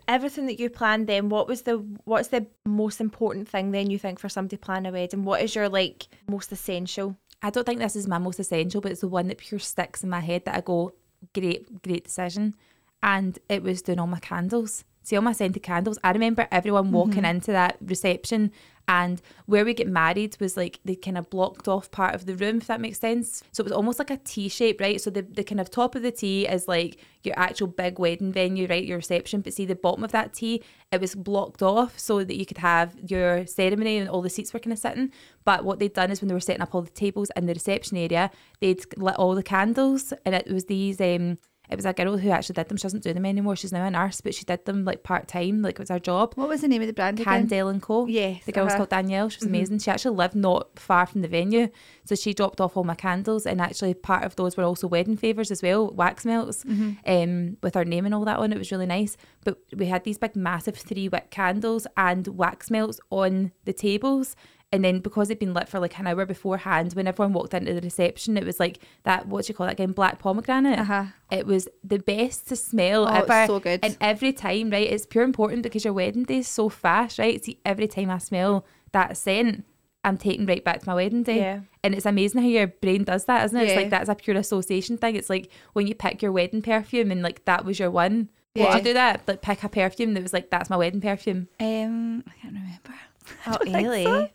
everything 0.07 0.47
that 0.47 0.61
you 0.61 0.69
planned 0.71 1.07
then? 1.07 1.29
What 1.29 1.49
was 1.49 1.63
the 1.63 1.79
what's 2.05 2.29
the 2.29 2.47
most 2.65 3.01
important 3.01 3.49
thing 3.49 3.71
then 3.71 3.91
you 3.91 3.99
think 3.99 4.19
for 4.19 4.29
somebody 4.29 4.57
planning 4.59 4.91
a 4.91 4.93
wedding? 4.93 5.25
What 5.25 5.41
is 5.43 5.55
your 5.55 5.69
like 5.69 6.07
most 6.29 6.53
essential? 6.53 7.17
I 7.43 7.51
don't 7.51 7.65
think 7.65 7.81
this 7.81 7.97
is 7.97 8.07
my 8.07 8.19
most 8.19 8.39
essential, 8.39 8.81
but 8.81 8.93
it's 8.93 9.01
the 9.01 9.09
one 9.09 9.29
that 9.29 9.39
pure 9.39 9.59
sticks 9.59 10.05
in 10.05 10.11
my 10.11 10.21
head 10.21 10.45
that 10.45 10.57
I 10.57 10.61
go, 10.61 10.93
great, 11.35 11.83
great 11.83 12.05
decision. 12.05 12.55
And 13.03 13.39
it 13.49 13.63
was 13.63 13.83
doing 13.83 13.99
all 13.99 14.07
my 14.07 14.21
candles. 14.21 14.85
See 15.03 15.17
all 15.17 15.23
my 15.23 15.33
scented 15.33 15.63
candles. 15.63 15.99
I 16.05 16.13
remember 16.13 16.47
everyone 16.51 16.93
walking 16.93 17.25
into 17.25 17.53
that 17.53 17.77
reception 17.81 18.53
and 18.89 19.23
where 19.47 19.65
we 19.65 19.75
get 19.75 19.89
married 19.89 20.37
was 20.41 20.57
like 20.57 20.81
they 20.85 20.97
kind 20.97 21.17
of 21.17 21.31
blocked 21.31 21.69
off 21.69 21.91
part 21.91 22.15
of 22.15 22.27
the 22.27 22.35
room, 22.35 22.59
if 22.59 22.67
that 22.67 22.81
makes 22.81 22.99
sense. 22.99 23.43
So 23.53 23.63
it 23.63 23.65
was 23.65 23.73
almost 23.73 23.99
like 23.99 24.11
a 24.11 24.17
T 24.17 24.49
shape, 24.49 24.81
right? 24.81 25.01
So 25.01 25.11
the, 25.11 25.23
the 25.23 25.45
kind 25.45 25.61
of 25.61 25.71
top 25.71 25.95
of 25.95 26.03
the 26.03 26.11
T 26.11 26.47
is 26.47 26.67
like 26.67 26.99
your 27.23 27.39
actual 27.39 27.69
big 27.69 27.99
wedding 27.99 28.33
venue, 28.33 28.67
right? 28.67 28.85
Your 28.85 28.99
reception. 28.99 29.41
But 29.41 29.55
see 29.55 29.67
the 29.67 29.77
bottom 29.77 30.05
of 30.05 30.13
that 30.13 30.35
T, 30.35 30.63
it 30.91 31.01
was 31.01 31.15
blocked 31.15 31.63
off 31.63 31.99
so 31.99 32.25
that 32.25 32.37
you 32.37 32.45
could 32.45 32.59
have 32.59 32.97
your 33.09 33.47
ceremony 33.47 33.99
and 33.99 34.09
all 34.09 34.23
the 34.23 34.31
seats 34.31 34.53
were 34.53 34.61
kind 34.61 34.73
of 34.73 34.79
sitting. 34.79 35.13
But 35.45 35.65
what 35.65 35.79
they'd 35.79 35.93
done 35.93 36.11
is 36.11 36.21
when 36.21 36.29
they 36.29 36.35
were 36.35 36.41
setting 36.41 36.63
up 36.63 36.75
all 36.75 36.83
the 36.83 36.91
tables 36.91 37.31
in 37.37 37.47
the 37.47 37.55
reception 37.55 37.97
area, 37.97 38.31
they'd 38.61 38.85
lit 38.97 39.17
all 39.17 39.35
the 39.35 39.43
candles 39.43 40.13
and 40.25 40.35
it 40.35 40.51
was 40.53 40.65
these 40.65 41.01
um 41.01 41.39
it 41.73 41.77
was 41.77 41.87
a 41.87 41.93
girl 41.93 42.17
who 42.17 42.31
actually 42.31 42.55
did 42.55 42.69
them. 42.69 42.77
She 42.77 42.83
doesn't 42.83 43.03
do 43.03 43.13
them 43.13 43.27
anymore. 43.27 43.57
She's 43.57 43.73
now 43.73 43.85
a 43.85 43.91
nurse, 43.91 44.21
but 44.21 44.35
she 44.35 44.45
did 44.45 44.65
them 44.65 44.85
like 44.85 45.03
part 45.03 45.27
time, 45.27 45.63
like 45.63 45.75
it 45.75 45.79
was 45.79 45.89
her 45.89 45.99
job. 45.99 46.35
What 46.35 46.49
was 46.49 46.61
the 46.61 46.69
name 46.69 46.83
of 46.83 46.87
the 46.87 46.93
brand 46.93 47.19
again? 47.19 47.49
Candle 47.49 47.69
and 47.69 47.83
Co. 47.83 48.07
Yes, 48.07 48.45
the 48.45 48.53
girl 48.53 48.65
was 48.65 48.73
uh-huh. 48.73 48.81
called 48.81 48.91
Danielle. 48.91 49.29
She 49.29 49.39
was 49.39 49.47
amazing. 49.47 49.79
She 49.79 49.91
actually 49.91 50.17
lived 50.17 50.35
not 50.35 50.79
far 50.79 51.07
from 51.07 51.23
the 51.23 51.29
venue, 51.29 51.69
so 52.05 52.15
she 52.15 52.35
dropped 52.35 52.61
off 52.61 52.77
all 52.77 52.85
my 52.85 52.95
candles, 52.95 53.47
and 53.47 53.61
actually 53.61 53.95
part 53.95 54.25
of 54.25 54.37
those 54.37 54.57
were 54.57 54.65
also 54.65 54.87
wedding 54.87 55.17
favors 55.17 55.51
as 55.51 55.63
well, 55.63 55.91
wax 55.91 56.25
melts, 56.25 56.65
um, 57.07 57.57
with 57.63 57.77
our 57.77 57.85
name 57.85 58.05
and 58.05 58.15
all 58.15 58.25
that 58.25 58.39
on. 58.39 58.53
It 58.53 58.59
was 58.59 58.71
really 58.71 58.87
nice. 58.87 59.17
But 59.45 59.59
we 59.77 59.87
had 59.87 60.05
these 60.05 60.19
big, 60.19 60.37
massive 60.37 60.77
three 60.77 61.09
wick 61.09 61.31
candles 61.31 61.87
and 61.97 62.27
wax 62.29 62.71
melts 62.71 63.01
on 63.11 63.53
the 63.65 63.73
tables. 63.73 64.37
And 64.75 64.83
then 64.83 65.01
because 65.01 65.29
it'd 65.29 65.39
been 65.39 65.53
lit 65.53 65.69
for 65.69 65.79
like 65.81 65.99
an 65.99 66.07
hour 66.07 66.25
beforehand, 66.25 66.95
when 66.95 67.07
everyone 67.07 67.35
walked 67.35 67.53
into 67.53 67.75
the 67.75 67.81
reception, 67.83 68.39
it 68.39 68.45
was 68.45 68.59
like 68.59 68.79
that. 69.03 69.27
What 69.27 69.45
do 69.45 69.51
you 69.51 69.55
call 69.55 69.67
that 69.67 69.73
again? 69.75 69.93
Black 69.93 70.19
pomegranate. 70.19 70.79
Uh-huh. 70.79 71.05
It 71.31 71.47
was 71.47 71.69
the 71.85 71.99
best 71.99 72.49
to 72.49 72.57
smell 72.57 73.07
Oh, 73.07 73.15
it's 73.17 73.29
ever. 73.29 73.47
so 73.53 73.61
good. 73.61 73.81
And 73.83 73.99
every 74.01 74.33
time, 74.33 74.71
right, 74.71 74.89
it's 74.91 75.05
pure 75.05 75.25
important 75.25 75.63
because 75.63 75.85
your 75.85 75.93
wedding 75.93 76.25
day 76.25 76.39
is 76.39 76.49
so 76.49 76.71
fast, 76.71 77.19
right? 77.19 77.45
See, 77.45 77.59
every 77.67 77.87
time 77.87 78.09
I 78.09 78.17
smell 78.19 78.65
that 78.93 79.17
scent, 79.19 79.67
I'm 80.05 80.17
taken 80.17 80.47
right 80.47 80.65
back 80.65 80.81
to 80.81 80.89
my 80.89 80.95
wedding 80.95 81.23
day. 81.23 81.37
Yeah. 81.39 81.61
And 81.85 81.95
it's 81.95 82.07
amazing 82.07 82.41
how 82.41 82.49
your 82.49 82.69
brain 82.69 83.05
does 83.05 83.27
that, 83.27 83.45
isn't 83.45 83.57
it? 83.59 83.65
Yeah. 83.65 83.69
It's 83.69 83.77
like 83.77 83.91
that's 83.91 84.09
a 84.09 84.15
pure 84.15 84.37
association 84.37 84.97
thing. 84.97 85.17
It's 85.17 85.29
like 85.29 85.51
when 85.75 85.87
you 85.87 85.95
pick 85.95 86.23
your 86.23 86.33
wedding 86.33 86.63
perfume 86.63 87.11
and 87.11 87.21
like 87.23 87.45
that 87.45 87.67
was 87.67 87.79
your 87.79 87.91
one. 87.91 88.31
Yeah. 88.55 88.77
You 88.77 88.83
do 88.83 88.93
that? 88.95 89.23
Like 89.27 89.43
pick 89.43 89.65
a 89.65 89.69
perfume 89.69 90.15
that 90.15 90.23
was 90.23 90.33
like 90.33 90.51
that's 90.51 90.69
my 90.69 90.77
wedding 90.77 91.01
perfume. 91.01 91.49
Um, 91.59 92.23
I 92.27 92.31
can't 92.41 92.55
remember. 92.55 92.79
Oh, 93.47 93.57
really? 93.65 94.05
so. 94.05 94.29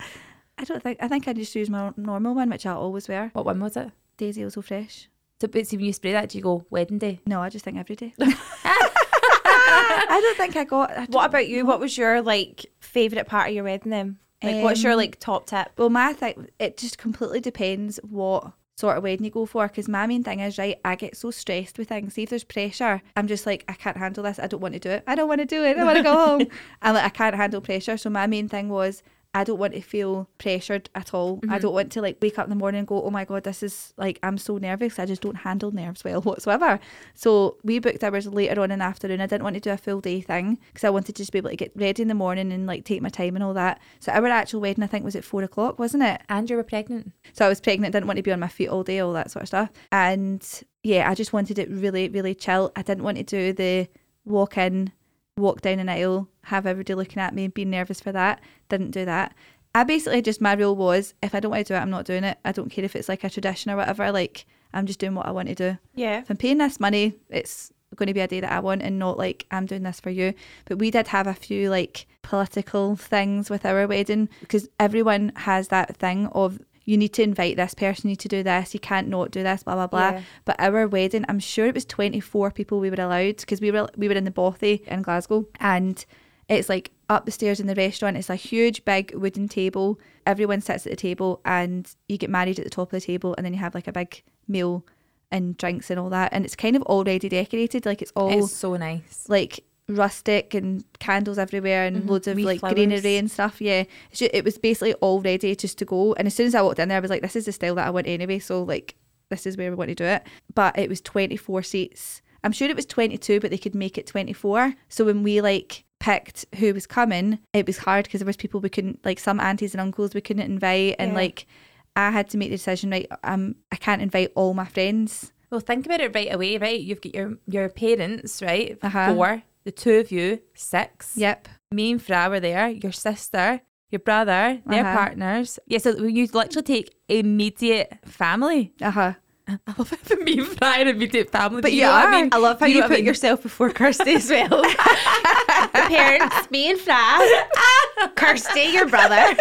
I 0.58 0.64
don't 0.64 0.82
think. 0.82 0.98
I 1.02 1.08
think 1.10 1.28
I 1.28 1.34
just 1.34 1.54
use 1.54 1.70
my 1.70 1.92
normal 1.98 2.34
one, 2.34 2.50
which 2.50 2.66
I 2.66 2.72
always 2.72 3.08
wear. 3.08 3.30
What 3.34 3.46
one 3.46 3.60
was 3.60 3.76
it? 3.78 3.92
Daisy 4.16 4.44
also 4.44 4.62
fresh. 4.62 5.10
So 5.40 5.48
but 5.48 5.68
see 5.68 5.78
when 5.78 5.86
you 5.86 5.94
spray 5.94 6.14
that, 6.14 6.30
do 6.30 6.38
you 6.38 6.44
go 6.44 6.66
wedding 6.70 6.98
day? 6.98 7.20
No, 7.28 7.42
I 7.42 7.50
just 7.50 7.66
think 7.66 7.78
every 7.78 7.96
day. 7.96 8.14
I 8.20 10.20
don't 10.22 10.38
think 10.38 10.56
I 10.56 10.64
got. 10.64 10.92
I 10.92 11.06
What 11.06 11.26
about 11.26 11.48
you? 11.48 11.66
What 11.66 11.80
was 11.80 11.98
your 11.98 12.22
like 12.22 12.66
favourite 12.80 13.28
part 13.28 13.50
of 13.50 13.56
your 13.56 13.66
wedding 13.66 13.92
then? 13.92 14.18
Like 14.42 14.64
what's 14.64 14.84
your 14.84 14.94
Um, 14.94 14.98
like 15.00 15.20
top 15.20 15.48
tip? 15.48 15.70
Well, 15.78 15.90
my 15.90 16.14
thing, 16.14 16.48
it 16.60 16.78
just 16.78 16.98
completely 16.98 17.40
depends 17.40 18.00
what 18.04 18.52
sort 18.78 18.96
of 18.96 19.04
wedding 19.04 19.26
you 19.26 19.32
go 19.32 19.46
for. 19.46 19.68
Because 19.68 19.90
my 19.90 20.06
main 20.06 20.24
thing 20.24 20.40
is, 20.40 20.58
right, 20.58 20.80
I 20.86 20.96
get 20.96 21.18
so 21.18 21.32
stressed 21.32 21.78
with 21.78 21.90
things. 21.90 22.14
See, 22.14 22.24
if 22.24 22.30
there's 22.30 22.44
pressure, 22.44 23.02
I'm 23.16 23.28
just 23.28 23.46
like, 23.46 23.66
I 23.68 23.74
can't 23.74 23.98
handle 23.98 24.24
this. 24.24 24.40
I 24.40 24.48
don't 24.48 24.62
want 24.62 24.76
to 24.76 24.80
do 24.80 24.90
it. 24.92 25.04
I 25.08 25.16
don't 25.16 25.28
want 25.28 25.42
to 25.42 25.46
do 25.46 25.64
it. 25.64 25.78
I 25.78 25.84
want 25.84 25.98
to 25.98 26.04
go 26.04 26.14
home. 26.14 26.48
I'm 26.82 26.94
like, 26.94 27.04
I 27.04 27.10
can't 27.10 27.36
handle 27.36 27.60
pressure. 27.60 27.98
So 27.98 28.10
my 28.10 28.28
main 28.28 28.48
thing 28.48 28.70
was, 28.70 29.04
I 29.34 29.44
don't 29.44 29.60
want 29.60 29.74
to 29.74 29.82
feel 29.82 30.30
pressured 30.38 30.90
at 30.96 31.14
all. 31.14 31.40
I 31.44 31.46
mm-hmm. 31.46 31.58
don't 31.60 31.74
want 31.74 31.92
to 31.92 32.02
like 32.02 32.18
wake 32.22 32.40
up 32.40 32.46
in 32.46 32.50
the 32.50 32.56
morning 32.56 32.80
and 32.80 32.88
go, 32.88 33.04
oh 33.04 33.12
my 33.12 33.26
God, 33.26 33.44
this 33.44 33.62
is 33.62 33.94
like, 33.98 34.20
I'm 34.24 34.38
so 34.38 34.58
nervous. 34.58 34.98
I 35.00 35.06
just 35.06 35.22
don't 35.22 35.36
handle 35.36 35.72
nerves 35.72 36.04
well 36.04 36.22
whatsoever. 36.22 36.80
So 37.14 37.58
we 37.64 37.80
booked 37.80 38.04
ours 38.04 38.28
later 38.28 38.62
on 38.62 38.72
in 38.72 38.80
the 38.80 38.86
afternoon. 38.86 39.22
I 39.22 39.28
didn't 39.28 39.44
want 39.44 39.56
to 39.56 39.60
do 39.60 39.72
a 39.72 39.78
full 39.78 40.02
day 40.02 40.22
thing 40.22 40.60
because 40.68 40.84
I 40.84 40.90
wanted 40.90 41.16
to 41.16 41.22
just 41.22 41.32
be 41.32 41.38
able 41.38 41.52
to 41.52 41.56
get 41.56 41.72
ready 41.76 42.02
in 42.02 42.08
the 42.08 42.16
morning 42.16 42.52
and 42.52 42.66
like 42.66 42.86
take 42.86 43.02
my 43.02 43.10
time 43.10 43.36
and 43.36 43.44
all 43.44 43.54
that. 43.54 43.80
So 44.00 44.12
our 44.12 44.26
actual 44.28 44.62
wedding, 44.62 44.84
I 44.84 44.88
think, 44.88 45.06
was 45.06 45.16
at 45.16 45.24
four 45.24 45.44
o'clock, 45.44 45.78
wasn't 45.78 46.04
it? 46.04 46.22
And 46.30 46.50
you 46.50 46.56
were 46.56 46.64
pregnant. 46.64 47.12
So 47.34 47.46
I 47.46 47.50
was 47.50 47.62
pregnant, 47.62 47.94
didn't 47.94 48.08
want 48.08 48.18
to 48.18 48.24
be 48.24 48.32
on 48.32 48.40
my 48.40 48.48
feet 48.48 48.70
all 48.70 48.84
day, 48.84 49.00
all 49.00 49.14
that 49.14 49.32
sort 49.32 49.44
of 49.44 49.48
stuff. 49.50 49.70
And 49.92 50.46
yeah, 50.84 51.10
I 51.10 51.16
just 51.16 51.34
wanted 51.34 51.60
it 51.60 51.70
really, 51.70 52.10
really 52.10 52.34
chill. 52.34 52.72
I 52.76 52.82
didn't 52.82 53.04
want 53.04 53.18
to 53.18 53.24
do 53.24 53.54
the 53.54 53.88
walk 54.26 54.58
in, 54.58 54.92
walk 55.38 55.62
down 55.62 55.80
an 55.80 55.90
aisle, 55.90 56.28
have 56.44 56.66
everybody 56.66 56.96
looking 56.96 57.22
at 57.22 57.34
me 57.34 57.46
and 57.46 57.54
being 57.54 57.70
nervous 57.70 58.02
for 58.02 58.12
that. 58.12 58.42
Didn't 58.70 58.92
do 58.92 59.06
that. 59.06 59.34
I 59.76 59.84
basically 59.84 60.22
just, 60.22 60.42
my 60.42 60.54
rule 60.54 60.76
was 60.76 61.14
if 61.22 61.36
I 61.36 61.40
don't 61.40 61.52
want 61.52 61.68
to 61.68 61.74
do 61.74 61.78
it, 61.78 61.82
I'm 61.82 61.90
not 61.90 62.06
doing 62.06 62.24
it. 62.24 62.38
I 62.44 62.52
don't 62.52 62.70
care 62.70 62.86
if 62.86 62.96
it's 62.96 63.10
like 63.10 63.24
a 63.24 63.30
tradition 63.30 63.72
or 63.72 63.78
whatever. 63.78 64.12
Like, 64.12 64.46
I'm 64.74 64.86
just 64.86 65.00
doing 65.00 65.16
what 65.16 65.28
I 65.28 65.32
want 65.32 65.50
to 65.50 65.56
do. 65.56 65.78
Yeah. 65.94 66.20
If 66.20 66.30
I'm 66.30 66.38
paying 66.38 66.58
this 66.58 66.80
money, 66.80 67.16
it's 67.30 67.72
going 67.96 68.08
to 68.08 68.14
be 68.14 68.20
a 68.20 68.28
day 68.28 68.40
that 68.40 68.52
I 68.52 68.60
want 68.60 68.82
and 68.82 69.00
not 69.00 69.18
like 69.18 69.46
I'm 69.52 69.66
doing 69.66 69.84
this 69.84 70.00
for 70.00 70.10
you. 70.10 70.34
But 70.66 70.80
we 70.80 70.92
did 70.92 71.08
have 71.10 71.28
a 71.28 71.34
few 71.34 71.70
like 71.70 72.08
political 72.22 72.96
things 72.96 73.50
with 73.50 73.66
our 73.66 73.88
wedding 73.88 74.30
because 74.42 74.68
everyone 74.80 75.32
has 75.36 75.70
that 75.70 75.96
thing 75.98 76.28
of 76.28 76.60
you 76.88 76.98
need 76.98 77.14
to 77.14 77.22
invite 77.22 77.58
this 77.58 77.74
person, 77.74 78.08
you 78.08 78.14
need 78.14 78.20
to 78.22 78.28
do 78.30 78.42
this, 78.42 78.74
you 78.74 78.80
can't 78.80 79.10
not 79.10 79.30
do 79.30 79.44
this, 79.44 79.62
blah 79.64 79.76
blah 79.76 79.88
blah. 79.88 80.12
Yeah. 80.12 80.22
But 80.46 80.56
our 80.60 80.88
wedding, 80.88 81.26
I'm 81.30 81.40
sure 81.40 81.68
it 81.68 81.76
was 81.76 81.86
24 81.86 82.52
people 82.52 82.80
we 82.80 82.90
were 82.90 82.96
allowed 83.02 83.38
because 83.38 83.60
we 83.62 83.72
were 83.72 83.88
we 83.98 84.08
were 84.08 84.16
in 84.16 84.24
the 84.24 84.32
Bothy 84.32 84.82
in 84.88 85.02
Glasgow 85.02 85.46
and 85.60 86.04
it's 86.48 86.70
like 86.70 86.92
up 87.10 87.26
the 87.26 87.32
stairs 87.32 87.60
in 87.60 87.68
the 87.68 87.76
restaurant. 87.76 88.16
It's 88.16 88.30
a 88.30 88.36
huge 88.36 88.86
big 88.86 89.14
wooden 89.14 89.50
table. 89.50 90.00
Everyone 90.26 90.62
sits 90.62 90.86
at 90.88 90.92
the 90.92 90.96
table 90.96 91.42
and 91.44 91.94
you 92.08 92.18
get 92.18 92.30
married 92.30 92.58
at 92.58 92.64
the 92.64 92.72
top 92.72 92.88
of 92.88 92.92
the 93.00 93.06
table 93.06 93.36
and 93.38 93.46
then 93.46 93.54
you 93.54 93.60
have 93.60 93.76
like 93.76 93.88
a 93.88 93.92
big 93.92 94.24
meal 94.48 94.86
and 95.30 95.58
drinks 95.58 95.90
and 95.92 96.00
all 96.00 96.10
that. 96.10 96.32
And 96.32 96.46
it's 96.46 96.56
kind 96.56 96.78
of 96.78 96.84
already 96.84 97.28
decorated. 97.28 97.86
Like 97.86 98.02
it's 98.02 98.14
all 98.16 98.30
It's 98.46 98.54
so 98.56 98.78
nice. 98.78 99.26
like 99.28 99.66
rustic 99.88 100.54
and 100.54 100.84
candles 101.00 101.38
everywhere 101.38 101.86
and 101.86 102.10
loads 102.10 102.28
of 102.28 102.36
Wee 102.36 102.44
like 102.44 102.60
flowers. 102.60 102.76
greenery 102.76 103.18
and 103.18 103.30
stuff. 103.32 103.62
Yeah, 103.62 103.84
it's 104.12 104.20
ju- 104.20 104.30
it 104.34 104.44
was 104.44 104.58
basically 104.58 104.94
all 104.96 105.22
ready 105.22 105.56
just 105.56 105.78
to 105.80 105.86
go. 105.86 106.14
And 106.14 106.28
as 106.28 106.34
soon 106.36 106.48
as 106.48 106.56
I 106.56 106.62
walked 106.62 106.80
in 106.80 106.90
there, 106.90 106.98
I 106.98 107.02
was 107.02 107.10
like, 107.10 107.22
this 107.22 107.36
is 107.36 107.46
the 107.46 107.52
style 107.52 107.76
that 107.76 107.88
I 107.88 107.90
want 107.90 108.08
anyway. 108.08 108.40
So 108.40 108.64
like, 108.64 108.96
this 109.30 109.46
is 109.46 109.58
where 109.58 109.70
we 109.70 109.76
want 109.76 109.90
to 109.90 109.96
do 109.96 110.04
it. 110.06 110.24
But 110.54 110.78
it 110.78 110.90
was 110.90 111.02
24 111.02 111.64
seats. 111.64 112.22
I'm 112.44 112.52
sure 112.52 112.70
it 112.70 112.76
was 112.76 112.86
22, 112.86 113.40
but 113.40 113.50
they 113.50 113.58
could 113.58 113.76
make 113.76 113.98
it 113.98 114.08
24. 114.08 114.74
So 114.90 115.06
when 115.06 115.24
we 115.24 115.42
like 115.42 115.84
picked 116.00 116.46
who 116.58 116.74
was 116.74 116.86
coming, 116.86 117.40
it 117.54 117.66
was 117.66 117.80
hard 117.80 118.06
because 118.06 118.20
there 118.20 118.26
was 118.28 118.38
people 118.38 118.60
we 118.60 118.70
couldn't 118.70 119.04
like 119.06 119.20
some 119.20 119.40
aunties 119.40 119.74
and 119.74 119.82
uncles 119.82 120.14
we 120.14 120.22
couldn't 120.22 120.44
invite, 120.44 120.96
and 121.00 121.12
Yeah. 121.12 121.18
like 121.18 121.48
I 121.96 122.12
had 122.12 122.30
to 122.30 122.38
make 122.38 122.50
the 122.52 122.58
decision. 122.58 122.92
Right, 122.92 123.08
um, 123.24 123.56
I 123.72 123.76
can't 123.76 124.02
invite 124.04 124.32
all 124.36 124.54
my 124.54 124.66
friends. 124.66 125.32
Well, 125.50 125.60
think 125.62 125.86
about 125.86 126.00
it 126.02 126.14
right 126.14 126.32
away, 126.32 126.58
right? 126.60 126.80
You've 126.80 127.02
got 127.02 127.16
your 127.16 127.38
your 127.48 127.70
parents, 127.70 128.42
right? 128.42 128.78
Uh-huh. 128.84 129.14
Four. 129.16 129.44
The 129.68 129.74
two 129.74 129.96
of 130.00 130.12
you, 130.14 130.40
six. 130.54 131.12
Yep. 131.18 131.50
Me 131.74 131.92
and 131.92 132.02
Fra 132.02 132.30
were 132.30 132.40
there. 132.40 132.70
Your 132.70 132.94
sister, 132.94 133.60
your 133.92 134.00
brother, 134.00 134.62
their 134.66 134.86
Uh-huh. 134.86 134.96
partners. 134.96 135.60
Yeah, 135.68 135.80
so 135.80 135.90
you 136.06 136.26
literally 136.32 136.64
take 136.64 136.96
immediate 137.10 137.92
family. 138.06 138.72
Uh 138.82 138.92
huh. 138.92 139.14
I 139.50 139.58
love 139.78 139.92
it 139.92 140.00
for 140.00 140.16
me 140.24 140.38
and 140.40 140.48
Fra 140.48 140.80
immediate 140.80 141.30
family. 141.32 141.62
But 141.62 141.74
you 141.74 141.82
know. 141.82 141.92
I 141.92 142.10
mean? 142.10 142.30
I 142.32 142.38
love 142.38 142.62
how 142.62 142.66
You 142.66 142.76
you, 142.76 142.80
what 142.80 142.86
I 142.86 142.96
put 142.96 143.00
mean? 143.00 143.06
yourself 143.08 143.44
before 143.44 143.70
Kirsty 143.72 144.14
as 144.16 144.30
well. 144.30 144.48
the 144.62 145.84
parents, 145.90 146.50
me 146.50 146.72
and 146.72 146.80
Fra, 146.80 148.08
Kirsty, 148.16 148.62
your 148.72 148.88
brother. 148.88 149.36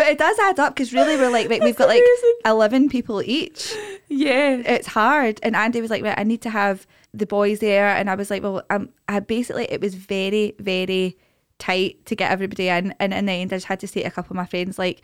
But 0.00 0.08
it 0.08 0.16
does 0.16 0.38
add 0.38 0.58
up 0.58 0.74
because 0.74 0.94
really 0.94 1.14
we're 1.18 1.28
like, 1.30 1.50
right, 1.50 1.62
we've 1.62 1.76
got 1.76 1.88
like 1.88 2.02
eleven 2.46 2.88
people 2.88 3.20
each. 3.22 3.76
Yeah. 4.08 4.62
it's 4.64 4.86
hard. 4.86 5.38
And 5.42 5.54
Andy 5.54 5.82
was 5.82 5.90
like, 5.90 6.02
right, 6.02 6.18
I 6.18 6.22
need 6.24 6.40
to 6.40 6.48
have 6.48 6.86
the 7.12 7.26
boys 7.26 7.58
there. 7.58 7.88
And 7.88 8.08
I 8.08 8.14
was 8.14 8.30
like, 8.30 8.42
well, 8.42 8.62
um, 8.70 8.88
I 9.08 9.20
basically, 9.20 9.64
it 9.70 9.82
was 9.82 9.94
very, 9.94 10.54
very 10.58 11.18
tight 11.58 12.06
to 12.06 12.16
get 12.16 12.30
everybody 12.30 12.68
in. 12.68 12.94
And 12.98 13.12
in 13.12 13.26
the 13.26 13.32
end, 13.32 13.52
I 13.52 13.56
just 13.56 13.66
had 13.66 13.78
to 13.80 13.86
say 13.86 14.00
to 14.00 14.08
a 14.08 14.10
couple 14.10 14.32
of 14.32 14.36
my 14.36 14.46
friends, 14.46 14.78
like, 14.78 15.02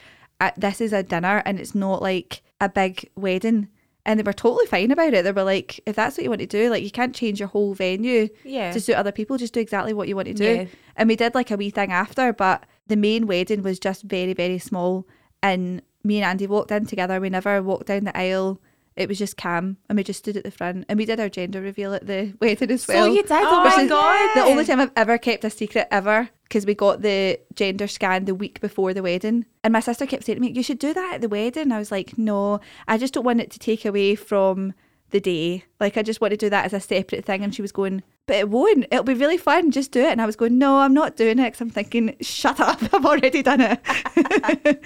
this 0.57 0.81
is 0.81 0.95
a 0.95 1.03
dinner 1.03 1.43
and 1.45 1.61
it's 1.61 1.75
not 1.75 2.01
like 2.01 2.41
a 2.59 2.71
big 2.71 3.11
wedding. 3.17 3.69
And 4.07 4.19
they 4.19 4.23
were 4.25 4.33
totally 4.33 4.65
fine 4.67 4.93
about 4.93 5.13
it. 5.13 5.25
They 5.25 5.33
were 5.33 5.43
like, 5.45 5.79
if 5.85 5.95
that's 5.97 6.17
what 6.17 6.25
you 6.25 6.31
want 6.31 6.41
to 6.41 6.47
do, 6.47 6.71
like, 6.71 6.83
you 6.83 6.91
can't 6.91 7.15
change 7.15 7.39
your 7.39 7.49
whole 7.49 7.75
venue 7.75 8.29
Yeah. 8.45 8.73
to 8.73 8.81
suit 8.81 8.95
other 8.95 9.13
people. 9.13 9.37
Just 9.37 9.53
do 9.53 9.61
exactly 9.61 9.93
what 9.93 10.09
you 10.09 10.17
want 10.17 10.29
to 10.29 10.35
do. 10.35 10.55
Yeah. 10.55 10.65
And 10.97 11.07
we 11.07 11.17
did 11.17 11.35
like 11.35 11.51
a 11.51 11.57
wee 11.59 11.69
thing 11.71 11.93
after, 11.93 12.33
but 12.33 12.65
the 12.87 12.97
main 12.97 13.27
wedding 13.27 13.63
was 13.63 13.79
just 13.79 14.03
very, 14.03 14.33
very 14.33 14.59
small. 14.59 15.07
And 15.43 15.83
me 16.05 16.17
and 16.19 16.25
Andy 16.25 16.47
walked 16.47 16.71
in 16.71 16.87
together. 16.87 17.21
We 17.21 17.31
never 17.31 17.63
walked 17.63 17.87
down 17.87 18.05
the 18.05 18.17
aisle. 18.17 18.61
It 18.95 19.09
was 19.11 19.19
just 19.19 19.37
Cam, 19.37 19.77
and 19.91 19.97
we 19.99 20.03
just 20.05 20.21
stood 20.21 20.39
at 20.39 20.45
the 20.45 20.51
front, 20.51 20.87
and 20.89 20.99
we 20.99 21.05
did 21.05 21.21
our 21.21 21.29
gender 21.29 21.61
reveal 21.61 21.93
at 21.93 22.07
the 22.07 22.35
wedding 22.41 22.71
as 22.71 22.89
well. 22.89 23.05
so 23.05 23.13
you 23.13 23.23
did. 23.23 23.31
Oh, 23.31 23.63
my 23.65 23.87
god. 23.87 24.35
The 24.35 24.51
only 24.51 24.65
time 24.65 24.81
I've 24.81 24.93
ever 24.97 25.19
kept 25.19 25.45
a 25.45 25.51
secret 25.51 25.87
ever 25.91 26.31
because 26.45 26.65
we 26.65 26.75
got 26.75 27.03
the 27.03 27.39
gender 27.55 27.89
scan 27.89 28.25
the 28.25 28.35
week 28.35 28.59
before 28.61 28.95
the 28.95 29.03
wedding. 29.03 29.45
And 29.63 29.73
my 29.73 29.81
sister 29.81 30.07
kept 30.07 30.25
saying 30.25 30.37
to 30.37 30.41
me, 30.41 30.53
You 30.53 30.63
should 30.63 30.79
do 30.79 30.95
that 30.95 31.15
at 31.17 31.21
the 31.21 31.29
wedding. 31.29 31.73
I 31.73 31.79
was 31.79 31.91
like, 31.93 32.17
No, 32.17 32.61
I 32.89 32.97
just 32.97 33.13
don't 33.13 33.25
want 33.25 33.41
it 33.43 33.51
to 33.51 33.59
take 33.59 33.85
away 33.85 34.15
from 34.15 34.73
the 35.11 35.21
day. 35.21 35.65
Like, 35.79 35.99
I 35.99 36.03
just 36.03 36.23
want 36.23 36.31
to 36.31 36.37
do 36.39 36.49
that 36.49 36.65
as 36.65 36.73
a 36.73 36.81
separate 36.81 37.25
thing. 37.27 37.45
And 37.45 37.55
she 37.55 37.63
was 37.63 37.73
going, 37.73 38.03
But 38.27 38.37
it 38.37 38.49
won't. 38.49 38.87
It'll 38.91 39.05
be 39.05 39.15
really 39.15 39.37
fun. 39.37 39.71
Just 39.71 39.93
do 39.93 40.01
it. 40.01 40.09
And 40.11 40.21
I 40.21 40.27
was 40.27 40.35
going, 40.35 40.59
No, 40.59 40.79
I'm 40.79 40.93
not 40.93 41.17
doing 41.17 41.39
it 41.39 41.45
because 41.45 41.61
I'm 41.61 41.71
thinking, 41.71 42.17
Shut 42.21 42.59
up. 42.59 42.83
I've 42.93 43.05
already 43.07 43.43
done 43.43 43.61
it. 43.61 43.81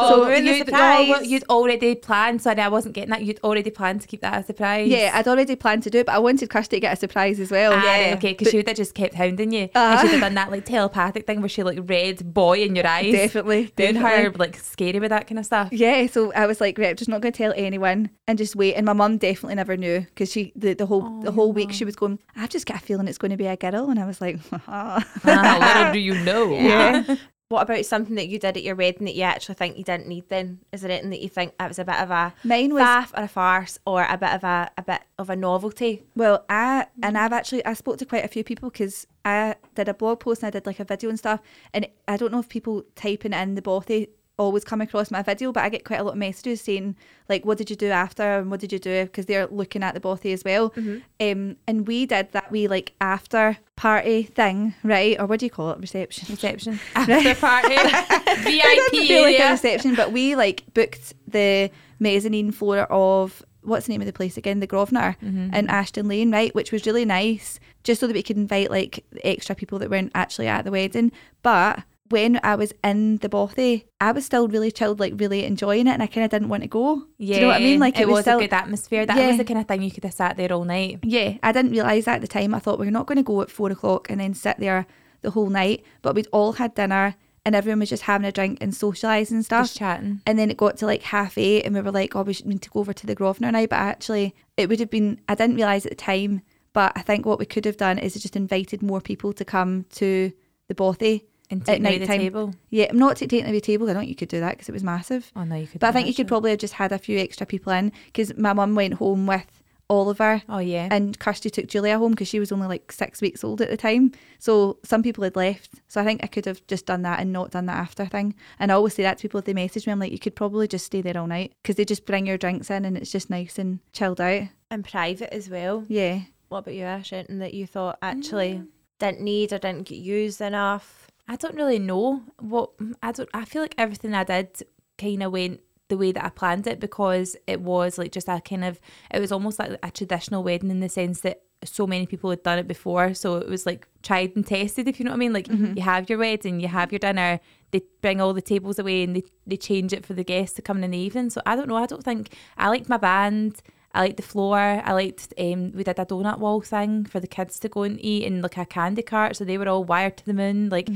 Oh, 0.00 0.26
ruin 0.28 0.44
the 0.44 0.52
you'd, 0.58 0.70
oh, 0.72 1.20
you'd 1.22 1.44
already 1.50 1.96
planned. 1.96 2.40
Sorry, 2.40 2.60
I 2.60 2.68
wasn't 2.68 2.94
getting 2.94 3.10
that. 3.10 3.24
You'd 3.24 3.40
already 3.42 3.70
planned 3.70 4.00
to 4.02 4.06
keep 4.06 4.20
that 4.20 4.40
a 4.40 4.46
surprise. 4.46 4.88
yeah, 4.88 5.10
I'd 5.12 5.26
already 5.26 5.56
planned 5.56 5.82
to 5.84 5.90
do 5.90 5.98
it, 5.98 6.06
but 6.06 6.14
I 6.14 6.20
wanted 6.20 6.48
Kirsty 6.50 6.76
to 6.76 6.80
get 6.80 6.92
a 6.92 6.96
surprise 6.96 7.40
as 7.40 7.50
well. 7.50 7.72
Ah, 7.72 7.76
right, 7.84 8.06
yeah. 8.08 8.14
okay, 8.14 8.32
because 8.32 8.50
she 8.52 8.58
would 8.58 8.68
have 8.68 8.76
just 8.76 8.94
kept 8.94 9.14
hounding 9.14 9.50
you. 9.50 9.62
and 9.62 9.70
Uh-huh. 9.74 10.02
she'd 10.02 10.12
have 10.12 10.20
done 10.20 10.34
that 10.34 10.52
like 10.52 10.64
telepathic 10.64 11.26
thing 11.26 11.40
where 11.40 11.48
she 11.48 11.64
like 11.64 11.80
read 11.82 12.32
boy 12.32 12.58
in 12.62 12.76
your 12.76 12.86
eyes. 12.96 13.12
Definitely. 13.12 13.72
Doing 13.74 13.96
her 13.96 14.30
like 14.30 14.56
scary 14.56 15.00
with 15.00 15.10
that 15.10 15.26
kind 15.26 15.40
of 15.40 15.46
stuff. 15.46 15.70
Yeah, 15.72 16.06
so 16.06 16.32
I 16.32 16.46
was 16.46 16.60
like, 16.60 16.78
right, 16.78 16.90
I'm 16.90 16.96
just 16.96 17.08
not 17.10 17.20
going 17.20 17.32
to 17.32 17.36
tell 17.36 17.52
anyone 17.56 18.10
and 18.28 18.38
just 18.38 18.54
wait. 18.54 18.74
And 18.74 18.86
my 18.86 18.92
mum 18.92 19.18
definitely 19.18 19.56
never 19.56 19.76
knew 19.76 20.00
because 20.02 20.30
she 20.30 20.52
the, 20.54 20.74
the 20.74 20.86
whole 20.86 21.20
the 21.22 21.32
whole 21.32 21.52
week 21.52 21.72
she 21.72 21.84
was 21.84 21.96
going. 21.96 22.20
I've 22.36 22.50
just 22.50 22.66
got 22.66 22.77
a 22.78 22.80
feeling 22.80 23.08
it's 23.08 23.18
going 23.18 23.30
to 23.30 23.36
be 23.36 23.46
a 23.46 23.56
girl, 23.56 23.90
and 23.90 24.00
I 24.00 24.06
was 24.06 24.20
like, 24.20 24.38
ah, 24.68 25.04
little 25.24 25.92
do 25.92 25.98
you 26.08 26.14
know. 26.24 26.52
yeah. 26.54 27.16
What 27.50 27.62
about 27.62 27.86
something 27.86 28.14
that 28.16 28.28
you 28.28 28.38
did 28.38 28.58
at 28.58 28.62
your 28.62 28.74
wedding 28.74 29.06
that 29.06 29.14
you 29.14 29.22
actually 29.22 29.54
think 29.54 29.78
you 29.78 29.84
didn't 29.84 30.06
need 30.06 30.28
then? 30.28 30.58
Is 30.70 30.82
there 30.82 30.90
anything 30.90 31.08
that 31.10 31.22
you 31.22 31.30
think 31.30 31.56
that 31.56 31.68
was 31.68 31.78
a 31.78 31.84
bit 31.84 31.96
of 31.96 32.10
a 32.10 32.34
Mine 32.44 32.74
was 32.74 32.82
faff 32.82 33.18
or 33.18 33.22
a 33.22 33.28
farce 33.28 33.78
or 33.86 34.06
a 34.06 34.18
bit 34.18 34.34
of 34.34 34.44
a, 34.44 34.70
a 34.76 34.82
bit 34.82 35.00
of 35.18 35.30
a 35.30 35.36
novelty? 35.36 36.04
well, 36.14 36.44
I 36.50 36.88
and 37.02 37.16
I've 37.16 37.32
actually 37.32 37.64
I 37.64 37.72
spoke 37.72 37.96
to 37.98 38.04
quite 38.04 38.24
a 38.24 38.28
few 38.28 38.44
people 38.44 38.68
because 38.68 39.06
I 39.24 39.54
did 39.74 39.88
a 39.88 39.94
blog 39.94 40.20
post 40.20 40.42
and 40.42 40.48
I 40.48 40.50
did 40.50 40.66
like 40.66 40.78
a 40.78 40.84
video 40.84 41.08
and 41.08 41.18
stuff, 41.18 41.40
and 41.72 41.88
I 42.06 42.18
don't 42.18 42.32
know 42.32 42.40
if 42.40 42.50
people 42.50 42.84
typing 42.94 43.32
in 43.32 43.54
the 43.54 43.62
bothy 43.62 44.08
always 44.38 44.64
come 44.64 44.80
across 44.80 45.10
my 45.10 45.22
video, 45.22 45.52
but 45.52 45.64
I 45.64 45.68
get 45.68 45.84
quite 45.84 46.00
a 46.00 46.04
lot 46.04 46.12
of 46.12 46.18
messages 46.18 46.60
saying 46.60 46.96
like, 47.28 47.44
"What 47.44 47.58
did 47.58 47.68
you 47.70 47.76
do 47.76 47.88
after?" 47.88 48.22
and 48.22 48.50
"What 48.50 48.60
did 48.60 48.72
you 48.72 48.78
do?" 48.78 49.04
because 49.04 49.26
they're 49.26 49.46
looking 49.48 49.82
at 49.82 49.94
the 49.94 50.00
bothy 50.00 50.32
as 50.32 50.44
well. 50.44 50.72
Um, 51.20 51.56
and 51.66 51.86
we 51.86 52.06
did 52.06 52.32
that 52.32 52.50
wee 52.50 52.68
like 52.68 52.92
after 53.00 53.58
party 53.76 54.22
thing, 54.22 54.74
right? 54.82 55.18
Or 55.20 55.26
what 55.26 55.40
do 55.40 55.46
you 55.46 55.50
call 55.50 55.70
it? 55.70 55.78
Reception. 55.80 56.26
Reception. 56.30 56.80
After 56.94 57.34
party. 57.34 57.76
VIP 58.42 58.90
feel 59.06 59.22
like 59.22 59.38
a 59.38 59.50
reception, 59.52 59.94
but 59.94 60.12
we 60.12 60.34
like 60.36 60.64
booked 60.74 61.14
the 61.26 61.70
mezzanine 61.98 62.52
floor 62.52 62.80
of 62.90 63.44
what's 63.62 63.86
the 63.86 63.92
name 63.92 64.00
of 64.00 64.06
the 64.06 64.12
place 64.12 64.36
again? 64.36 64.60
The 64.60 64.66
Grosvenor 64.66 65.16
in 65.20 65.68
Ashton 65.68 66.08
Lane, 66.08 66.30
right? 66.30 66.54
Which 66.54 66.72
was 66.72 66.86
really 66.86 67.04
nice, 67.04 67.60
just 67.84 68.00
so 68.00 68.06
that 68.06 68.14
we 68.14 68.22
could 68.22 68.36
invite 68.36 68.70
like 68.70 69.04
extra 69.24 69.54
people 69.54 69.78
that 69.80 69.90
weren't 69.90 70.12
actually 70.14 70.46
at 70.48 70.64
the 70.64 70.70
wedding. 70.70 71.12
But 71.42 71.82
when 72.10 72.40
I 72.42 72.54
was 72.54 72.72
in 72.82 73.16
the 73.16 73.28
bothy, 73.28 73.84
I 74.00 74.12
was 74.12 74.24
still 74.24 74.48
really 74.48 74.70
chilled, 74.70 75.00
like 75.00 75.14
really 75.16 75.44
enjoying 75.44 75.86
it, 75.86 75.90
and 75.92 76.02
I 76.02 76.06
kind 76.06 76.24
of 76.24 76.30
didn't 76.30 76.48
want 76.48 76.62
to 76.62 76.68
go. 76.68 77.04
Yeah, 77.18 77.34
Do 77.34 77.34
you 77.34 77.40
know 77.42 77.46
what 77.48 77.56
I 77.56 77.64
mean? 77.64 77.80
Like 77.80 77.98
it, 77.98 78.08
was, 78.08 78.22
still, 78.22 78.38
a 78.38 78.42
good 78.42 78.52
atmosphere. 78.52 79.04
That 79.06 79.16
Yeah. 79.16 79.28
was 79.28 79.36
the 79.38 79.44
kind 79.44 79.58
of 79.60 79.66
thing 79.66 79.82
you 79.82 79.90
could 79.90 80.04
have 80.04 80.14
sat 80.14 80.36
there 80.36 80.52
all 80.52 80.64
night. 80.64 81.00
yeah, 81.02 81.38
I 81.42 81.52
didn't 81.52 81.72
realise 81.72 82.04
that 82.06 82.16
at 82.16 82.20
the 82.20 82.28
time. 82.28 82.54
I 82.54 82.58
thought 82.58 82.78
we're 82.78 82.90
not 82.90 83.06
going 83.06 83.16
to 83.16 83.22
go 83.22 83.40
at 83.42 83.50
four 83.50 83.70
o'clock 83.70 84.08
and 84.10 84.20
then 84.20 84.34
sit 84.34 84.56
there 84.58 84.86
the 85.22 85.30
whole 85.30 85.48
night. 85.50 85.84
But 86.02 86.14
we'd 86.14 86.28
all 86.32 86.52
had 86.52 86.74
dinner 86.74 87.16
and 87.44 87.54
everyone 87.54 87.80
was 87.80 87.88
just 87.88 88.02
having 88.02 88.26
a 88.26 88.32
drink 88.32 88.58
and 88.60 88.72
socialising 88.72 89.30
and 89.32 89.44
stuff. 89.44 89.66
Just 89.66 89.78
chatting. 89.78 90.20
And 90.26 90.38
then 90.38 90.50
it 90.50 90.56
got 90.56 90.76
to 90.78 90.86
like 90.86 91.02
half 91.02 91.38
eight, 91.38 91.64
and 91.64 91.74
we 91.74 91.80
were 91.80 91.90
like, 91.92 92.14
"Oh, 92.14 92.22
we 92.22 92.34
should 92.34 92.46
need 92.46 92.62
to 92.62 92.70
go 92.70 92.80
over 92.80 92.92
to 92.92 93.06
the 93.06 93.14
Grosvenor 93.14 93.52
now." 93.52 93.62
But 93.66 93.78
actually, 93.78 94.34
it 94.56 94.68
would 94.68 94.80
have 94.80 94.90
been. 94.90 95.20
I 95.28 95.34
didn't 95.34 95.56
realize 95.56 95.86
at 95.86 95.90
the 95.92 95.96
time, 95.96 96.42
but 96.74 96.92
I 96.94 97.00
think 97.00 97.24
what 97.24 97.38
we 97.38 97.46
could 97.46 97.64
have 97.64 97.78
done 97.78 97.98
is 97.98 98.14
just 98.14 98.36
invited 98.36 98.82
more 98.82 99.00
people 99.00 99.32
to 99.32 99.44
come 99.44 99.86
to 99.92 100.30
the 100.68 100.74
bothy 100.74 101.24
And 101.50 101.66
at 101.68 101.80
night 101.80 102.00
the 102.00 102.06
time. 102.06 102.20
table. 102.20 102.54
Yeah, 102.70 102.86
I'm 102.90 102.98
not 102.98 103.16
taking 103.16 103.42
away 103.42 103.52
the 103.52 103.60
table. 103.60 103.88
I 103.88 103.94
don't 103.94 104.02
think 104.02 104.10
you 104.10 104.16
could 104.16 104.28
do 104.28 104.40
that 104.40 104.52
because 104.52 104.68
it 104.68 104.72
was 104.72 104.84
massive. 104.84 105.32
Oh 105.34 105.44
no, 105.44 105.56
you 105.56 105.66
could. 105.66 105.80
But 105.80 105.88
I 105.88 105.92
think 105.92 106.06
you 106.06 106.14
could 106.14 106.28
probably 106.28 106.50
have 106.50 106.58
just 106.58 106.74
had 106.74 106.92
a 106.92 106.98
few 106.98 107.18
extra 107.18 107.46
people 107.46 107.72
in 107.72 107.92
because 108.06 108.36
my 108.36 108.52
mum 108.52 108.74
went 108.74 108.94
home 108.94 109.26
with 109.26 109.46
Oliver. 109.90 110.42
Oh 110.48 110.58
yeah. 110.58 110.88
And 110.90 111.18
Kirsty 111.18 111.50
took 111.50 111.66
Julia 111.66 111.98
home 111.98 112.12
because 112.12 112.28
she 112.28 112.40
was 112.40 112.52
only 112.52 112.66
like 112.66 112.92
six 112.92 113.22
weeks 113.22 113.42
old 113.42 113.60
at 113.60 113.70
the 113.70 113.76
time. 113.76 114.12
So 114.38 114.78
some 114.84 115.02
people 115.02 115.24
had 115.24 115.36
left. 115.36 115.70
So 115.88 116.00
I 116.00 116.04
think 116.04 116.22
I 116.22 116.26
could 116.26 116.44
have 116.44 116.66
just 116.66 116.86
done 116.86 117.02
that 117.02 117.20
and 117.20 117.32
not 117.32 117.50
done 117.50 117.66
that 117.66 117.78
after 117.78 118.04
thing. 118.04 118.34
And 118.58 118.70
I 118.70 118.74
always 118.74 118.94
say 118.94 119.02
that 119.04 119.18
to 119.18 119.22
people 119.22 119.38
if 119.38 119.46
they 119.46 119.54
message 119.54 119.86
me. 119.86 119.92
I'm 119.92 119.98
like, 119.98 120.12
you 120.12 120.18
could 120.18 120.36
probably 120.36 120.68
just 120.68 120.86
stay 120.86 121.00
there 121.00 121.16
all 121.16 121.26
night 121.26 121.54
because 121.62 121.76
they 121.76 121.84
just 121.84 122.04
bring 122.04 122.26
your 122.26 122.38
drinks 122.38 122.70
in 122.70 122.84
and 122.84 122.96
it's 122.96 123.10
just 123.10 123.30
nice 123.30 123.58
and 123.58 123.80
chilled 123.92 124.20
out. 124.20 124.42
And 124.70 124.84
private 124.84 125.32
as 125.32 125.48
well. 125.48 125.84
Yeah. 125.88 126.20
What 126.48 126.58
about 126.58 126.74
you, 126.74 126.84
Ash? 126.84 127.12
Anything 127.12 127.38
that 127.38 127.54
you 127.54 127.66
thought 127.66 127.98
actually 128.02 128.54
mm. 128.54 128.66
didn't 128.98 129.20
need 129.20 129.52
or 129.52 129.58
didn't 129.58 129.88
get 129.88 129.98
used 129.98 130.40
enough? 130.40 131.07
I 131.28 131.36
don't 131.36 131.54
really 131.54 131.78
know 131.78 132.22
what 132.40 132.70
I 133.02 133.12
don't. 133.12 133.28
I 133.34 133.44
feel 133.44 133.62
like 133.62 133.74
everything 133.76 134.14
I 134.14 134.24
did 134.24 134.62
kind 134.96 135.22
of 135.22 135.32
went 135.32 135.60
the 135.88 135.98
way 135.98 136.12
that 136.12 136.24
I 136.24 136.30
planned 136.30 136.66
it 136.66 136.80
because 136.80 137.36
it 137.46 137.60
was 137.60 137.98
like 137.98 138.12
just 138.12 138.28
a 138.28 138.40
kind 138.40 138.64
of 138.64 138.80
it 139.12 139.20
was 139.20 139.30
almost 139.30 139.58
like 139.58 139.78
a 139.82 139.90
traditional 139.90 140.42
wedding 140.42 140.70
in 140.70 140.80
the 140.80 140.88
sense 140.88 141.20
that 141.20 141.42
so 141.64 141.86
many 141.86 142.06
people 142.06 142.30
had 142.30 142.42
done 142.42 142.58
it 142.58 142.68
before. 142.68 143.14
So 143.14 143.36
it 143.36 143.48
was 143.48 143.66
like 143.66 143.86
tried 144.02 144.36
and 144.36 144.46
tested 144.46 144.88
if 144.88 144.98
you 144.98 145.04
know 145.04 145.10
what 145.10 145.16
I 145.16 145.18
mean. 145.18 145.32
Like 145.32 145.48
mm-hmm. 145.48 145.76
you 145.76 145.82
have 145.82 146.08
your 146.08 146.18
wedding 146.18 146.60
you 146.60 146.68
have 146.68 146.92
your 146.92 146.98
dinner 146.98 147.40
they 147.70 147.82
bring 148.00 148.18
all 148.18 148.32
the 148.32 148.40
tables 148.40 148.78
away 148.78 149.02
and 149.02 149.14
they, 149.14 149.22
they 149.46 149.58
change 149.58 149.92
it 149.92 150.06
for 150.06 150.14
the 150.14 150.24
guests 150.24 150.56
to 150.56 150.62
come 150.62 150.78
in 150.78 150.84
in 150.84 150.90
the 150.92 150.98
evening. 150.98 151.28
So 151.28 151.42
I 151.44 151.56
don't 151.56 151.68
know 151.68 151.76
I 151.76 151.86
don't 151.86 152.04
think 152.04 152.34
I 152.56 152.68
liked 152.68 152.88
my 152.88 152.96
band 152.96 153.60
I 153.94 154.00
liked 154.00 154.16
the 154.18 154.22
floor. 154.22 154.58
I 154.58 154.92
liked 154.92 155.32
um 155.38 155.72
we 155.72 155.82
did 155.84 155.98
a 155.98 156.04
donut 156.06 156.38
wall 156.38 156.60
thing 156.60 157.04
for 157.06 157.20
the 157.20 157.26
kids 157.26 157.58
to 157.60 157.68
go 157.68 157.82
and 157.82 157.98
eat 158.04 158.24
and 158.26 158.42
like 158.42 158.56
a 158.58 158.66
candy 158.66 159.02
cart, 159.02 159.36
so 159.36 159.44
they 159.44 159.58
were 159.58 159.68
all 159.68 159.84
wired 159.84 160.16
to 160.18 160.26
the 160.26 160.34
moon. 160.34 160.68
Like 160.68 160.88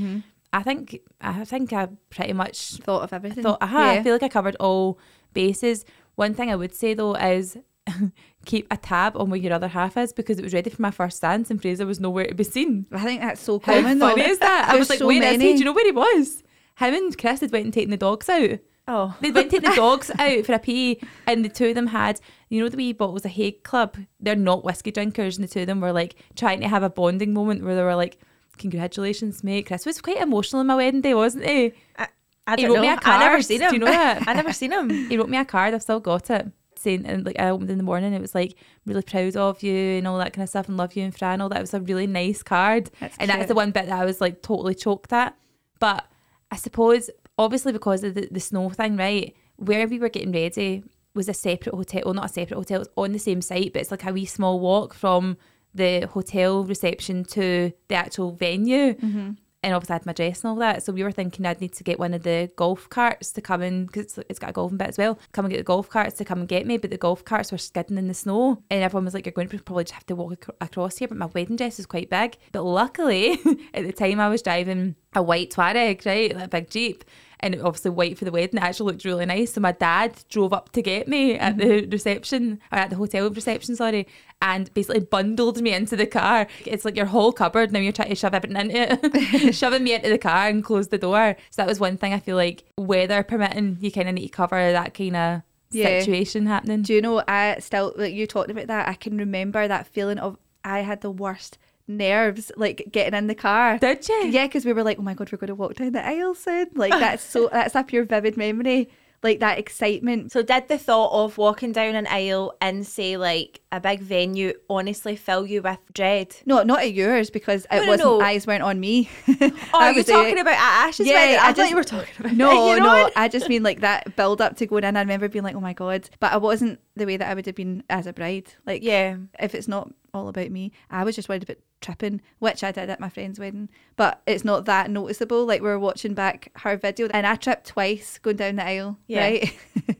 I 0.52 0.62
think 0.62 0.98
I 1.20 1.44
think 1.44 1.72
I 1.72 1.88
pretty 2.10 2.32
much 2.34 2.72
Thought 2.78 3.02
of 3.04 3.12
everything. 3.12 3.42
thought, 3.42 3.58
aha, 3.62 3.92
Yeah. 3.92 4.00
I 4.00 4.02
feel 4.02 4.12
like 4.12 4.22
I 4.22 4.28
covered 4.28 4.56
all 4.60 4.98
bases. 5.32 5.84
One 6.16 6.34
thing 6.34 6.50
I 6.50 6.56
would 6.56 6.74
say 6.74 6.92
though 6.94 7.14
is 7.14 7.56
keep 8.44 8.66
a 8.70 8.76
tab 8.76 9.16
on 9.16 9.30
where 9.30 9.40
your 9.40 9.52
other 9.54 9.68
half 9.68 9.96
is 9.96 10.12
because 10.12 10.38
it 10.38 10.42
was 10.44 10.52
ready 10.54 10.70
for 10.70 10.82
my 10.82 10.90
first 10.90 11.20
dance 11.22 11.50
and 11.50 11.60
Fraser 11.60 11.86
was 11.86 11.98
nowhere 12.00 12.26
to 12.26 12.34
be 12.34 12.44
seen. 12.44 12.86
I 12.92 13.00
think 13.04 13.20
that's 13.22 13.40
so 13.40 13.58
common. 13.58 13.98
How 14.00 14.10
funny 14.10 14.22
though. 14.22 14.28
is 14.30 14.38
that? 14.38 14.68
I 14.72 14.76
was 14.76 14.90
like, 14.90 14.98
so 14.98 15.06
where 15.06 15.16
is 15.16 15.30
he? 15.32 15.38
many. 15.38 15.52
Do 15.54 15.58
you 15.60 15.64
know 15.64 15.72
where 15.72 15.84
he 15.86 15.92
was? 15.92 16.42
Him 16.76 16.94
and 16.94 17.16
Chris 17.18 17.40
had 17.40 17.50
went 17.52 17.64
and 17.64 17.72
taken 17.74 17.90
the 17.90 17.96
dogs 17.96 18.28
out. 18.28 18.58
Oh, 18.88 19.16
They 19.20 19.30
went 19.30 19.50
to 19.50 19.60
take 19.60 19.70
the 19.70 19.76
dogs 19.76 20.10
out 20.18 20.44
for 20.44 20.54
a 20.54 20.58
pee, 20.58 21.00
and 21.26 21.44
the 21.44 21.48
two 21.48 21.68
of 21.68 21.74
them 21.76 21.86
had, 21.86 22.20
you 22.48 22.60
know, 22.60 22.68
the 22.68 22.76
wee 22.76 22.92
bottles 22.92 23.24
of 23.24 23.30
Haig 23.30 23.62
Club. 23.62 23.96
They're 24.18 24.34
not 24.34 24.64
whiskey 24.64 24.90
drinkers, 24.90 25.36
and 25.38 25.46
the 25.46 25.52
two 25.52 25.60
of 25.60 25.66
them 25.68 25.80
were 25.80 25.92
like 25.92 26.16
trying 26.34 26.60
to 26.60 26.68
have 26.68 26.82
a 26.82 26.90
bonding 26.90 27.32
moment 27.32 27.62
where 27.64 27.76
they 27.76 27.82
were 27.84 27.94
like, 27.94 28.18
"Congratulations, 28.58 29.44
mate." 29.44 29.66
Chris 29.66 29.86
was 29.86 30.00
quite 30.00 30.16
emotional 30.18 30.60
on 30.60 30.66
my 30.66 30.74
wedding 30.76 31.00
day, 31.00 31.14
wasn't 31.14 31.44
he? 31.44 31.72
I, 31.96 32.08
I 32.46 32.56
He 32.56 32.62
don't 32.62 32.70
wrote 32.70 32.74
know. 32.76 32.82
me 32.82 32.88
a 32.88 32.90
I 33.02 33.18
never 33.18 33.34
card. 33.34 33.44
seen 33.44 33.58
Do 33.60 33.66
him. 33.66 33.72
you 33.74 33.78
know 33.80 33.86
that? 33.86 34.24
I 34.28 34.32
never 34.34 34.52
seen 34.52 34.72
him. 34.72 34.90
He 35.08 35.16
wrote 35.16 35.28
me 35.28 35.38
a 35.38 35.44
card. 35.44 35.74
I've 35.74 35.82
still 35.82 36.00
got 36.00 36.30
it. 36.30 36.46
saying, 36.76 37.06
and 37.06 37.24
like 37.24 37.38
I 37.38 37.50
opened 37.50 37.70
in 37.70 37.78
the 37.78 37.84
morning, 37.84 38.12
it 38.12 38.20
was 38.20 38.34
like 38.34 38.54
really 38.86 39.02
proud 39.02 39.36
of 39.36 39.62
you 39.62 39.98
and 39.98 40.08
all 40.08 40.18
that 40.18 40.32
kind 40.32 40.42
of 40.42 40.48
stuff, 40.48 40.68
and 40.68 40.76
love 40.76 40.94
you 40.96 41.04
and 41.04 41.16
Fran. 41.16 41.40
All 41.40 41.48
that 41.50 41.60
was 41.60 41.74
a 41.74 41.80
really 41.80 42.06
nice 42.06 42.42
card, 42.42 42.90
That's 43.00 43.16
and 43.18 43.30
that's 43.30 43.46
the 43.48 43.54
one 43.54 43.70
bit 43.70 43.86
that 43.86 43.98
I 44.00 44.04
was 44.04 44.20
like 44.20 44.42
totally 44.42 44.74
choked 44.74 45.12
at. 45.12 45.36
But 45.78 46.04
I 46.50 46.56
suppose, 46.56 47.10
obviously, 47.38 47.72
because 47.72 48.04
of 48.04 48.14
the, 48.14 48.28
the 48.30 48.40
snow 48.40 48.70
thing, 48.70 48.96
right? 48.96 49.34
Where 49.56 49.86
we 49.86 49.98
were 49.98 50.08
getting 50.08 50.32
ready 50.32 50.82
was 51.14 51.28
a 51.28 51.34
separate 51.34 51.74
hotel. 51.74 52.02
Well, 52.04 52.14
not 52.14 52.26
a 52.26 52.28
separate 52.28 52.56
hotel. 52.56 52.80
It's 52.82 52.90
on 52.96 53.12
the 53.12 53.18
same 53.18 53.42
site, 53.42 53.72
but 53.72 53.82
it's 53.82 53.90
like 53.90 54.04
a 54.04 54.12
wee 54.12 54.24
small 54.24 54.60
walk 54.60 54.94
from 54.94 55.36
the 55.74 56.06
hotel 56.06 56.64
reception 56.64 57.24
to 57.24 57.72
the 57.88 57.94
actual 57.94 58.32
venue. 58.32 58.94
Mm-hmm. 58.94 59.30
And 59.62 59.74
obviously, 59.74 59.94
I 59.94 59.96
had 59.96 60.06
my 60.06 60.12
dress 60.12 60.42
and 60.42 60.50
all 60.50 60.56
that. 60.56 60.82
So 60.82 60.92
we 60.92 61.02
were 61.02 61.12
thinking 61.12 61.46
I'd 61.46 61.60
need 61.60 61.72
to 61.74 61.84
get 61.84 61.98
one 61.98 62.14
of 62.14 62.24
the 62.24 62.50
golf 62.56 62.88
carts 62.88 63.30
to 63.32 63.40
come 63.40 63.62
in 63.62 63.86
because 63.86 64.02
it's, 64.02 64.18
it's 64.28 64.38
got 64.38 64.50
a 64.50 64.52
golfing 64.52 64.78
bit 64.78 64.88
as 64.88 64.98
well. 64.98 65.18
Come 65.32 65.44
and 65.44 65.52
get 65.52 65.58
the 65.58 65.64
golf 65.64 65.88
carts 65.88 66.16
to 66.18 66.24
come 66.24 66.40
and 66.40 66.48
get 66.48 66.66
me. 66.66 66.78
But 66.78 66.90
the 66.90 66.98
golf 66.98 67.24
carts 67.24 67.52
were 67.52 67.58
skidding 67.58 67.98
in 67.98 68.08
the 68.08 68.14
snow, 68.14 68.62
and 68.70 68.82
everyone 68.82 69.04
was 69.04 69.14
like, 69.14 69.26
"You're 69.26 69.32
going 69.32 69.48
to 69.48 69.58
probably 69.58 69.84
just 69.84 69.94
have 69.94 70.06
to 70.06 70.16
walk 70.16 70.32
ac- 70.32 70.56
across 70.60 70.98
here." 70.98 71.08
But 71.08 71.18
my 71.18 71.26
wedding 71.26 71.56
dress 71.56 71.78
is 71.78 71.86
quite 71.86 72.10
big. 72.10 72.36
But 72.50 72.64
luckily, 72.64 73.32
at 73.74 73.84
the 73.84 73.92
time, 73.92 74.20
I 74.20 74.28
was 74.28 74.42
driving 74.42 74.96
a 75.14 75.22
white 75.22 75.50
Touareg, 75.50 76.04
right, 76.06 76.44
a 76.44 76.48
big 76.48 76.70
jeep 76.70 77.04
and 77.42 77.54
obviously 77.62 77.90
white 77.90 78.16
for 78.16 78.24
the 78.24 78.30
wedding. 78.30 78.58
It 78.58 78.62
actually 78.62 78.92
looked 78.92 79.04
really 79.04 79.26
nice. 79.26 79.52
So 79.52 79.60
my 79.60 79.72
dad 79.72 80.14
drove 80.28 80.52
up 80.52 80.70
to 80.72 80.82
get 80.82 81.08
me 81.08 81.34
at 81.34 81.58
the 81.58 81.64
mm-hmm. 81.64 81.90
reception 81.90 82.60
or 82.70 82.78
at 82.78 82.90
the 82.90 82.96
hotel 82.96 83.28
reception, 83.30 83.76
sorry, 83.76 84.06
and 84.40 84.72
basically 84.74 85.00
bundled 85.00 85.60
me 85.60 85.72
into 85.74 85.96
the 85.96 86.06
car. 86.06 86.46
It's 86.64 86.84
like 86.84 86.96
your 86.96 87.06
whole 87.06 87.32
cupboard. 87.32 87.72
Now 87.72 87.80
you're 87.80 87.92
trying 87.92 88.10
to 88.10 88.14
shove 88.14 88.34
everything 88.34 88.56
into 88.56 88.92
it, 88.92 89.54
shoving 89.54 89.84
me 89.84 89.94
into 89.94 90.08
the 90.08 90.18
car 90.18 90.48
and 90.48 90.62
close 90.62 90.88
the 90.88 90.98
door. 90.98 91.36
So 91.50 91.62
that 91.62 91.68
was 91.68 91.80
one 91.80 91.96
thing 91.96 92.12
I 92.12 92.20
feel 92.20 92.36
like 92.36 92.64
weather 92.78 93.22
permitting, 93.22 93.78
you 93.80 93.90
kind 93.90 94.08
of 94.08 94.14
need 94.14 94.28
to 94.28 94.32
cover 94.32 94.72
that 94.72 94.94
kind 94.94 95.16
of 95.16 95.42
Yeah. 95.70 96.00
situation 96.00 96.46
happening. 96.46 96.82
Do 96.82 96.94
you 96.94 97.02
know, 97.02 97.22
I 97.26 97.56
still, 97.58 97.92
like 97.96 98.14
you 98.14 98.26
talking 98.26 98.52
about 98.52 98.68
that, 98.68 98.88
I 98.88 98.94
can 98.94 99.16
remember 99.16 99.66
that 99.66 99.86
feeling 99.86 100.18
of 100.18 100.36
I 100.64 100.80
had 100.80 101.00
the 101.00 101.10
worst 101.10 101.58
nerves, 101.88 102.50
like 102.56 102.88
getting 102.90 103.16
in 103.16 103.26
the 103.26 103.34
car. 103.34 103.78
Did 103.78 104.08
you? 104.08 104.26
Yeah, 104.28 104.46
because 104.46 104.64
we 104.64 104.72
were 104.72 104.82
like, 104.82 104.98
oh 104.98 105.02
my 105.02 105.14
God, 105.14 105.30
we're 105.32 105.38
going 105.38 105.48
to 105.48 105.54
walk 105.54 105.74
down 105.74 105.92
the 105.92 106.06
aisle 106.06 106.34
soon. 106.34 106.68
Like, 106.74 106.90
that's 106.92 107.22
so, 107.22 107.48
that's 107.52 107.74
a 107.74 107.82
pure 107.84 108.04
vivid 108.04 108.36
memory. 108.36 108.88
Like, 109.24 109.38
that 109.38 109.56
excitement. 109.56 110.32
So 110.32 110.42
did 110.42 110.66
the 110.66 110.76
thought 110.76 111.12
of 111.12 111.38
walking 111.38 111.70
down 111.70 111.94
an 111.94 112.08
aisle 112.08 112.56
in 112.60 112.82
say 112.82 113.16
like 113.16 113.60
a 113.70 113.78
big 113.78 114.00
venue 114.00 114.52
honestly 114.68 115.14
fill 115.14 115.46
you 115.46 115.62
with 115.62 115.78
dread? 115.92 116.34
No, 116.44 116.64
not 116.64 116.80
at 116.80 116.92
yours 116.92 117.30
because 117.30 117.64
it 117.70 117.82
no, 117.82 117.86
wasn't, 117.86 118.08
no. 118.08 118.20
eyes 118.20 118.48
weren't 118.48 118.64
on 118.64 118.80
me. 118.80 119.08
Oh, 119.74 119.78
I 119.78 119.90
are 119.90 119.92
you 119.92 120.02
talking 120.02 120.34
like- 120.34 120.40
about 120.42 120.54
at 120.54 120.88
Ash's 120.88 121.06
Yeah, 121.06 121.14
wedding? 121.14 121.36
I, 121.36 121.38
I 121.38 121.46
thought 121.46 121.56
just- 121.56 121.70
you 121.70 121.76
were 121.76 121.84
talking 121.84 122.14
about 122.18 122.32
No, 122.32 122.70
you 122.74 122.80
no. 122.80 123.10
I 123.14 123.28
just 123.28 123.48
mean 123.48 123.62
like 123.62 123.80
that 123.82 124.16
build 124.16 124.40
up 124.42 124.56
to 124.56 124.66
going 124.66 124.82
in. 124.82 124.96
I 124.96 125.00
remember 125.00 125.28
being 125.28 125.44
like, 125.44 125.54
oh 125.54 125.60
my 125.60 125.72
God. 125.72 126.10
But 126.18 126.32
I 126.32 126.38
wasn't 126.38 126.80
the 126.96 127.06
way 127.06 127.16
that 127.16 127.28
I 127.30 127.34
would 127.34 127.46
have 127.46 127.54
been 127.54 127.84
as 127.88 128.08
a 128.08 128.12
bride. 128.12 128.52
Like, 128.66 128.82
Yeah. 128.82 129.18
if 129.38 129.54
it's 129.54 129.68
not 129.68 129.88
all 130.12 130.26
about 130.26 130.50
me, 130.50 130.72
I 130.90 131.04
was 131.04 131.14
just 131.14 131.28
worried 131.28 131.44
about 131.44 131.58
tripping, 131.82 132.22
which 132.38 132.64
I 132.64 132.72
did 132.72 132.88
at 132.88 133.00
my 133.00 133.08
friend's 133.08 133.38
wedding. 133.38 133.68
But 133.96 134.22
it's 134.26 134.44
not 134.44 134.64
that 134.66 134.90
noticeable. 134.90 135.44
Like, 135.44 135.60
we 135.60 135.68
were 135.68 135.78
watching 135.78 136.14
back 136.14 136.50
her 136.58 136.76
video 136.76 137.08
and 137.12 137.26
I 137.26 137.36
tripped 137.36 137.66
twice 137.66 138.18
going 138.18 138.36
down 138.36 138.56
the 138.56 138.64
aisle, 138.66 138.98
Yeah. 139.06 139.20
right? 139.20 139.54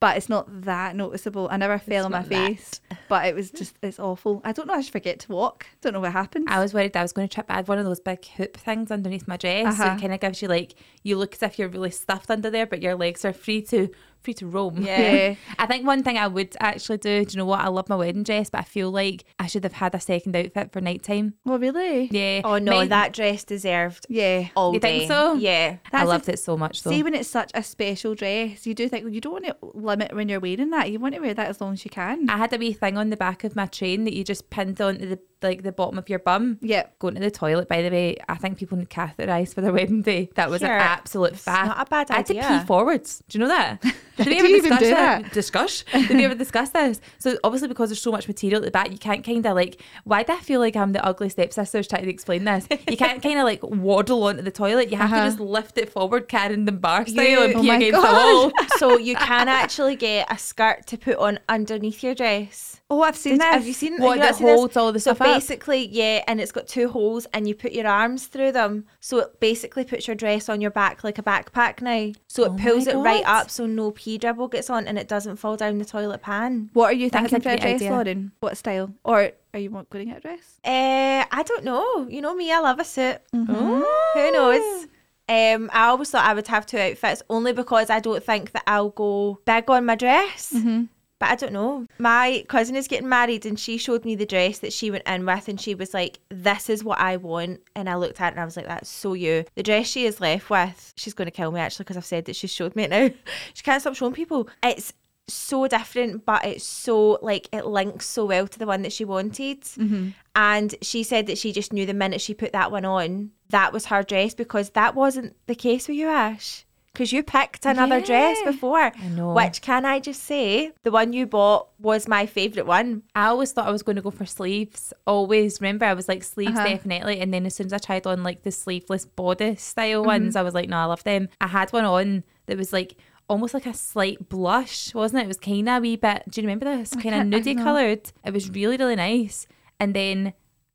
but 0.00 0.16
it's 0.16 0.28
not 0.28 0.46
that 0.62 0.94
noticeable. 0.94 1.48
I 1.50 1.56
never 1.56 1.76
fell 1.76 2.04
on 2.04 2.12
my 2.12 2.22
that. 2.22 2.28
face, 2.28 2.80
but 3.08 3.26
it 3.26 3.34
was 3.34 3.50
just, 3.50 3.76
it's 3.82 3.98
awful. 3.98 4.40
I 4.44 4.52
don't 4.52 4.68
know, 4.68 4.74
I 4.74 4.78
just 4.78 4.92
forget 4.92 5.18
to 5.20 5.32
walk. 5.32 5.66
Don't 5.80 5.92
know 5.92 6.00
what 6.00 6.12
happened. 6.12 6.46
I 6.48 6.60
was 6.60 6.72
worried 6.72 6.96
I 6.96 7.02
was 7.02 7.12
going 7.12 7.26
to 7.26 7.34
trip. 7.34 7.46
I 7.48 7.56
had 7.56 7.66
one 7.66 7.78
of 7.78 7.84
those 7.84 7.98
big 7.98 8.24
hoop 8.24 8.56
things 8.56 8.92
underneath 8.92 9.26
my 9.26 9.36
dress, 9.36 9.76
so 9.76 9.82
Uh-huh. 9.82 9.96
it 9.96 10.00
kind 10.00 10.14
of 10.14 10.20
gives 10.20 10.40
you 10.40 10.46
like 10.46 10.74
you 11.02 11.18
look 11.18 11.34
as 11.34 11.42
if 11.42 11.58
you're 11.58 11.68
really 11.68 11.90
stuffed 11.90 12.30
under 12.30 12.48
there, 12.48 12.64
but 12.66 12.80
your 12.80 12.94
legs 12.94 13.24
are 13.24 13.32
free 13.32 13.60
to 13.62 13.88
free 14.22 14.34
to 14.34 14.46
roam. 14.46 14.82
Yeah. 14.82 14.98
Yeah. 15.18 15.34
I 15.58 15.66
think 15.66 15.86
one 15.86 16.02
thing 16.02 16.16
I 16.18 16.26
would 16.26 16.56
actually 16.60 16.98
do. 16.98 17.24
Do 17.24 17.32
you 17.32 17.38
know 17.38 17.44
what? 17.46 17.60
I 17.60 17.68
love 17.68 17.88
my 17.88 17.96
wedding 17.96 18.22
dress, 18.24 18.50
but 18.50 18.58
I 18.60 18.64
feel 18.64 18.90
like 18.90 19.24
I 19.38 19.46
should 19.46 19.64
have 19.64 19.72
had 19.74 19.94
a 19.94 20.00
second 20.00 20.36
outfit 20.36 20.72
for 20.72 20.80
nighttime. 20.80 21.34
Oh, 21.46 21.58
really? 21.58 22.08
Yeah. 22.12 22.42
Oh 22.44 22.58
no, 22.58 22.72
Mine- 22.72 22.88
that 22.90 23.12
dress 23.12 23.44
deserved 23.44 24.06
Yeah. 24.08 24.48
all 24.56 24.74
You 24.74 24.80
think 24.80 25.08
so? 25.08 25.34
Yeah. 25.34 25.76
I 25.86 25.90
That's 25.90 26.08
loved 26.08 26.28
a- 26.28 26.32
it 26.32 26.38
so 26.38 26.56
much. 26.56 26.82
Though. 26.82 26.90
See, 26.90 27.02
when 27.02 27.14
it's 27.14 27.28
such 27.28 27.50
a 27.54 27.62
special 27.62 28.14
dress, 28.14 28.66
you 28.66 28.74
do 28.74 28.88
think 28.88 29.04
well, 29.04 29.12
you 29.12 29.20
don't 29.20 29.32
want 29.32 29.46
to 29.46 29.56
limit 29.74 30.14
when 30.14 30.28
you're 30.28 30.40
wearing 30.40 30.70
that. 30.70 30.90
You 30.90 30.98
want 30.98 31.14
to 31.14 31.20
wear 31.20 31.34
that 31.34 31.48
as 31.48 31.60
long 31.60 31.72
as 31.74 31.84
you 31.84 31.90
can. 31.90 32.28
I 32.28 32.36
had 32.36 32.52
a 32.52 32.58
wee 32.58 32.72
thing 32.72 32.96
on 32.98 33.10
the 33.10 33.16
back 33.16 33.44
of 33.44 33.56
my 33.56 33.66
train 33.66 34.04
that 34.04 34.14
you 34.14 34.24
just 34.24 34.50
pinned 34.50 34.80
onto 34.80 35.08
the 35.08 35.18
like 35.40 35.62
the 35.62 35.70
bottom 35.70 35.98
of 35.98 36.08
your 36.08 36.18
bum. 36.18 36.58
yeah. 36.60 36.86
Going 36.98 37.14
to 37.14 37.20
the 37.20 37.30
toilet, 37.30 37.68
by 37.68 37.80
the 37.82 37.90
way, 37.90 38.16
I 38.28 38.34
think 38.34 38.58
people 38.58 38.76
need 38.76 38.90
catheterised 38.90 39.54
for 39.54 39.60
their 39.60 39.72
wedding 39.78 40.02
day. 40.02 40.28
That 40.34 40.50
was 40.50 40.60
Sure. 40.62 40.68
an 40.74 40.80
absolute 40.80 41.36
fact. 41.36 41.68
not 41.68 41.86
a 41.86 41.88
bad 41.88 42.10
idea. 42.10 42.42
I 42.42 42.44
had 42.44 42.56
to 42.58 42.60
pee 42.62 42.66
forwards. 42.66 43.22
Do 43.28 43.38
you 43.38 43.44
know 43.44 43.48
that? 43.48 43.84
Did 44.18 44.26
we 44.26 44.38
ever 44.38 44.46
you 44.48 44.56
even 44.56 44.70
discuss 44.70 44.80
do 44.80 44.90
that? 44.90 45.22
that? 45.22 45.32
Discuss? 45.32 45.84
Did 45.92 46.10
we 46.10 46.24
ever 46.24 46.34
discuss 46.34 46.70
this? 46.70 47.00
So 47.18 47.36
obviously, 47.42 47.68
because 47.68 47.88
there's 47.90 48.02
so 48.02 48.10
much 48.12 48.28
material 48.28 48.58
at 48.60 48.64
the 48.64 48.70
back, 48.70 48.90
you 48.92 48.98
can't 48.98 49.24
kind 49.24 49.44
of 49.46 49.54
like. 49.54 49.80
Why 50.04 50.22
do 50.22 50.32
I 50.32 50.36
feel 50.40 50.60
like 50.60 50.76
I'm 50.76 50.92
the 50.92 51.04
ugly 51.04 51.28
stepsisters 51.28 51.88
trying 51.88 52.04
to 52.04 52.10
explain 52.10 52.44
this? 52.44 52.66
You 52.88 52.96
can't 52.96 53.22
kind 53.26 53.38
of 53.38 53.44
like 53.44 53.62
waddle 53.62 54.24
onto 54.24 54.42
the 54.42 54.50
toilet. 54.50 54.90
You 54.90 54.96
have 54.98 55.12
Uh-huh. 55.12 55.24
to 55.24 55.28
just 55.30 55.40
lift 55.40 55.78
it 55.78 55.90
forward, 55.90 56.28
carrying 56.28 56.64
the 56.66 56.72
bar 56.72 57.06
style, 57.06 57.24
You- 57.24 57.42
and 57.44 57.54
Oh 57.56 57.60
pee 57.62 57.68
my 57.68 57.76
against 57.76 58.00
the 58.00 58.06
God. 58.06 58.52
wall. 58.52 58.52
so 58.78 58.98
you 58.98 59.16
can 59.16 59.48
actually 59.48 59.96
get 59.96 60.30
a 60.30 60.36
skirt 60.38 60.86
to 60.88 60.98
put 60.98 61.16
on 61.16 61.38
underneath 61.48 62.02
your 62.02 62.14
dress. 62.14 62.80
Oh, 62.90 63.02
I've 63.02 63.16
seen 63.16 63.32
Did- 63.34 63.40
this. 63.42 63.46
have 63.54 63.66
you 63.66 63.72
seen 63.74 63.98
What, 63.98 64.16
that 64.18 64.24
not 64.32 64.38
this? 64.38 64.40
holds 64.40 64.76
all 64.76 64.92
the 64.92 65.00
so 65.00 65.12
stuff 65.12 65.20
up? 65.28 65.34
basically 65.34 65.86
yeah 65.88 66.24
and 66.26 66.40
it's 66.40 66.52
got 66.52 66.66
two 66.66 66.88
holes 66.88 67.26
and 67.34 67.46
you 67.46 67.54
put 67.54 67.72
your 67.72 67.86
arms 67.86 68.28
through 68.28 68.52
them 68.52 68.86
so 68.98 69.18
it 69.18 69.40
basically 69.40 69.84
puts 69.84 70.06
your 70.06 70.16
dress 70.16 70.48
on 70.48 70.62
your 70.62 70.70
back 70.70 71.04
like 71.04 71.18
a 71.18 71.22
backpack 71.22 71.82
now 71.82 72.10
so 72.28 72.44
it 72.44 72.52
Oh 72.52 72.56
pulls 72.58 72.86
it 72.86 72.96
right 72.96 73.22
up 73.26 73.50
so 73.50 73.66
no 73.66 73.90
pee 73.90 74.07
dribble 74.16 74.48
gets 74.48 74.70
on 74.70 74.86
and 74.86 74.96
it 74.98 75.08
doesn't 75.08 75.36
fall 75.36 75.56
down 75.56 75.76
the 75.78 75.84
toilet 75.84 76.22
pan 76.22 76.70
What 76.72 76.86
are 76.86 76.92
you 76.94 77.10
thinking 77.10 77.40
for 77.42 77.50
a 77.50 77.56
dress, 77.58 77.74
idea. 77.82 77.90
Lauren? 77.90 78.32
What 78.40 78.56
style? 78.56 78.94
Or 79.04 79.32
are 79.52 79.58
you 79.60 79.70
want- 79.70 79.90
going 79.90 80.06
to 80.06 80.12
get 80.12 80.18
a 80.18 80.20
dress? 80.20 80.60
uh, 80.64 81.24
I 81.30 81.42
don't 81.44 81.64
know 81.64 82.06
you 82.08 82.20
know 82.22 82.34
me 82.34 82.50
I 82.52 82.60
love 82.60 82.78
a 82.78 82.84
suit 82.84 83.18
Mm-hmm. 83.34 83.82
who 84.14 84.30
knows 84.30 84.86
um, 85.30 85.68
I 85.74 85.88
always 85.88 86.10
thought 86.10 86.24
I 86.24 86.32
would 86.32 86.46
have 86.48 86.64
two 86.64 86.78
outfits 86.78 87.22
only 87.28 87.52
because 87.52 87.90
I 87.90 88.00
don't 88.00 88.24
think 88.24 88.52
that 88.52 88.62
I'll 88.66 88.88
go 88.90 89.40
big 89.44 89.68
on 89.68 89.84
my 89.84 89.94
dress 89.96 90.52
Mm-hmm. 90.56 90.84
But 91.18 91.30
I 91.30 91.34
don't 91.34 91.52
know. 91.52 91.86
My 91.98 92.44
cousin 92.48 92.76
is 92.76 92.86
getting 92.86 93.08
married 93.08 93.44
and 93.44 93.58
she 93.58 93.76
showed 93.76 94.04
me 94.04 94.14
the 94.14 94.26
dress 94.26 94.58
that 94.60 94.72
she 94.72 94.90
went 94.90 95.06
in 95.06 95.26
with 95.26 95.48
and 95.48 95.60
she 95.60 95.74
was 95.74 95.92
like, 95.92 96.20
This 96.28 96.70
is 96.70 96.84
what 96.84 97.00
I 97.00 97.16
want. 97.16 97.60
And 97.74 97.88
I 97.88 97.96
looked 97.96 98.20
at 98.20 98.28
it 98.28 98.32
and 98.32 98.40
I 98.40 98.44
was 98.44 98.56
like, 98.56 98.66
That's 98.66 98.88
so 98.88 99.14
you. 99.14 99.44
The 99.54 99.62
dress 99.62 99.86
she 99.88 100.06
is 100.06 100.20
left 100.20 100.48
with, 100.48 100.92
she's 100.96 101.14
going 101.14 101.26
to 101.26 101.32
kill 101.32 101.50
me 101.50 101.60
actually 101.60 101.84
because 101.84 101.96
I've 101.96 102.04
said 102.04 102.26
that 102.26 102.36
she 102.36 102.46
showed 102.46 102.76
me 102.76 102.84
it 102.84 102.90
now. 102.90 103.10
she 103.54 103.62
can't 103.62 103.80
stop 103.80 103.96
showing 103.96 104.12
people. 104.12 104.48
It's 104.62 104.92
so 105.26 105.66
different, 105.66 106.24
but 106.24 106.44
it's 106.44 106.64
so 106.64 107.18
like 107.22 107.48
it 107.52 107.66
links 107.66 108.06
so 108.06 108.26
well 108.26 108.46
to 108.46 108.58
the 108.58 108.66
one 108.66 108.82
that 108.82 108.92
she 108.92 109.04
wanted. 109.04 109.62
Mm-hmm. 109.62 110.10
And 110.34 110.74
she 110.82 111.02
said 111.02 111.26
that 111.26 111.38
she 111.38 111.52
just 111.52 111.72
knew 111.72 111.86
the 111.86 111.94
minute 111.94 112.20
she 112.20 112.34
put 112.34 112.52
that 112.52 112.70
one 112.70 112.84
on, 112.84 113.32
that 113.50 113.72
was 113.72 113.86
her 113.86 114.02
dress 114.02 114.34
because 114.34 114.70
that 114.70 114.94
wasn't 114.94 115.36
the 115.46 115.54
case 115.54 115.88
with 115.88 115.96
you, 115.96 116.08
Ash. 116.08 116.64
Because 116.92 117.12
you 117.12 117.22
picked 117.22 117.64
another 117.64 118.00
dress 118.00 118.42
before. 118.42 118.78
I 118.78 119.08
know. 119.10 119.32
Which 119.32 119.62
can 119.62 119.84
I 119.84 120.00
just 120.00 120.24
say, 120.24 120.72
the 120.82 120.90
one 120.90 121.12
you 121.12 121.26
bought 121.26 121.68
was 121.78 122.08
my 122.08 122.26
favourite 122.26 122.66
one. 122.66 123.02
I 123.14 123.26
always 123.26 123.52
thought 123.52 123.68
I 123.68 123.70
was 123.70 123.82
going 123.84 123.96
to 123.96 124.02
go 124.02 124.10
for 124.10 124.26
sleeves. 124.26 124.92
Always 125.06 125.60
remember, 125.60 125.84
I 125.84 125.94
was 125.94 126.08
like 126.08 126.24
sleeves 126.24 126.58
Uh-huh. 126.58 126.64
definitely, 126.68 127.20
and 127.20 127.32
then 127.32 127.46
as 127.46 127.54
soon 127.54 127.66
as 127.66 127.72
I 127.72 127.78
tried 127.78 128.06
on 128.06 128.22
like 128.24 128.42
the 128.42 128.50
sleeveless 128.50 129.04
bodice 129.06 129.62
style 129.62 130.00
Mm-hmm. 130.00 130.06
ones, 130.06 130.36
I 130.36 130.42
was 130.42 130.54
like, 130.54 130.68
no, 130.68 130.76
I 130.78 130.84
love 130.86 131.04
them. 131.04 131.28
I 131.40 131.46
had 131.46 131.72
one 131.72 131.84
on 131.84 132.24
that 132.46 132.56
was 132.58 132.72
like 132.72 132.96
almost 133.28 133.54
like 133.54 133.66
a 133.66 133.74
slight 133.74 134.28
blush, 134.28 134.92
wasn't 134.94 135.20
it? 135.20 135.24
It 135.26 135.28
was 135.28 135.36
kind 135.38 135.68
of 135.68 135.76
a 135.76 135.80
wee 135.80 135.96
bit. 135.96 136.22
Do 136.30 136.40
you 136.40 136.46
remember 136.46 136.64
this? 136.64 136.90
Kind 136.94 137.14
of 137.14 137.22
nudie 137.26 137.62
coloured. 137.62 138.10
It 138.24 138.32
was 138.32 138.50
really 138.50 138.76
really 138.76 138.96
nice. 138.96 139.46
And 139.78 139.94
then 139.94 140.32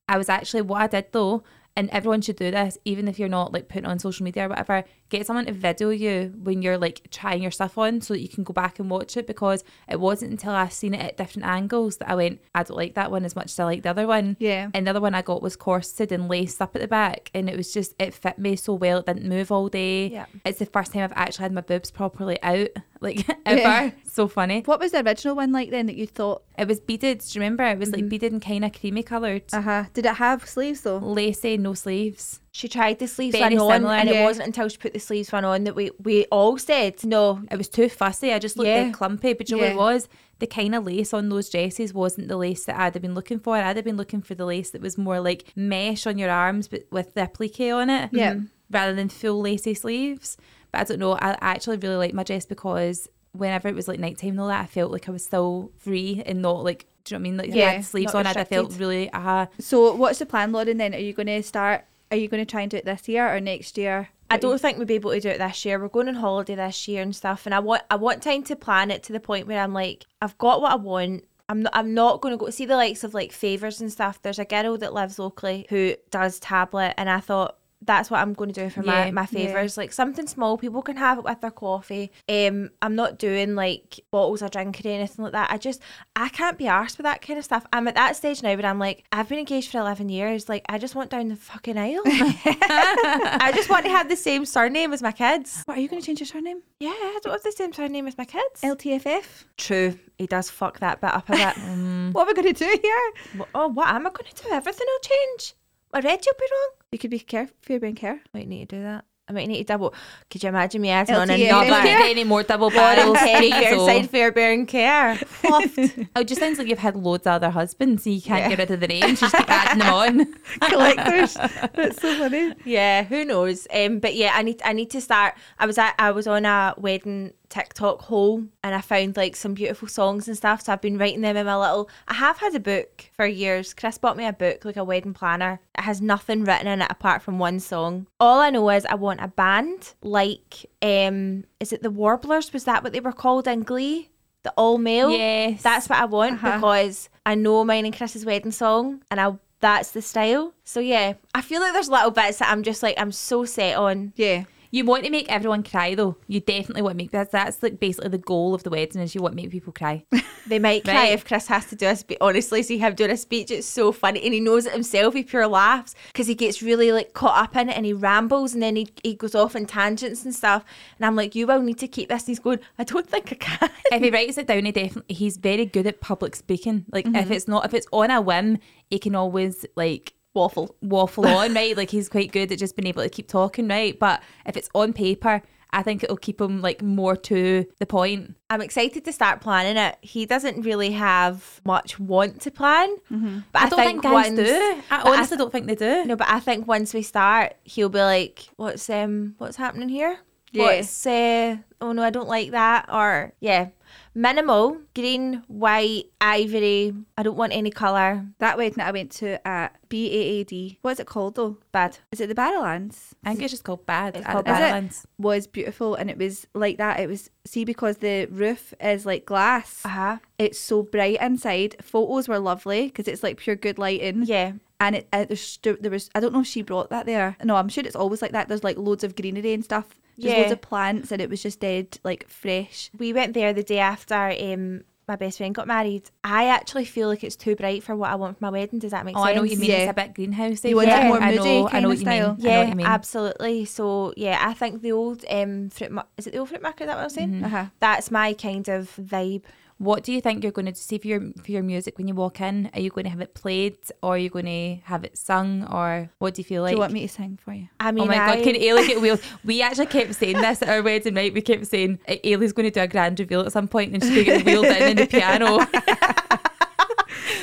I 0.08 0.18
was 0.18 0.30
actually 0.30 0.62
what 0.62 0.82
I 0.84 0.88
did 0.88 1.08
though. 1.12 1.44
And 1.76 1.90
everyone 1.90 2.22
should 2.22 2.36
do 2.36 2.52
this, 2.52 2.78
even 2.86 3.08
if 3.08 3.18
you're 3.18 3.28
not 3.30 3.52
like 3.52 3.68
putting 3.68 3.86
on 3.86 3.98
social 3.98 4.24
media 4.24 4.46
or 4.46 4.50
whatever. 4.50 4.84
Get 5.10 5.26
someone 5.26 5.46
to 5.48 5.54
video 5.54 5.90
you 5.90 6.32
when 6.38 6.62
you're 6.62 6.78
like 6.78 7.08
trying 7.10 7.42
your 7.42 7.52
stuff 7.52 7.78
on 7.80 8.02
so 8.02 8.14
that 8.14 8.22
you 8.22 8.30
can 8.30 8.44
go 8.44 8.54
back 8.54 8.78
and 8.78 8.92
watch 8.92 9.18
it 9.18 9.26
because 9.26 9.64
it 9.90 10.00
wasn't 10.00 10.32
until 10.32 10.52
I 10.52 10.68
seen 10.68 10.94
it 10.94 11.02
at 11.02 11.18
different 11.18 11.48
angles 11.48 11.98
that 11.98 12.10
I 12.10 12.16
went, 12.16 12.42
I 12.54 12.62
don't 12.62 12.78
like 12.78 12.94
that 12.94 13.10
one 13.10 13.26
as 13.26 13.36
much 13.36 13.46
as 13.46 13.60
I 13.60 13.64
like 13.66 13.82
the 13.82 13.90
other 13.90 14.06
one. 14.06 14.38
Yeah. 14.40 14.70
And 14.74 14.86
the 14.86 14.92
other 14.92 15.02
one 15.02 15.16
I 15.16 15.24
got 15.24 15.42
was 15.42 15.56
corseted 15.56 16.12
and 16.12 16.30
laced 16.30 16.62
up 16.62 16.76
at 16.76 16.82
the 16.82 16.88
back. 16.88 17.32
And 17.34 17.50
it 17.50 17.58
was 17.58 17.74
just, 17.74 17.96
it 17.98 18.14
fit 18.14 18.38
me 18.38 18.56
so 18.56 18.76
well. 18.76 19.00
It 19.00 19.08
didn't 19.08 19.28
move 19.28 19.52
all 19.52 19.68
day. 19.68 20.08
Yeah. 20.08 20.26
It's 20.46 20.60
the 20.60 20.68
first 20.68 20.94
time 20.94 21.04
I've 21.04 21.14
actually 21.14 21.44
had 21.44 21.54
my 21.54 21.62
boobs 21.62 21.90
properly 21.90 22.42
out, 22.44 22.70
like 23.04 23.28
ever. 23.46 23.60
Yeah. 23.62 23.92
So 24.06 24.28
funny. 24.28 24.62
What 24.66 24.80
was 24.80 24.92
the 24.92 25.06
original 25.06 25.36
one 25.36 25.52
like 25.52 25.70
then 25.72 25.86
that 25.88 25.96
you 25.96 26.08
thought? 26.08 26.44
It 26.58 26.68
was 26.68 26.80
beaded. 26.80 27.20
Do 27.20 27.26
you 27.34 27.42
remember? 27.42 27.64
It 27.66 27.78
was 27.78 27.90
Mm-hmm. 27.90 28.02
like 28.02 28.10
beaded 28.10 28.32
and 28.32 28.42
kind 28.42 28.64
of 28.66 28.74
creamy 28.74 29.04
coloured. 29.04 29.44
Uh 29.54 29.62
huh. 29.62 29.84
Did 29.94 30.06
it 30.06 30.16
have 30.16 30.48
sleeves 30.48 30.82
though? 30.82 30.98
Lacy, 30.98 31.58
no 31.58 31.74
sleeves. 31.74 32.40
She 32.52 32.68
tried 32.68 33.00
the 33.00 33.08
sleeves 33.08 33.36
Very 33.38 33.56
one 33.58 33.64
on, 33.64 33.72
similar. 33.80 33.94
and 33.96 34.10
Yeah. 34.10 34.22
it 34.22 34.24
wasn't 34.26 34.48
until 34.48 34.70
she 34.70 34.78
put 34.78 34.94
the 34.94 35.00
sleeves 35.00 35.32
one 35.32 35.44
on 35.44 35.64
that 35.64 35.76
we, 35.76 35.90
we 36.04 36.26
all 36.26 36.58
said, 36.60 37.04
no, 37.04 37.42
It 37.52 37.58
was 37.58 37.68
too 37.68 37.90
fussy. 37.90 38.32
I 38.32 38.38
just 38.40 38.58
looked 38.58 38.68
Yeah. 38.68 38.84
like 38.84 38.94
clumpy. 38.94 39.34
But 39.34 39.50
you 39.50 39.58
know 39.58 39.64
Yeah. 39.64 39.76
what 39.76 39.92
it 39.92 39.94
was? 39.96 40.08
The 40.40 40.46
kind 40.48 40.76
of 40.76 40.86
lace 40.86 41.14
on 41.14 41.30
those 41.30 41.50
dresses 41.50 41.94
wasn't 41.96 42.28
the 42.28 42.38
lace 42.38 42.66
that 42.66 42.78
I'd 42.80 42.94
have 42.94 43.02
been 43.02 43.16
looking 43.16 43.40
for. 43.40 43.56
I'd 43.58 43.76
have 43.78 43.86
been 43.86 43.98
looking 43.98 44.22
for 44.22 44.36
the 44.36 44.46
lace 44.46 44.70
that 44.72 44.82
was 44.82 44.98
more 45.00 45.20
like 45.20 45.46
mesh 45.56 46.06
on 46.06 46.18
your 46.20 46.30
arms, 46.30 46.68
but 46.68 46.84
with 46.92 47.16
the 47.16 47.22
applique 47.22 47.60
on 47.74 47.90
it. 47.90 48.10
Yeah. 48.14 48.36
Rather 48.70 48.94
than 48.94 49.10
full 49.10 49.42
lacy 49.42 49.74
sleeves. 49.74 50.38
But 50.74 50.82
I 50.82 50.84
don't 50.84 51.00
know. 51.00 51.14
I 51.14 51.32
I 51.32 51.52
actually 51.52 51.78
really 51.78 51.96
like 51.96 52.14
my 52.14 52.24
dress 52.24 52.46
because 52.46 53.08
whenever 53.32 53.68
it 53.70 53.76
was 53.76 53.88
like 53.88 54.00
nighttime 54.00 54.32
and 54.32 54.42
all 54.42 54.48
that, 54.50 54.64
I 54.64 54.66
felt 54.66 54.92
like 54.92 55.08
I 55.08 55.12
was 55.12 55.24
still 55.24 55.72
free 55.78 56.22
and 56.26 56.42
not 56.42 56.64
like, 56.64 56.86
do 57.04 57.16
you 57.16 57.20
know 57.20 57.22
what 57.22 57.28
I 57.28 57.30
mean? 57.30 57.38
Like, 57.38 57.56
Yeah, 57.56 57.68
I 57.68 57.74
had 57.76 57.86
sleeves 57.86 58.14
on, 58.14 58.28
I 58.28 58.32
I 58.32 58.44
felt 58.44 58.78
really, 58.78 59.10
uh, 59.12 59.48
So 59.60 59.96
what's 59.96 60.20
the 60.20 60.26
plan, 60.26 60.52
Lauren? 60.52 60.78
Then 60.78 60.94
are 60.94 61.00
you 61.00 61.14
going 61.14 61.28
to 61.28 61.42
start? 61.42 61.86
Are 62.12 62.18
you 62.18 62.28
going 62.28 62.46
to 62.46 62.50
try 62.50 62.62
and 62.62 62.70
do 62.70 62.78
it 62.78 62.86
this 62.86 63.08
year 63.08 63.34
or 63.34 63.40
next 63.40 63.78
year? 63.78 64.10
I 64.30 64.38
don't 64.38 64.60
think 64.60 64.78
we'll 64.78 64.88
be 64.88 64.96
able 64.96 65.12
to 65.12 65.20
do 65.20 65.30
it 65.30 65.38
this 65.38 65.64
year. 65.64 65.80
We're 65.80 65.90
going 65.90 66.08
on 66.08 66.16
holiday 66.16 66.56
this 66.56 66.88
year 66.88 67.02
and 67.04 67.16
stuff, 67.16 67.46
and 67.46 67.54
I 67.54 67.60
want 67.60 67.84
I 67.92 67.96
want 67.96 68.24
time 68.24 68.44
to 68.44 68.56
plan 68.56 68.90
it 68.90 69.04
to 69.04 69.14
the 69.14 69.20
point 69.20 69.48
where 69.48 69.62
I'm 69.62 69.74
like, 69.74 70.06
I've 70.22 70.38
got 70.40 70.62
what 70.62 70.72
I 70.72 70.76
want. 70.76 71.26
I'm 71.50 71.64
not, 71.64 71.74
I'm 71.76 71.94
not 71.94 72.22
going 72.22 72.34
to 72.34 72.38
go 72.38 72.50
see 72.50 72.66
the 72.66 72.76
likes 72.76 73.04
of 73.04 73.14
like 73.14 73.32
favors 73.32 73.82
and 73.82 73.92
stuff. 73.92 74.22
There's 74.22 74.40
a 74.40 74.46
girl 74.46 74.78
that 74.78 74.94
lives 74.94 75.20
locally 75.20 75.68
who 75.70 75.96
does 76.10 76.40
tablet, 76.40 76.94
and 76.98 77.10
I 77.10 77.20
thought 77.20 77.58
that's 77.86 78.10
what 78.12 78.20
I'm 78.20 78.34
going 78.34 78.52
to 78.52 78.64
do 78.64 78.70
for 78.70 78.82
my 78.84 79.06
Yeah, 79.06 79.12
my 79.12 79.22
yeah. 79.22 79.26
favors. 79.26 79.78
Like 79.78 79.94
something 79.94 80.28
small, 80.28 80.58
people 80.58 80.82
can 80.82 80.98
have 80.98 81.18
it 81.18 81.24
with 81.24 81.42
their 81.42 81.52
coffee. 81.52 82.12
Um, 82.30 82.70
I'm 82.82 82.96
not 82.96 83.20
doing 83.20 83.56
like 83.56 84.00
bottles 84.12 84.42
of 84.42 84.52
drink 84.52 84.82
or 84.84 84.88
anything 84.90 85.24
like 85.24 85.34
that. 85.34 85.52
I 85.52 85.58
just 85.58 85.82
I 86.16 86.30
can't 86.30 86.58
be 86.58 86.66
arsed 86.66 86.98
with 86.98 87.06
that 87.06 87.22
kind 87.22 87.38
of 87.40 87.46
stuff. 87.46 87.66
I'm 87.74 87.88
at 87.88 87.96
that 87.96 88.16
stage 88.16 88.42
now 88.44 88.56
where 88.56 88.66
I'm 88.66 88.80
like, 88.80 89.06
I've 89.12 89.30
been 89.30 89.40
engaged 89.40 89.72
for 89.72 89.80
11 89.80 90.10
years. 90.10 90.50
Like 90.50 90.66
I 90.70 90.78
just 90.78 90.96
want 90.96 91.10
down 91.10 91.28
the 91.30 91.36
fucking 91.36 91.78
aisle. 91.78 92.02
I 92.06 93.52
just 93.56 93.70
want 93.70 93.86
to 93.86 93.92
have 93.92 94.10
the 94.10 94.16
same 94.16 94.46
surname 94.46 94.94
as 94.94 95.02
my 95.02 95.12
kids. 95.12 95.64
What, 95.66 95.78
are 95.78 95.82
you 95.82 95.88
going 95.88 96.02
to 96.02 96.06
change 96.06 96.20
your 96.20 96.28
surname? 96.28 96.62
Yeah, 96.80 96.90
I 96.90 97.20
don't 97.24 97.34
have 97.34 97.44
the 97.44 97.52
same 97.52 97.74
surname 97.74 98.08
as 98.08 98.18
my 98.18 98.26
kids. 98.26 98.62
LTFF. 98.62 99.46
True, 99.58 99.98
he 100.18 100.28
does 100.28 100.50
fuck 100.50 100.80
that 100.80 101.02
bit 101.02 101.14
up 101.14 101.30
a 101.30 101.34
bit. 101.34 101.54
What 102.14 102.24
are 102.24 102.28
we 102.28 102.34
going 102.34 102.54
to 102.54 102.66
do 102.66 102.80
here? 102.82 103.46
Oh, 103.56 103.68
what 103.70 103.88
am 103.90 104.06
I 104.06 104.10
going 104.12 104.30
to 104.34 104.44
do? 104.44 104.50
Everything 104.52 104.86
will 104.88 105.00
change. 105.00 105.54
My 105.94 106.00
you'll 106.00 106.18
be 106.18 106.46
wrong. 106.52 106.70
You 106.92 107.00
could 107.00 107.12
be 107.12 107.20
care 107.20 107.50
Fairbairn 107.62 107.96
Kerr. 107.96 108.20
Might 108.34 108.48
need 108.48 108.70
to 108.70 108.76
do 108.78 108.84
that. 108.84 109.06
I 109.26 109.32
might 109.32 109.48
need 109.48 109.60
to 109.60 109.64
double. 109.64 109.94
Could 110.30 110.44
you 110.44 110.50
imagine 110.50 110.82
me 110.82 110.90
adding 110.90 111.16
on 111.16 111.30
LTA. 111.30 111.50
not 111.50 111.66
Yeah. 111.68 111.70
going 111.70 111.84
to 111.84 111.88
get 112.04 112.10
any 112.12 112.24
more 112.26 112.44
double 112.44 112.70
bottles? 112.72 113.14
barrels. 113.14 113.20
Terry 113.20 113.52
Jeez, 113.52 113.72
oh. 113.72 113.88
Fairnside 113.88 114.10
Fairbairn 114.10 114.66
Kerr. 114.68 115.16
Fluffed. 115.26 115.80
Oh, 116.16 116.22
it 116.22 116.28
just 116.28 116.42
sounds 116.42 116.58
like 116.60 116.68
you've 116.68 116.80
had 116.80 116.98
loads 116.98 117.26
of 117.26 117.34
other 117.34 117.50
husbands, 117.50 118.04
so 118.04 118.10
you 118.10 118.22
can't 118.22 118.50
get 118.50 118.58
rid 118.60 118.70
of 118.72 118.82
the 118.82 118.88
names. 118.88 119.22
You 119.22 119.30
just 119.30 119.36
keep 119.36 119.50
adding 119.50 119.80
them 119.80 119.94
on. 119.94 120.34
Collectors. 120.70 121.36
That's 121.36 122.02
so 122.02 122.18
funny. 122.18 122.54
yeah, 122.66 123.04
who 123.04 123.24
knows? 123.24 123.66
Um, 123.74 124.00
but 124.00 124.14
yeah, 124.16 124.34
I 124.36 124.42
need 124.42 124.62
I 124.66 124.74
need 124.74 124.90
to 124.92 125.00
start. 125.00 125.36
I 125.58 125.68
was 125.68 125.78
at 125.78 125.96
I 125.98 126.12
was 126.12 126.28
on 126.28 126.44
a 126.46 126.74
wedding 126.78 127.32
TikTok 127.54 128.02
hole 128.04 128.44
and 128.64 128.74
I 128.74 128.82
found 128.82 129.16
like 129.16 129.36
some 129.36 129.54
beautiful 129.54 129.88
songs 129.88 130.28
and 130.28 130.36
stuff. 130.36 130.62
So 130.64 130.74
I've 130.74 130.82
been 130.82 130.98
writing 130.98 131.22
them 131.22 131.38
in 131.38 131.46
my 131.46 131.56
little. 131.56 131.90
I 132.08 132.16
have 132.16 132.38
had 132.40 132.56
a 132.56 132.60
book 132.60 133.06
for 133.14 133.26
years. 133.28 133.74
Chris 133.74 133.98
bought 133.98 134.18
me 134.18 134.26
a 134.26 134.34
book, 134.34 134.66
like 134.66 134.78
a 134.78 134.84
wedding 134.84 135.14
planner. 135.14 135.60
It 135.78 135.82
has 135.84 136.02
nothing 136.02 136.44
written 136.46 136.68
in 136.68 136.82
it 136.82 136.92
apart 136.92 137.22
from 137.22 137.38
one 137.38 137.60
song. 137.60 138.08
All 138.20 138.40
I 138.40 138.50
know 138.50 138.70
is 138.72 138.86
I 138.86 138.96
want 138.96 139.22
a 139.22 139.28
band 139.28 139.94
like 140.02 140.66
um, 140.82 141.44
is 141.60 141.72
it 141.72 141.84
the 141.84 141.92
Warblers? 141.92 142.52
Was 142.54 142.64
that 142.64 142.84
what 142.84 142.92
they 142.94 143.00
were 143.00 143.12
called 143.12 143.48
in 143.48 143.62
Glee? 143.62 144.10
The 144.44 144.52
all 144.58 144.78
male. 144.78 145.12
Yes. 145.12 145.62
That's 145.62 145.88
what 145.88 146.00
I 146.00 146.06
want 146.06 146.44
Uh-huh. 146.44 146.58
because 146.58 147.10
I 147.26 147.36
know 147.36 147.64
mine 147.64 147.86
and 147.86 147.96
Chris's 147.96 148.26
wedding 148.26 148.52
song 148.52 149.04
and 149.12 149.22
I 149.22 149.34
that's 149.60 149.92
the 149.92 150.02
style. 150.02 150.54
So 150.66 150.82
yeah, 150.82 151.14
I 151.34 151.42
feel 151.42 151.62
like 151.62 151.72
there's 151.72 151.88
little 151.88 152.12
bits 152.12 152.40
that 152.40 152.52
I'm 152.52 152.64
just 152.64 152.84
like 152.84 152.96
I'm 153.00 153.14
so 153.14 153.46
set 153.46 153.78
on. 153.78 154.12
Yeah. 154.18 154.44
You 154.74 154.86
want 154.86 155.04
to 155.06 155.12
make 155.12 155.32
everyone 155.32 155.62
cry, 155.62 155.94
though. 155.94 156.18
You 156.28 156.40
definitely 156.40 156.82
want 156.82 156.94
to 156.94 157.04
make 157.04 157.12
that's 157.12 157.32
that's 157.32 157.62
like 157.62 157.80
basically 157.80 158.10
the 158.10 158.18
goal 158.18 158.56
of 158.56 158.64
the 158.64 158.72
wedding 158.72 159.02
is 159.02 159.14
you 159.14 159.22
want 159.22 159.34
to 159.34 159.42
make 159.42 159.52
people 159.52 159.72
cry. 159.72 160.04
They 160.46 160.60
might 160.60 160.84
cry 160.84 160.94
Right. 160.96 161.14
if 161.14 161.24
Chris 161.26 161.48
has 161.48 161.68
to 161.68 161.76
do 161.78 161.88
a 161.88 161.96
speech. 161.96 162.18
Honestly, 162.20 162.64
see 162.64 162.78
him 162.78 162.96
doing 162.96 163.12
a 163.12 163.16
speech. 163.16 163.50
It's 163.50 163.66
so 163.66 163.94
funny, 163.94 164.22
and 164.26 164.34
he 164.34 164.42
knows 164.42 164.66
it 164.66 164.74
himself. 164.74 165.14
He 165.14 165.24
pure 165.24 165.48
laughs 165.48 165.96
because 166.08 166.28
he 166.28 166.36
gets 166.36 166.62
really 166.62 166.92
like 166.92 167.14
caught 167.14 167.42
up 167.42 167.56
in 167.56 167.70
it, 167.70 167.78
and 167.78 167.86
he 167.86 167.94
rambles, 167.94 168.54
and 168.54 168.62
then 168.62 168.76
he, 168.76 168.90
he 169.04 169.14
goes 169.16 169.36
off 169.36 169.56
in 169.56 169.66
tangents 169.68 170.26
and 170.26 170.36
stuff. 170.36 170.66
And 170.98 171.06
I'm 171.06 171.16
like, 171.16 171.34
you 171.34 171.48
will 171.48 171.62
need 171.62 171.78
to 171.80 171.88
keep 171.88 172.10
this. 172.10 172.24
And 172.24 172.28
he's 172.28 172.40
going, 172.40 172.60
I 172.78 172.84
don't 172.84 173.08
think 173.08 173.32
I 173.32 173.36
can. 173.36 173.70
if 173.92 174.02
he 174.02 174.10
writes 174.18 174.38
it 174.38 174.48
down, 174.48 174.66
he 174.66 174.74
definitely 174.74 175.16
he's 175.16 175.38
very 175.38 175.66
good 175.66 175.88
at 175.88 176.02
public 176.02 176.36
speaking. 176.36 176.84
Like 176.92 177.06
if 177.06 177.14
Mm-hmm. 177.14 177.32
it's 177.32 177.48
not 177.48 177.64
if 177.64 177.74
it's 177.74 177.88
on 177.94 178.12
a 178.12 178.20
whim, 178.20 178.58
he 178.90 179.00
can 179.00 179.16
always 179.16 179.66
like 179.78 180.14
Waffle. 180.34 180.76
waffle 180.82 181.28
on, 181.28 181.54
right? 181.54 181.76
Like 181.78 181.90
he's 181.90 182.10
quite 182.10 182.32
good 182.32 182.52
at 182.52 182.60
just 182.60 182.76
being 182.76 182.88
able 182.88 183.04
to 183.04 183.10
keep 183.10 183.28
talking, 183.28 183.68
right? 183.68 183.98
But 183.98 184.22
if 184.46 184.58
it's 184.58 184.70
on 184.74 184.94
paper, 184.94 185.42
I 185.72 185.82
think 185.82 186.04
it'll 186.04 186.18
keep 186.18 186.40
him 186.40 186.62
like 186.62 186.84
more 186.84 187.16
to 187.16 187.66
the 187.80 187.86
point. 187.88 188.36
I'm 188.50 188.62
excited 188.62 189.04
to 189.06 189.12
start 189.12 189.42
planning 189.42 189.76
it. 189.76 189.98
He 190.02 190.26
doesn't 190.28 190.62
really 190.62 190.92
have 190.92 191.62
much 191.66 192.00
want 192.00 192.42
to 192.42 192.52
plan, 192.52 192.96
but 193.10 193.16
Mm-hmm. 193.18 193.40
I, 193.56 193.66
I, 193.66 193.70
don't 193.70 193.80
think, 193.80 194.04
guys 194.04 194.14
once, 194.14 194.36
do. 194.36 194.46
I 194.46 194.84
but 194.90 195.08
I 195.08 195.14
honestly 195.16 195.38
don't 195.38 195.52
think 195.52 195.66
they 195.68 195.76
do. 195.76 196.06
No, 196.06 196.16
but 196.16 196.30
I 196.30 196.40
think 196.40 196.68
once 196.68 196.94
we 196.94 197.02
start, 197.02 197.56
he'll 197.64 197.90
be 197.90 198.02
like, 198.02 198.48
"What's 198.56 198.88
um, 198.90 199.34
what's 199.40 199.58
happening 199.58 199.90
here? 199.90 200.18
Yeah. 200.52 200.64
What's 200.64 201.08
uh, 201.08 201.58
oh 201.82 201.92
no, 201.92 202.04
I 202.04 202.12
don't 202.12 202.30
like 202.30 202.52
that." 202.52 202.90
Or 202.94 203.34
yeah, 203.40 203.70
minimal 204.14 204.78
green, 204.96 205.44
white, 205.48 206.06
ivory. 206.22 206.94
I 207.18 207.24
don't 207.24 207.38
want 207.38 207.54
any 207.54 207.72
color. 207.72 208.26
That 208.40 208.58
wedding 208.58 208.78
that 208.78 208.88
I 208.88 208.92
went 208.92 209.12
to 209.14 209.46
at 209.48 209.76
BAAD. 209.90 210.78
What's 210.82 211.00
it 211.00 211.08
called 211.08 211.36
though? 211.36 211.58
Bad. 211.72 212.00
Is 212.12 212.22
it 212.22 212.28
the 212.28 212.36
Barrowlands? 212.36 213.14
I 213.24 213.30
think 213.30 213.44
it's 213.44 213.54
just 213.54 213.64
called 213.64 213.86
bad. 213.86 214.16
It's 214.18 214.26
called 214.26 214.46
the 214.46 214.52
Is 214.52 214.58
it? 214.58 214.62
Badlands. 214.62 215.08
Was 215.18 215.48
beautiful 215.48 215.96
and 215.96 216.10
it 216.10 216.18
was 216.18 216.48
like 216.54 216.78
that. 216.78 217.00
It 217.00 217.08
was 217.08 217.30
see 217.46 217.66
because 217.66 217.98
the 217.98 218.26
roof 218.28 218.74
is 218.80 219.06
like 219.06 219.26
glass. 219.26 219.82
Uh 219.86 219.90
huh. 219.90 220.18
It's 220.38 220.60
so 220.60 220.84
bright 220.84 221.22
inside. 221.22 221.76
Photos 221.82 222.28
were 222.28 222.40
lovely 222.40 222.86
because 222.86 223.08
it's 223.08 223.24
like 223.24 223.38
pure 223.38 223.56
good 223.56 223.78
lighting. 223.78 224.24
Yeah. 224.24 224.54
And 224.80 224.98
it, 224.98 225.08
it 225.14 225.30
there's 225.30 225.42
stu- 225.42 225.78
there 225.80 225.92
was 225.92 226.10
I 226.14 226.20
don't 226.20 226.34
know 226.34 226.42
if 226.42 226.48
she 226.48 226.62
brought 226.62 226.90
that 226.90 227.06
there. 227.06 227.38
No, 227.44 227.56
I'm 227.56 227.70
sure 227.70 227.84
it's 227.86 227.96
always 227.96 228.22
like 228.22 228.32
that. 228.34 228.48
There's 228.50 228.64
like 228.64 228.78
loads 228.78 229.04
of 229.04 229.16
greenery 229.16 229.54
and 229.54 229.64
stuff. 229.64 229.88
There's 230.18 230.34
Yeah. 230.34 230.40
loads 230.42 230.52
of 230.52 230.62
plants 230.62 231.12
and 231.12 231.22
it 231.22 231.30
was 231.30 231.42
just 231.42 231.60
dead 231.60 232.00
like 232.04 232.28
fresh. 232.30 232.90
We 232.98 233.14
went 233.14 233.34
there 233.34 233.54
the 233.54 233.64
day 233.64 233.80
after 233.80 234.16
um 234.40 234.82
my 235.06 235.18
best 235.18 235.38
friend 235.38 235.54
got 235.54 235.68
married. 235.68 236.10
I 236.24 236.48
actually 236.48 236.86
feel 236.86 237.10
like 237.10 237.26
it's 237.26 237.36
too 237.36 237.58
bright 237.58 237.84
for 237.84 237.94
what 237.94 238.10
I 238.10 238.16
want 238.16 238.38
for 238.38 238.46
my 238.46 238.50
wedding. 238.50 238.80
Does 238.80 238.92
that 238.92 239.04
make 239.04 239.18
Oh, 239.18 239.20
sense? 239.20 239.32
I 239.32 239.34
know 239.36 239.42
what 239.42 239.50
you 239.52 239.58
mean. 239.58 239.70
Yeah. 239.70 239.78
It's 239.80 239.92
a 239.92 239.94
bit 239.94 240.14
greenhouse. 240.14 240.64
You 240.64 240.78
want 240.78 240.88
it 240.88 241.04
more 241.08 241.22
I 241.22 241.32
moody 241.32 241.38
know. 241.44 241.68
I 241.68 241.72
kind 241.72 241.84
know 241.84 241.90
of 241.92 241.92
what 241.92 242.00
you 242.00 242.06
mean. 242.06 242.22
style? 242.22 242.38
I 242.40 242.42
know 242.42 242.50
Yeah, 242.50 242.60
what 242.60 242.70
you 242.70 242.76
mean. 242.76 242.88
absolutely. 242.88 243.66
So 243.66 244.14
yeah, 244.16 244.38
I 244.42 244.54
think 244.54 244.82
the 244.82 244.94
old 244.94 245.26
um 245.30 245.70
fruit 245.72 245.92
mar- 245.92 246.08
is 246.18 246.28
it 246.28 246.32
the 246.32 246.40
old 246.40 246.48
fruit 246.50 246.62
market? 246.62 246.84
Is 246.84 246.88
that 246.88 246.96
what 246.96 247.02
I 247.02 247.04
was 247.04 247.14
saying? 247.16 247.32
Mm-hmm. 247.34 247.44
Uh-huh. 247.46 247.66
That's 247.82 248.12
my 248.12 248.32
kind 248.34 248.68
of 248.70 248.96
vibe. 248.96 249.44
What 249.78 250.04
do 250.04 250.14
you 250.14 250.22
think 250.22 250.44
you're 250.44 250.52
going 250.52 250.66
to 250.66 250.76
see 250.76 250.98
for 250.98 251.08
your 251.08 251.22
for 251.44 251.52
your 251.52 251.64
music 251.64 251.98
when 251.98 252.08
you 252.08 252.14
walk 252.14 252.42
in? 252.42 252.70
Are 252.74 252.80
you 252.80 252.90
going 252.90 253.04
to 253.06 253.10
have 253.10 253.22
it 253.22 253.34
played, 253.34 253.78
or 254.02 254.16
are 254.16 254.18
you 254.18 254.30
going 254.30 254.46
to 254.46 254.82
have 254.86 255.04
it 255.04 255.18
sung, 255.18 255.66
or 255.66 256.10
what 256.20 256.36
do 256.36 256.42
you 256.42 256.46
feel 256.46 256.62
like? 256.62 256.72
Do 256.72 256.76
you 256.76 256.82
want 256.82 256.94
me 256.94 257.02
to 257.02 257.14
sing 257.14 257.40
for 257.44 257.54
you? 257.54 257.68
I 257.80 257.92
mean, 257.92 258.04
oh 258.04 258.08
my 258.08 258.18
I, 258.18 258.36
god, 258.36 258.44
can 258.44 258.56
Eilidh 258.56 258.88
get 258.88 259.02
wheels? 259.06 259.22
We 259.44 259.62
actually 259.62 259.88
kept 259.88 260.16
saying 260.16 260.40
this 260.40 260.62
at 260.62 260.70
our 260.70 260.82
wedding 260.82 261.16
night. 261.16 261.34
We 261.34 261.42
kept 261.42 261.68
saying 261.68 262.00
"Uh, 262.08 262.16
Eilidh's 262.24 262.54
going 262.54 262.66
to 262.66 262.72
do 262.72 262.82
a 262.82 262.88
grand 262.88 263.20
reveal 263.20 263.42
at 263.42 263.52
some 263.52 263.68
point 263.68 263.94
and 263.94 264.04
she's 264.04 264.26
going 264.26 264.40
to 264.40 264.44
get 264.44 264.46
wheeled 264.46 264.66
in 264.66 264.90
in 264.92 264.98
the 264.98 265.08
piano. 265.08 265.60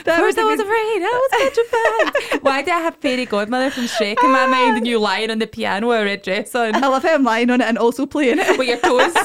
That 0.05 0.19
First 0.19 0.39
I 0.39 0.45
was 0.45 0.61
afraid, 0.61 1.03
I 1.03 1.29
was 1.29 1.31
petrified. 1.43 2.43
Why 2.43 2.63
did 2.63 2.73
I 2.73 2.79
have 2.81 2.97
Fairy 2.97 3.27
Godmother 3.27 3.71
from 3.71 3.85
Shrek 3.85 4.23
in 4.23 4.31
my 4.31 4.47
mind 4.47 4.79
and 4.79 4.87
you 4.87 4.99
lying 4.99 5.31
on 5.31 5.39
the 5.39 5.47
piano 5.47 5.89
with 5.89 6.01
a 6.01 6.05
red 6.05 6.23
dress 6.23 6.55
on 6.55 6.75
I 6.75 6.87
love 6.89 7.03
how 7.03 7.15
I'm 7.15 7.25
lying 7.25 7.51
on 7.51 7.61
it 7.61 7.65
and 7.67 7.79
also 7.79 8.07
playing 8.07 8.39
it. 8.41 8.59
with 8.59 8.69
your 8.69 8.79
toes? 8.79 9.13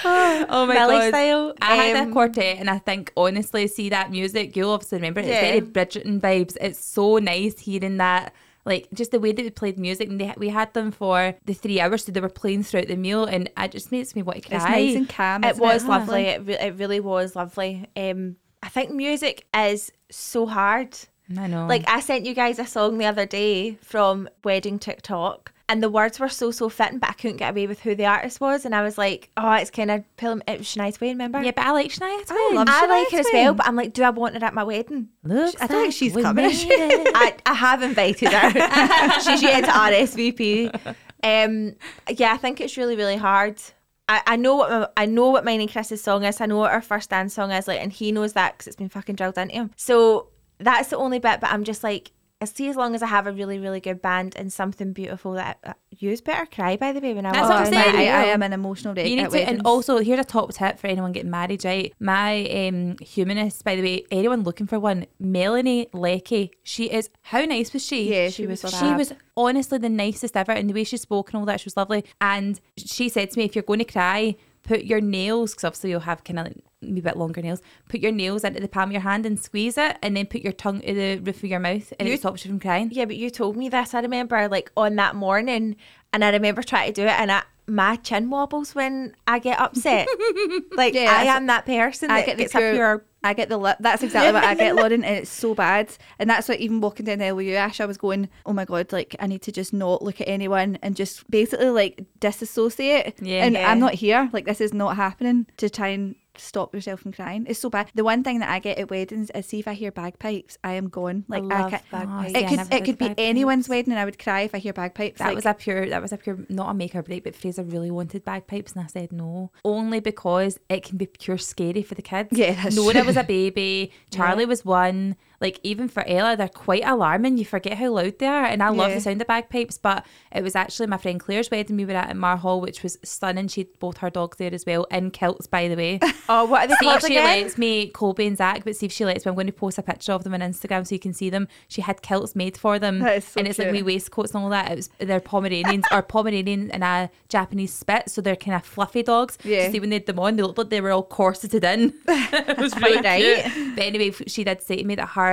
oh 0.04 0.64
my 0.66 0.74
god. 0.74 1.08
style. 1.08 1.54
I 1.60 1.76
had 1.76 1.96
a 1.96 2.02
um, 2.02 2.12
quartet, 2.12 2.58
and 2.58 2.70
I 2.70 2.78
think 2.78 3.12
honestly, 3.16 3.66
see 3.66 3.88
that 3.90 4.10
music, 4.10 4.56
you'll 4.56 4.70
obviously 4.70 4.98
remember 4.98 5.20
it. 5.20 5.26
It's 5.26 5.34
Yeah. 5.34 5.40
very 5.40 5.60
Bridgerton 5.60 6.20
vibes. 6.20 6.56
It's 6.60 6.78
so 6.78 7.18
nice 7.18 7.58
hearing 7.60 7.96
that, 7.98 8.32
like 8.68 8.86
just 8.94 9.10
the 9.10 9.18
way 9.18 9.32
that 9.32 9.42
they 9.42 9.50
played 9.50 9.78
music. 9.78 10.08
And 10.08 10.20
they, 10.20 10.32
we 10.36 10.50
had 10.50 10.72
them 10.74 10.92
for 10.92 11.34
the 11.44 11.54
three 11.54 11.80
hours, 11.80 12.04
so 12.04 12.12
they 12.12 12.20
were 12.20 12.28
playing 12.28 12.62
throughout 12.62 12.88
the 12.88 12.96
meal, 12.96 13.24
and 13.24 13.50
it 13.56 13.72
just 13.72 13.90
makes 13.90 14.14
me 14.14 14.22
want 14.22 14.42
to 14.42 14.48
cry. 14.48 14.56
It's 14.56 14.64
nice 14.64 14.96
and 14.96 15.08
calm. 15.08 15.44
It 15.44 15.52
isn't 15.52 15.62
was 15.62 15.84
it? 15.84 15.88
lovely. 15.88 16.22
It, 16.22 16.46
re- 16.46 16.58
it 16.58 16.74
really 16.76 17.00
was 17.00 17.34
lovely. 17.34 17.88
Um, 17.96 18.36
I 18.62 18.68
think 18.68 18.90
music 18.90 19.46
is 19.56 19.90
so 20.10 20.46
hard. 20.46 20.96
I 21.36 21.46
know. 21.46 21.66
Like 21.66 21.88
I 21.88 22.00
sent 22.00 22.26
you 22.26 22.34
guys 22.34 22.58
a 22.58 22.66
song 22.66 22.98
the 22.98 23.06
other 23.06 23.26
day 23.26 23.74
from 23.82 24.28
Wedding 24.44 24.78
TikTok, 24.78 25.52
and 25.68 25.82
the 25.82 25.90
words 25.90 26.18
were 26.18 26.28
so 26.28 26.50
so 26.50 26.68
fitting, 26.68 26.98
but 26.98 27.10
I 27.10 27.12
couldn't 27.12 27.36
get 27.36 27.50
away 27.50 27.66
with 27.66 27.80
who 27.80 27.94
the 27.94 28.06
artist 28.06 28.40
was, 28.40 28.64
and 28.64 28.74
I 28.74 28.82
was 28.82 28.96
like, 28.96 29.30
oh, 29.36 29.52
it's 29.52 29.70
kind 29.70 29.90
of 29.90 30.04
pulling. 30.16 30.42
It 30.48 30.58
was 30.58 30.66
Shania 30.66 30.96
Twain, 30.96 31.12
remember? 31.12 31.42
yeah, 31.42 31.50
but 31.50 31.66
I 31.66 31.72
like 31.72 31.90
Shania 31.90 32.26
Twain. 32.26 32.38
I 32.38 32.52
love 32.54 32.68
I 32.68 32.86
Shania 32.86 32.88
like 32.88 33.10
her 33.12 33.18
as 33.18 33.26
well, 33.32 33.54
but 33.54 33.66
I'm 33.66 33.76
like, 33.76 33.92
do 33.92 34.02
I 34.02 34.10
want 34.10 34.36
her 34.36 34.44
at 34.44 34.54
my 34.54 34.64
wedding? 34.64 35.08
Looks 35.22 35.60
I 35.60 35.66
think 35.66 35.92
she's 35.92 36.14
coming, 36.14 36.44
is 36.46 36.64
made 36.66 36.72
she? 36.72 36.82
it. 36.82 37.12
I, 37.14 37.36
I 37.46 37.54
have 37.54 37.82
invited 37.82 38.32
her. 38.32 38.50
She's 39.20 39.42
yet 39.42 39.64
to 39.64 39.70
RSVP. 39.70 40.94
Um, 41.22 41.74
yeah, 42.16 42.32
I 42.32 42.36
think 42.36 42.60
it's 42.60 42.76
really, 42.76 42.96
really 42.96 43.16
hard. 43.16 43.60
I, 44.08 44.22
I 44.26 44.36
know 44.36 44.56
what 44.56 44.70
my, 44.70 44.88
I 44.96 45.06
know 45.06 45.28
what 45.30 45.44
mine 45.44 45.60
and 45.60 45.70
Chris's 45.70 46.02
song 46.02 46.24
is. 46.24 46.40
I 46.40 46.46
know 46.46 46.56
what 46.56 46.72
our 46.72 46.80
first 46.80 47.10
dance 47.10 47.34
song 47.34 47.50
is 47.50 47.68
like, 47.68 47.80
and 47.80 47.92
he 47.92 48.12
knows 48.12 48.32
that 48.32 48.54
because 48.54 48.68
it's 48.68 48.76
been 48.76 48.88
fucking 48.88 49.16
drilled 49.16 49.36
into 49.36 49.54
him. 49.54 49.70
So 49.76 50.28
that's 50.58 50.88
the 50.88 50.96
only 50.96 51.18
bit. 51.18 51.40
But 51.40 51.50
I'm 51.50 51.64
just 51.64 51.84
like, 51.84 52.12
I 52.40 52.44
see 52.44 52.68
as 52.68 52.76
long 52.76 52.94
as 52.94 53.02
I 53.02 53.08
have 53.08 53.26
a 53.26 53.32
really, 53.32 53.58
really 53.58 53.80
good 53.80 54.00
band 54.00 54.34
and 54.36 54.52
something 54.52 54.92
beautiful 54.92 55.32
that 55.32 55.58
uh, 55.64 55.72
yous 55.90 56.20
better 56.20 56.46
cry. 56.46 56.76
By 56.76 56.92
the 56.92 57.00
way, 57.00 57.12
when 57.12 57.26
I 57.26 57.32
That's 57.32 57.48
what 57.48 57.58
I'm 57.58 57.72
saying. 57.72 57.96
I, 57.96 58.04
I 58.04 58.24
am 58.26 58.42
an 58.42 58.52
emotional 58.52 58.94
wreck 58.94 59.06
You 59.06 59.16
need 59.16 59.24
at 59.24 59.30
to, 59.32 59.40
and 59.40 59.62
also 59.64 59.98
here's 59.98 60.20
a 60.20 60.24
top 60.24 60.52
tip 60.52 60.78
for 60.78 60.86
anyone 60.86 61.10
getting 61.10 61.32
married, 61.32 61.64
right? 61.64 61.92
My 61.98 62.44
um, 62.48 62.96
humanist, 63.00 63.64
by 63.64 63.74
the 63.74 63.82
way, 63.82 64.04
anyone 64.12 64.44
looking 64.44 64.68
for 64.68 64.78
one, 64.78 65.06
Melanie 65.18 65.88
Leckie, 65.92 66.52
she 66.62 66.84
is. 66.84 67.10
How 67.22 67.44
nice 67.44 67.72
was 67.72 67.84
she? 67.84 68.14
Yeah, 68.14 68.28
she 68.28 68.42
she 68.42 68.46
was 68.46 68.62
was 68.62 68.78
She 68.78 68.86
was 68.86 69.12
honestly 69.36 69.78
the 69.78 69.88
nicest 69.88 70.36
ever, 70.36 70.52
and 70.52 70.70
the 70.70 70.74
way 70.74 70.84
she 70.84 70.96
spoke 70.96 71.30
and 71.30 71.40
all 71.40 71.46
that, 71.46 71.60
she 71.60 71.66
was 71.66 71.76
lovely. 71.76 72.04
And 72.20 72.60
she 72.76 73.08
said 73.08 73.32
to 73.32 73.38
me, 73.38 73.46
if 73.46 73.56
you're 73.56 73.64
going 73.64 73.80
to 73.80 73.84
cry, 73.84 74.36
put 74.62 74.84
your 74.84 75.00
nails, 75.00 75.52
because 75.52 75.64
obviously 75.64 75.90
you'll 75.90 76.00
have 76.00 76.22
kind 76.22 76.38
of 76.38 76.46
like 76.46 76.56
a 76.82 77.00
bit 77.00 77.16
longer 77.16 77.42
nails. 77.42 77.60
Put 77.88 78.00
your 78.00 78.12
nails 78.12 78.44
into 78.44 78.60
the 78.60 78.68
palm 78.68 78.90
of 78.90 78.92
your 78.92 79.00
hand 79.02 79.26
and 79.26 79.38
squeeze 79.38 79.76
it, 79.76 79.96
and 80.02 80.16
then 80.16 80.26
put 80.26 80.42
your 80.42 80.52
tongue 80.52 80.80
to 80.80 80.94
the 80.94 81.18
roof 81.18 81.38
of 81.42 81.50
your 81.50 81.58
mouth, 81.60 81.92
and 81.98 82.08
You- 82.08 82.14
it 82.14 82.20
stops 82.20 82.44
you 82.44 82.50
from 82.50 82.60
crying. 82.60 82.90
Yeah, 82.92 83.04
but 83.04 83.16
you 83.16 83.30
told 83.30 83.56
me 83.56 83.68
this. 83.68 83.94
I 83.94 84.00
remember 84.00 84.48
like 84.48 84.70
on 84.76 84.96
that 84.96 85.14
morning, 85.16 85.76
and 86.12 86.24
I 86.24 86.30
remember 86.30 86.62
trying 86.62 86.88
to 86.88 86.92
do 86.92 87.02
it, 87.06 87.18
and 87.18 87.32
I, 87.32 87.42
my 87.66 87.96
chin 87.96 88.30
wobbles 88.30 88.74
when 88.74 89.14
I 89.26 89.40
get 89.40 89.60
upset. 89.60 90.08
like 90.72 90.94
Yeah, 90.94 91.12
I 91.16 91.24
am 91.24 91.46
that 91.46 91.66
person 91.66 92.10
I 92.10 92.20
that 92.20 92.26
get 92.26 92.36
the 92.38 92.44
gets 92.44 92.52
pure, 92.54 92.70
a 92.70 92.74
pure. 92.74 93.04
I 93.24 93.34
get 93.34 93.48
the 93.48 93.58
lip. 93.58 93.78
That's 93.80 94.02
exactly 94.04 94.32
what 94.32 94.44
I 94.44 94.54
get, 94.54 94.76
Lauren, 94.76 95.04
and 95.04 95.16
it's 95.16 95.30
so 95.30 95.52
bad. 95.54 95.90
And 96.20 96.30
that's 96.30 96.48
what 96.48 96.60
even 96.60 96.80
walking 96.80 97.04
down 97.04 97.18
the 97.18 97.26
aisle 97.26 97.36
with 97.36 97.46
you, 97.46 97.56
Ash, 97.56 97.80
I 97.80 97.84
was 97.86 97.98
going, 97.98 98.28
oh 98.46 98.52
my 98.52 98.64
god, 98.64 98.92
like 98.92 99.16
I 99.18 99.26
need 99.26 99.42
to 99.42 99.52
just 99.52 99.72
not 99.74 100.02
look 100.02 100.20
at 100.20 100.28
anyone 100.28 100.78
and 100.82 100.94
just 100.94 101.28
basically 101.28 101.70
like 101.70 102.04
disassociate. 102.20 103.16
Yeah. 103.20 103.44
and 103.44 103.54
Yeah. 103.54 103.70
I'm 103.70 103.80
not 103.80 103.94
here. 103.94 104.30
Like 104.32 104.44
this 104.44 104.60
is 104.60 104.72
not 104.72 104.96
happening 104.96 105.46
to 105.58 105.68
try 105.68 105.88
and 105.88 106.14
stop 106.40 106.74
yourself 106.74 107.00
from 107.00 107.12
crying. 107.12 107.46
It's 107.48 107.58
so 107.60 107.70
bad. 107.70 107.90
The 107.94 108.04
one 108.04 108.22
thing 108.22 108.38
that 108.40 108.48
I 108.48 108.58
get 108.58 108.78
at 108.78 108.90
weddings 108.90 109.30
is 109.34 109.46
see 109.46 109.58
if 109.58 109.68
I 109.68 109.74
hear 109.74 109.90
bagpipes, 109.90 110.58
I 110.64 110.74
am 110.74 110.88
gone. 110.88 111.24
Like 111.28 111.42
I, 111.42 111.46
love 111.46 111.70
can't. 111.70 111.90
bagpipes. 111.90 112.32
Oh, 112.34 112.38
it 112.38 112.44
I 112.44 112.48
could 112.48 112.56
never 112.56 112.74
it 112.74 112.84
could 112.84 112.98
be 112.98 113.08
bagpipes. 113.08 113.28
anyone's 113.28 113.68
wedding 113.68 113.92
and 113.92 114.00
I 114.00 114.04
would 114.04 114.18
cry 114.18 114.42
if 114.42 114.54
I 114.54 114.58
hear 114.58 114.72
bagpipes. 114.72 115.18
That 115.18 115.28
like, 115.28 115.36
was 115.36 115.46
a 115.46 115.54
pure, 115.54 115.88
that 115.88 116.02
was 116.02 116.12
a 116.12 116.16
pure, 116.16 116.38
not 116.48 116.70
a 116.70 116.74
make 116.74 116.94
or 116.94 117.02
break, 117.02 117.24
but 117.24 117.34
Fraser 117.34 117.62
really 117.62 117.90
wanted 117.90 118.24
bagpipes, 118.24 118.72
and 118.72 118.84
I 118.84 118.86
said 118.86 119.12
no, 119.12 119.50
only 119.64 120.00
because 120.00 120.58
it 120.68 120.82
can 120.84 120.96
be 120.98 121.06
pure 121.06 121.38
scary 121.38 121.82
for 121.82 121.94
the 121.94 122.02
kids. 122.02 122.30
Yeah, 122.32 122.54
that's 122.54 122.76
Nora 122.76 122.94
true. 122.94 123.04
was 123.04 123.16
a 123.16 123.24
baby, 123.24 123.92
Charlie 124.10 124.46
was 124.46 124.64
one. 124.64 125.16
Like 125.40 125.60
even 125.62 125.88
for 125.88 126.02
Ella, 126.06 126.36
they're 126.36 126.48
quite 126.48 126.82
alarming. 126.84 127.38
You 127.38 127.44
forget 127.44 127.78
how 127.78 127.90
loud 127.92 128.18
they 128.18 128.26
are, 128.26 128.44
and 128.44 128.62
I 128.62 128.70
love 128.70 128.88
Yeah. 128.88 128.96
the 128.96 129.00
sound 129.00 129.20
of 129.20 129.26
bagpipes. 129.28 129.78
But 129.78 130.04
it 130.34 130.42
was 130.42 130.56
actually 130.56 130.88
my 130.88 130.96
friend 130.98 131.20
Claire's 131.20 131.50
wedding 131.50 131.76
we 131.76 131.84
were 131.84 131.92
at 131.92 132.10
in 132.10 132.18
Mar 132.18 132.36
Hall, 132.36 132.60
which 132.60 132.82
was 132.82 132.98
stunning. 133.04 133.46
She 133.48 133.60
had 133.62 133.78
both 133.78 133.98
her 133.98 134.10
dogs 134.10 134.38
there 134.38 134.52
as 134.52 134.66
well 134.66 134.84
in 134.90 135.10
kilts, 135.12 135.46
by 135.46 135.68
the 135.68 135.76
way. 135.76 136.00
Oh, 136.30 136.44
what 136.44 136.64
are 136.64 136.66
they 136.66 136.74
see 136.78 136.88
if 136.90 137.00
she 137.06 137.16
again? 137.16 137.24
lets 137.42 137.56
me, 137.56 137.88
Colby 137.88 138.26
and 138.26 138.36
Zach, 138.36 138.62
but 138.62 138.76
see 138.76 138.84
if 138.84 138.92
she 138.92 139.06
lets 139.06 139.24
me. 139.24 139.30
I'm 139.30 139.34
going 139.34 139.46
to 139.46 139.52
post 139.52 139.78
a 139.78 139.82
picture 139.82 140.12
of 140.12 140.24
them 140.24 140.34
on 140.34 140.40
Instagram 140.40 140.86
so 140.86 140.94
you 140.94 140.98
can 140.98 141.14
see 141.14 141.30
them. 141.30 141.48
She 141.68 141.80
had 141.80 142.02
kilts 142.02 142.36
made 142.36 142.58
for 142.58 142.78
them, 142.78 143.00
so 143.00 143.38
and 143.38 143.48
it's 143.48 143.58
like 143.58 143.68
cute. 143.70 143.72
wee 143.86 143.94
waistcoats 143.94 144.34
and 144.34 144.44
all 144.44 144.50
that. 144.50 144.70
It 144.70 144.76
was 144.76 144.90
they're 144.98 145.20
Pomeranians 145.20 145.86
or 145.90 146.02
Pomeranian 146.02 146.70
and 146.70 146.84
a 146.84 147.08
Japanese 147.30 147.72
Spitz, 147.72 148.12
so 148.12 148.20
they're 148.20 148.36
kind 148.36 148.54
of 148.56 148.62
fluffy 148.66 149.02
dogs. 149.02 149.38
Yeah. 149.42 149.66
So 149.66 149.72
see 149.72 149.80
when 149.80 149.88
they 149.88 149.96
had 149.96 150.06
them 150.06 150.18
on, 150.18 150.36
they 150.36 150.42
looked 150.42 150.58
like 150.58 150.68
they 150.68 150.82
were 150.82 150.90
all 150.90 151.02
corseted 151.02 151.64
in. 151.64 151.94
it 152.08 152.58
was 152.58 152.76
really. 152.76 153.72
But 153.74 153.84
anyway, 153.84 154.10
she 154.26 154.44
did 154.44 154.60
say 154.60 154.76
to 154.76 154.84
me 154.84 154.96
that 154.96 155.08
her 155.10 155.27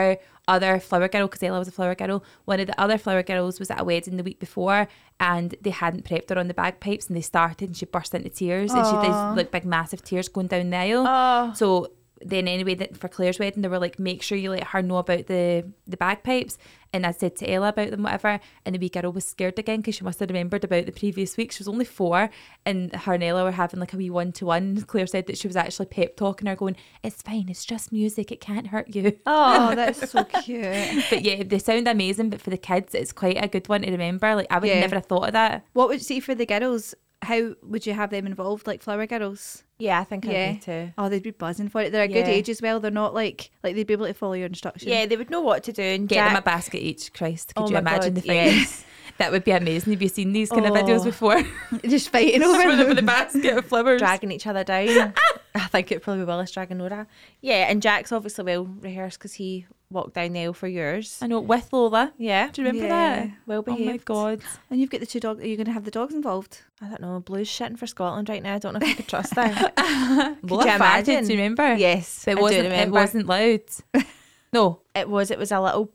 other 0.48 0.80
flower 0.80 1.08
girl, 1.08 1.28
because 1.28 1.44
Ella 1.44 1.60
was 1.60 1.68
a 1.68 1.72
flower 1.72 1.96
girl, 1.96 2.24
one 2.46 2.60
of 2.60 2.68
the 2.68 2.80
other 2.80 2.98
flower 2.98 3.24
girls 3.24 3.60
was 3.60 3.72
at 3.72 3.82
a 3.82 3.84
wedding 3.84 4.18
the 4.18 4.24
week 4.24 4.40
before 4.40 4.88
and 5.20 5.56
they 5.62 5.72
hadn't 5.72 6.06
prepped 6.06 6.30
her 6.30 6.38
on 6.38 6.48
the 6.48 6.54
bagpipes 6.54 7.08
and 7.08 7.18
they 7.18 7.22
started 7.22 7.70
and 7.70 7.78
she 7.78 7.86
burst 7.86 8.14
into 8.14 8.30
tears 8.30 8.72
and 8.72 8.86
she 8.86 8.94
did 8.94 9.14
like 9.38 9.52
big 9.52 9.66
massive 9.66 10.04
tears 10.04 10.28
going 10.28 10.48
down 10.48 10.70
the 10.70 10.78
aisle. 10.78 11.06
Oh. 11.08 11.54
So 11.56 11.92
then 12.22 12.48
anyway 12.48 12.76
that 12.76 12.96
for 12.98 13.08
Claire's 13.10 13.40
wedding 13.40 13.62
they 13.62 13.68
were 13.68 13.78
like 13.80 14.00
make 14.00 14.22
sure 14.24 14.38
you 14.38 14.50
let 14.52 14.64
her 14.68 14.82
know 14.82 14.98
about 14.98 15.28
the 15.28 15.66
the 15.88 15.98
bagpipes. 15.98 16.58
And 16.94 17.06
I 17.06 17.12
said 17.12 17.36
to 17.38 17.52
Ella 17.52 17.70
about 17.70 17.92
them 17.92 18.04
whatever. 18.04 18.40
And 18.66 18.74
the 18.74 18.80
wee 18.80 18.88
girl 18.88 19.12
was 19.12 19.26
scared 19.26 19.60
again 19.60 19.82
because 19.82 19.96
she 19.96 20.06
must 20.06 20.22
have 20.22 20.30
remembered 20.30 20.64
about 20.64 20.86
the 20.86 20.94
previous 20.94 21.36
week. 21.36 21.52
She 21.52 21.60
was 21.60 21.68
only 21.68 21.84
four 21.84 22.30
and 22.66 22.96
her 22.96 23.14
and 23.16 23.24
Ella 23.24 23.44
were 23.44 23.52
having 23.52 23.82
like 23.82 23.92
a 23.94 23.98
wee 23.98 24.10
one 24.10 24.32
to 24.34 24.46
one 24.46 24.82
Claire 24.84 25.06
said 25.08 25.28
that 25.28 25.38
she 25.38 25.48
was 25.48 25.58
actually 25.58 25.88
pep 25.88 26.16
talking 26.16 26.48
her 26.48 26.56
going 26.56 26.78
it's 27.04 27.22
fine 27.22 27.50
it's 27.50 27.66
just 27.66 27.92
music 27.92 28.32
it 28.32 28.40
can't 28.40 28.68
hurt 28.68 28.96
you. 28.96 29.18
Oh, 29.26 29.76
that's 29.76 30.10
so 30.12 30.24
cute. 30.44 30.64
but 31.10 31.22
yeah 31.22 31.44
they 31.44 31.60
sound 31.60 31.88
amazing 31.90 32.30
but 32.30 32.40
for 32.42 32.50
the 32.50 32.58
kids 32.58 32.96
it's 32.96 33.12
quite 33.12 33.44
a 33.44 33.50
good 33.50 33.68
one 33.68 33.82
to 33.82 33.92
remember. 33.92 34.34
Like 34.36 34.48
I 34.50 34.60
would 34.60 34.70
Yeah. 34.70 34.80
never 34.80 34.96
have 34.96 35.06
thought 35.08 35.28
of 35.28 35.34
that. 35.34 35.66
What 35.74 35.90
would 35.90 35.98
you 35.98 36.04
see 36.04 36.22
for 36.22 36.34
the 36.34 36.46
girls? 36.46 36.96
How 37.26 37.54
would 37.64 37.86
you 37.86 37.94
have 37.94 38.10
them 38.10 38.26
involved, 38.26 38.66
like 38.68 38.82
flower 38.82 39.06
girls? 39.06 39.64
Yeah, 39.78 40.00
I 40.00 40.04
think 40.06 40.26
I 40.26 40.32
Yeah. 40.32 40.52
do 40.54 40.60
too. 40.60 40.92
Oh, 40.98 41.10
they'd 41.10 41.22
be 41.22 41.32
buzzing 41.32 41.68
for 41.70 41.82
it. 41.82 41.92
They're 41.92 42.04
a 42.04 42.08
good 42.08 42.28
Yeah. 42.28 42.34
age 42.34 42.50
as 42.50 42.62
well. 42.62 42.80
They're 42.80 42.92
not 42.92 43.14
like 43.14 43.52
like 43.64 43.76
they'd 43.76 43.86
be 43.88 43.94
able 43.94 44.08
to 44.08 44.14
follow 44.14 44.34
your 44.34 44.48
instructions. 44.48 44.90
Yeah, 44.90 45.06
they 45.06 45.18
would 45.18 45.30
know 45.30 45.42
what 45.42 45.64
to 45.64 45.74
do. 45.74 45.84
And 45.84 46.08
get 46.08 46.26
them 46.28 46.38
a 46.38 46.42
basket 46.42 46.80
each 46.80 47.12
Christ 47.14 47.54
could 47.56 47.64
Oh 47.64 47.70
you 47.70 47.78
imagine 47.78 48.14
God, 48.14 48.16
the 48.16 48.22
things? 48.22 48.56
yes. 48.56 48.86
that 49.18 49.32
would 49.32 49.44
be 49.44 49.52
amazing 49.52 49.94
have 49.94 50.02
you 50.02 50.10
seen 50.10 50.34
these 50.34 50.50
kind 50.50 50.66
of 50.66 50.72
oh. 50.72 50.76
videos 50.76 51.02
Oh. 51.02 51.04
before 51.06 51.44
just 51.88 52.10
fighting 52.10 52.44
over 52.50 52.68
with 52.68 52.80
the, 52.80 52.86
with 52.96 53.06
basket 53.06 53.58
of 53.58 53.66
flowers 53.66 54.00
dragging 54.00 54.32
each 54.32 54.48
other 54.48 54.64
down. 54.64 55.14
I 55.54 55.68
think 55.68 55.92
it 55.92 56.02
probably 56.02 56.24
be 56.24 56.28
Willis 56.28 56.52
dragging 56.52 56.78
Nora. 56.80 57.08
Yeah, 57.42 57.70
and 57.70 57.82
Jack's 57.82 58.12
obviously 58.12 58.44
well 58.46 58.66
rehearsed 58.66 59.20
because 59.20 59.34
he 59.34 59.66
walked 59.96 60.14
down 60.14 60.34
the 60.34 60.42
aisle 60.42 60.54
for 60.54 60.68
yours. 60.68 61.18
I 61.22 61.28
know 61.28 61.40
with 61.40 61.74
Lola 61.74 62.14
Yeah, 62.18 62.50
do 62.52 62.62
you 62.62 62.68
remember 62.68 62.88
Yeah. 62.88 63.16
that 63.26 63.30
well 63.48 63.64
behaved. 63.64 63.82
oh 63.82 63.92
my 63.94 63.98
god 63.98 64.42
And 64.70 64.80
you've 64.80 64.92
got 64.92 65.00
the 65.00 65.06
two 65.08 65.20
dogs. 65.20 65.42
Are 65.44 65.48
you 65.48 65.56
going 65.58 65.66
to 65.66 65.72
have 65.72 65.86
the 65.86 65.92
dogs 65.92 66.14
involved? 66.14 66.62
I 66.82 66.90
don't 66.90 67.02
know. 67.02 67.20
Blue's 67.22 67.48
shitting 67.50 67.80
for 67.80 67.88
Scotland 67.88 68.30
right 68.30 68.44
now. 68.44 68.56
I 68.56 68.60
don't 68.60 68.74
know 68.74 68.80
if 68.84 68.90
I 68.90 68.94
could 68.94 69.08
trust 69.08 69.34
her. 69.36 69.74
Lola 70.44 70.66
you 70.68 70.72
imagine? 70.76 71.26
do 71.26 71.34
you 71.34 71.40
remember 71.40 71.76
yes, 71.76 72.24
but 72.26 72.32
it 72.32 72.34
I 72.34 72.36
do 72.38 72.42
wasn't 72.44 72.66
it 72.74 72.92
wasn't 72.92 73.26
loud 73.28 73.62
no 74.54 74.82
It 74.94 75.10
was. 75.10 75.32
It 75.32 75.40
was 75.40 75.52
a 75.52 75.60
little. 75.62 75.90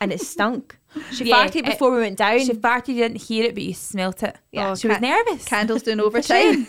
and 0.00 0.12
it 0.12 0.20
stunk. 0.20 0.78
She 1.12 1.24
Yeah, 1.24 1.46
farted 1.46 1.56
it- 1.56 1.64
before 1.66 1.90
we 1.90 1.98
went 1.98 2.18
down. 2.18 2.38
she 2.40 2.52
farted 2.52 2.88
you 2.88 2.94
didn't 3.02 3.22
hear 3.22 3.44
it 3.46 3.54
but 3.54 3.64
you 3.64 3.74
smelt 3.74 4.22
it 4.22 4.36
Yeah. 4.52 4.70
Oh, 4.70 4.74
she 4.76 4.86
was 4.88 5.00
nervous 5.00 5.44
Candles 5.44 5.82
doing 5.82 5.98
overtime. 6.00 6.68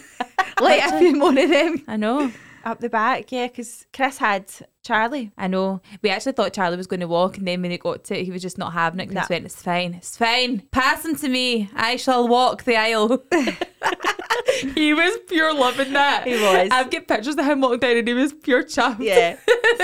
like 0.60 0.84
a 0.84 0.98
few 0.98 1.15
more 1.15 1.30
of 1.30 1.50
them. 1.50 1.84
I 1.88 1.96
know 1.98 2.32
up 2.63 2.80
the 2.80 2.89
back, 2.89 3.32
yeah, 3.32 3.46
because 3.46 3.86
Chris 3.94 4.18
had 4.18 4.46
Charlie. 4.86 5.32
I 5.36 5.48
know. 5.48 5.82
We 6.04 6.12
actually 6.12 6.34
thought 6.34 6.54
Charlie 6.54 6.78
was 6.78 6.86
going 6.86 7.00
to 7.00 7.08
walk, 7.08 7.39
and 7.39 7.48
then 7.48 7.63
when 7.63 7.71
he 7.71 7.78
got 7.80 8.04
to 8.06 8.19
it, 8.19 8.24
he 8.24 8.32
was 8.32 8.43
just 8.43 8.60
not 8.60 8.71
having 8.74 9.00
it. 9.00 9.10
Because 9.10 9.28
he 9.28 9.34
went, 9.34 9.45
"It's 9.45 9.62
fine, 9.62 9.95
it's 9.95 10.15
fine. 10.15 10.60
Pass 10.71 11.04
him 11.04 11.15
to 11.15 11.28
me. 11.28 11.71
I 11.76 11.95
shall 11.95 12.28
walk 12.28 12.63
the 12.65 12.76
aisle." 12.78 13.24
he 14.76 14.93
was 14.93 15.17
pure 15.28 15.56
loving 15.56 15.93
that. 15.93 16.28
He 16.28 16.34
was. 16.34 16.69
I've 16.71 16.91
got 16.91 17.08
pictures 17.08 17.36
of 17.36 17.45
him 17.45 17.62
walking 17.62 17.80
down, 17.80 17.98
and 17.98 18.08
he 18.08 18.13
was 18.13 18.32
pure 18.32 18.63
chuffed. 18.63 19.00
Yeah, 19.00 19.38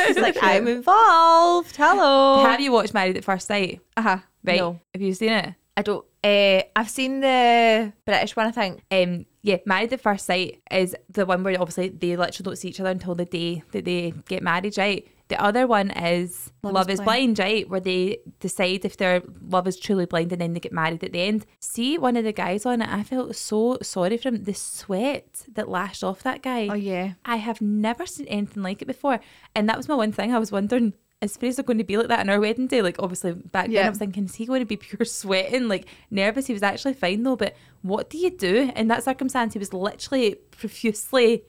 she's 0.06 0.18
like, 0.18 0.38
I'm 0.40 0.68
involved. 0.68 1.76
Hello. 1.76 2.44
Have 2.44 2.62
you 2.62 2.72
watched 2.72 2.94
Married 2.94 3.18
at 3.18 3.24
First 3.24 3.48
Sight? 3.48 3.82
Uh 3.98 4.02
huh. 4.04 4.18
Right. 4.44 4.60
No. 4.60 4.80
Have 4.94 5.02
you 5.02 5.16
seen 5.16 5.32
it? 5.32 5.56
I 5.78 5.82
don't. 5.82 6.06
Uh, 6.24 6.62
I've 6.76 6.90
seen 6.90 7.22
the 7.22 7.94
British 8.06 8.36
one. 8.36 8.48
I 8.48 8.52
think. 8.52 8.82
Um, 8.92 9.26
yeah, 9.42 9.58
Married 9.66 9.94
at 9.94 10.02
First 10.02 10.26
Sight 10.26 10.62
is 10.70 10.96
the 11.10 11.26
one 11.26 11.44
where 11.44 11.60
obviously 11.60 11.90
they 11.90 12.16
literally 12.16 12.44
don't 12.44 12.58
see 12.58 12.70
each 12.70 12.80
other 12.80 12.92
until 12.92 13.16
the 13.16 13.26
day 13.26 13.64
that 13.72 13.86
they 13.86 14.14
get 14.28 14.44
married, 14.44 14.78
right? 14.78 15.08
The 15.30 15.42
other 15.42 15.66
one 15.66 15.92
is 15.92 16.52
Love, 16.62 16.74
Love 16.74 16.90
is 16.90 17.00
is 17.00 17.06
blind. 17.06 17.40
right? 17.40 17.68
Where 17.68 17.80
they 17.80 18.18
decide 18.42 18.84
if 18.84 18.98
their 18.98 19.22
love 19.42 19.66
is 19.66 19.80
truly 19.80 20.06
blind 20.06 20.34
and 20.34 20.42
then 20.42 20.54
they 20.54 20.60
get 20.60 20.74
married 20.74 21.04
at 21.06 21.14
the 21.14 21.22
end. 21.22 21.46
See 21.62 21.98
one 21.98 22.18
of 22.18 22.26
the 22.26 22.34
guys 22.34 22.66
on 22.66 22.82
it, 22.82 22.90
I 22.90 23.04
felt 23.04 23.34
so 23.38 23.78
sorry 23.82 24.18
for 24.18 24.28
him. 24.28 24.44
The 24.44 24.54
sweat 24.54 25.46
that 25.54 25.70
lashed 25.70 26.04
off 26.04 26.22
that 26.24 26.42
guy. 26.42 26.68
Oh 26.70 26.74
yeah. 26.74 27.14
I 27.24 27.38
have 27.38 27.62
never 27.62 28.06
seen 28.06 28.28
anything 28.28 28.62
like 28.62 28.82
it 28.82 28.88
before. 28.88 29.22
And 29.56 29.70
that 29.70 29.78
was 29.78 29.88
my 29.88 29.96
one 29.96 30.12
thing. 30.12 30.34
I 30.36 30.40
was 30.40 30.52
wondering, 30.52 30.96
is 31.22 31.38
Fraser 31.38 31.64
going 31.64 31.78
to 31.78 31.84
be 31.84 31.98
like 31.98 32.08
that 32.08 32.20
on 32.20 32.30
our 32.30 32.40
wedding 32.40 32.68
day? 32.68 32.82
Like, 32.82 32.98
obviously, 33.00 33.34
back 33.34 33.70
then 33.70 33.86
I 33.86 33.90
was 33.90 34.00
thinking, 34.00 34.26
is 34.26 34.36
he 34.36 34.46
going 34.46 34.62
to 34.62 34.66
be 34.66 34.78
pure 34.78 35.06
sweating, 35.06 35.68
like 35.68 35.86
nervous? 36.10 36.48
He 36.48 36.54
was 36.54 36.64
actually 36.64 36.94
fine 36.96 37.24
though. 37.24 37.36
But 37.36 37.56
what 37.84 38.10
do 38.10 38.18
you 38.18 38.32
do 38.32 38.72
in 38.76 38.88
that 38.88 39.04
circumstance? 39.04 39.54
He 39.54 39.60
was 39.60 39.74
literally 39.74 40.36
profusely 40.50 41.44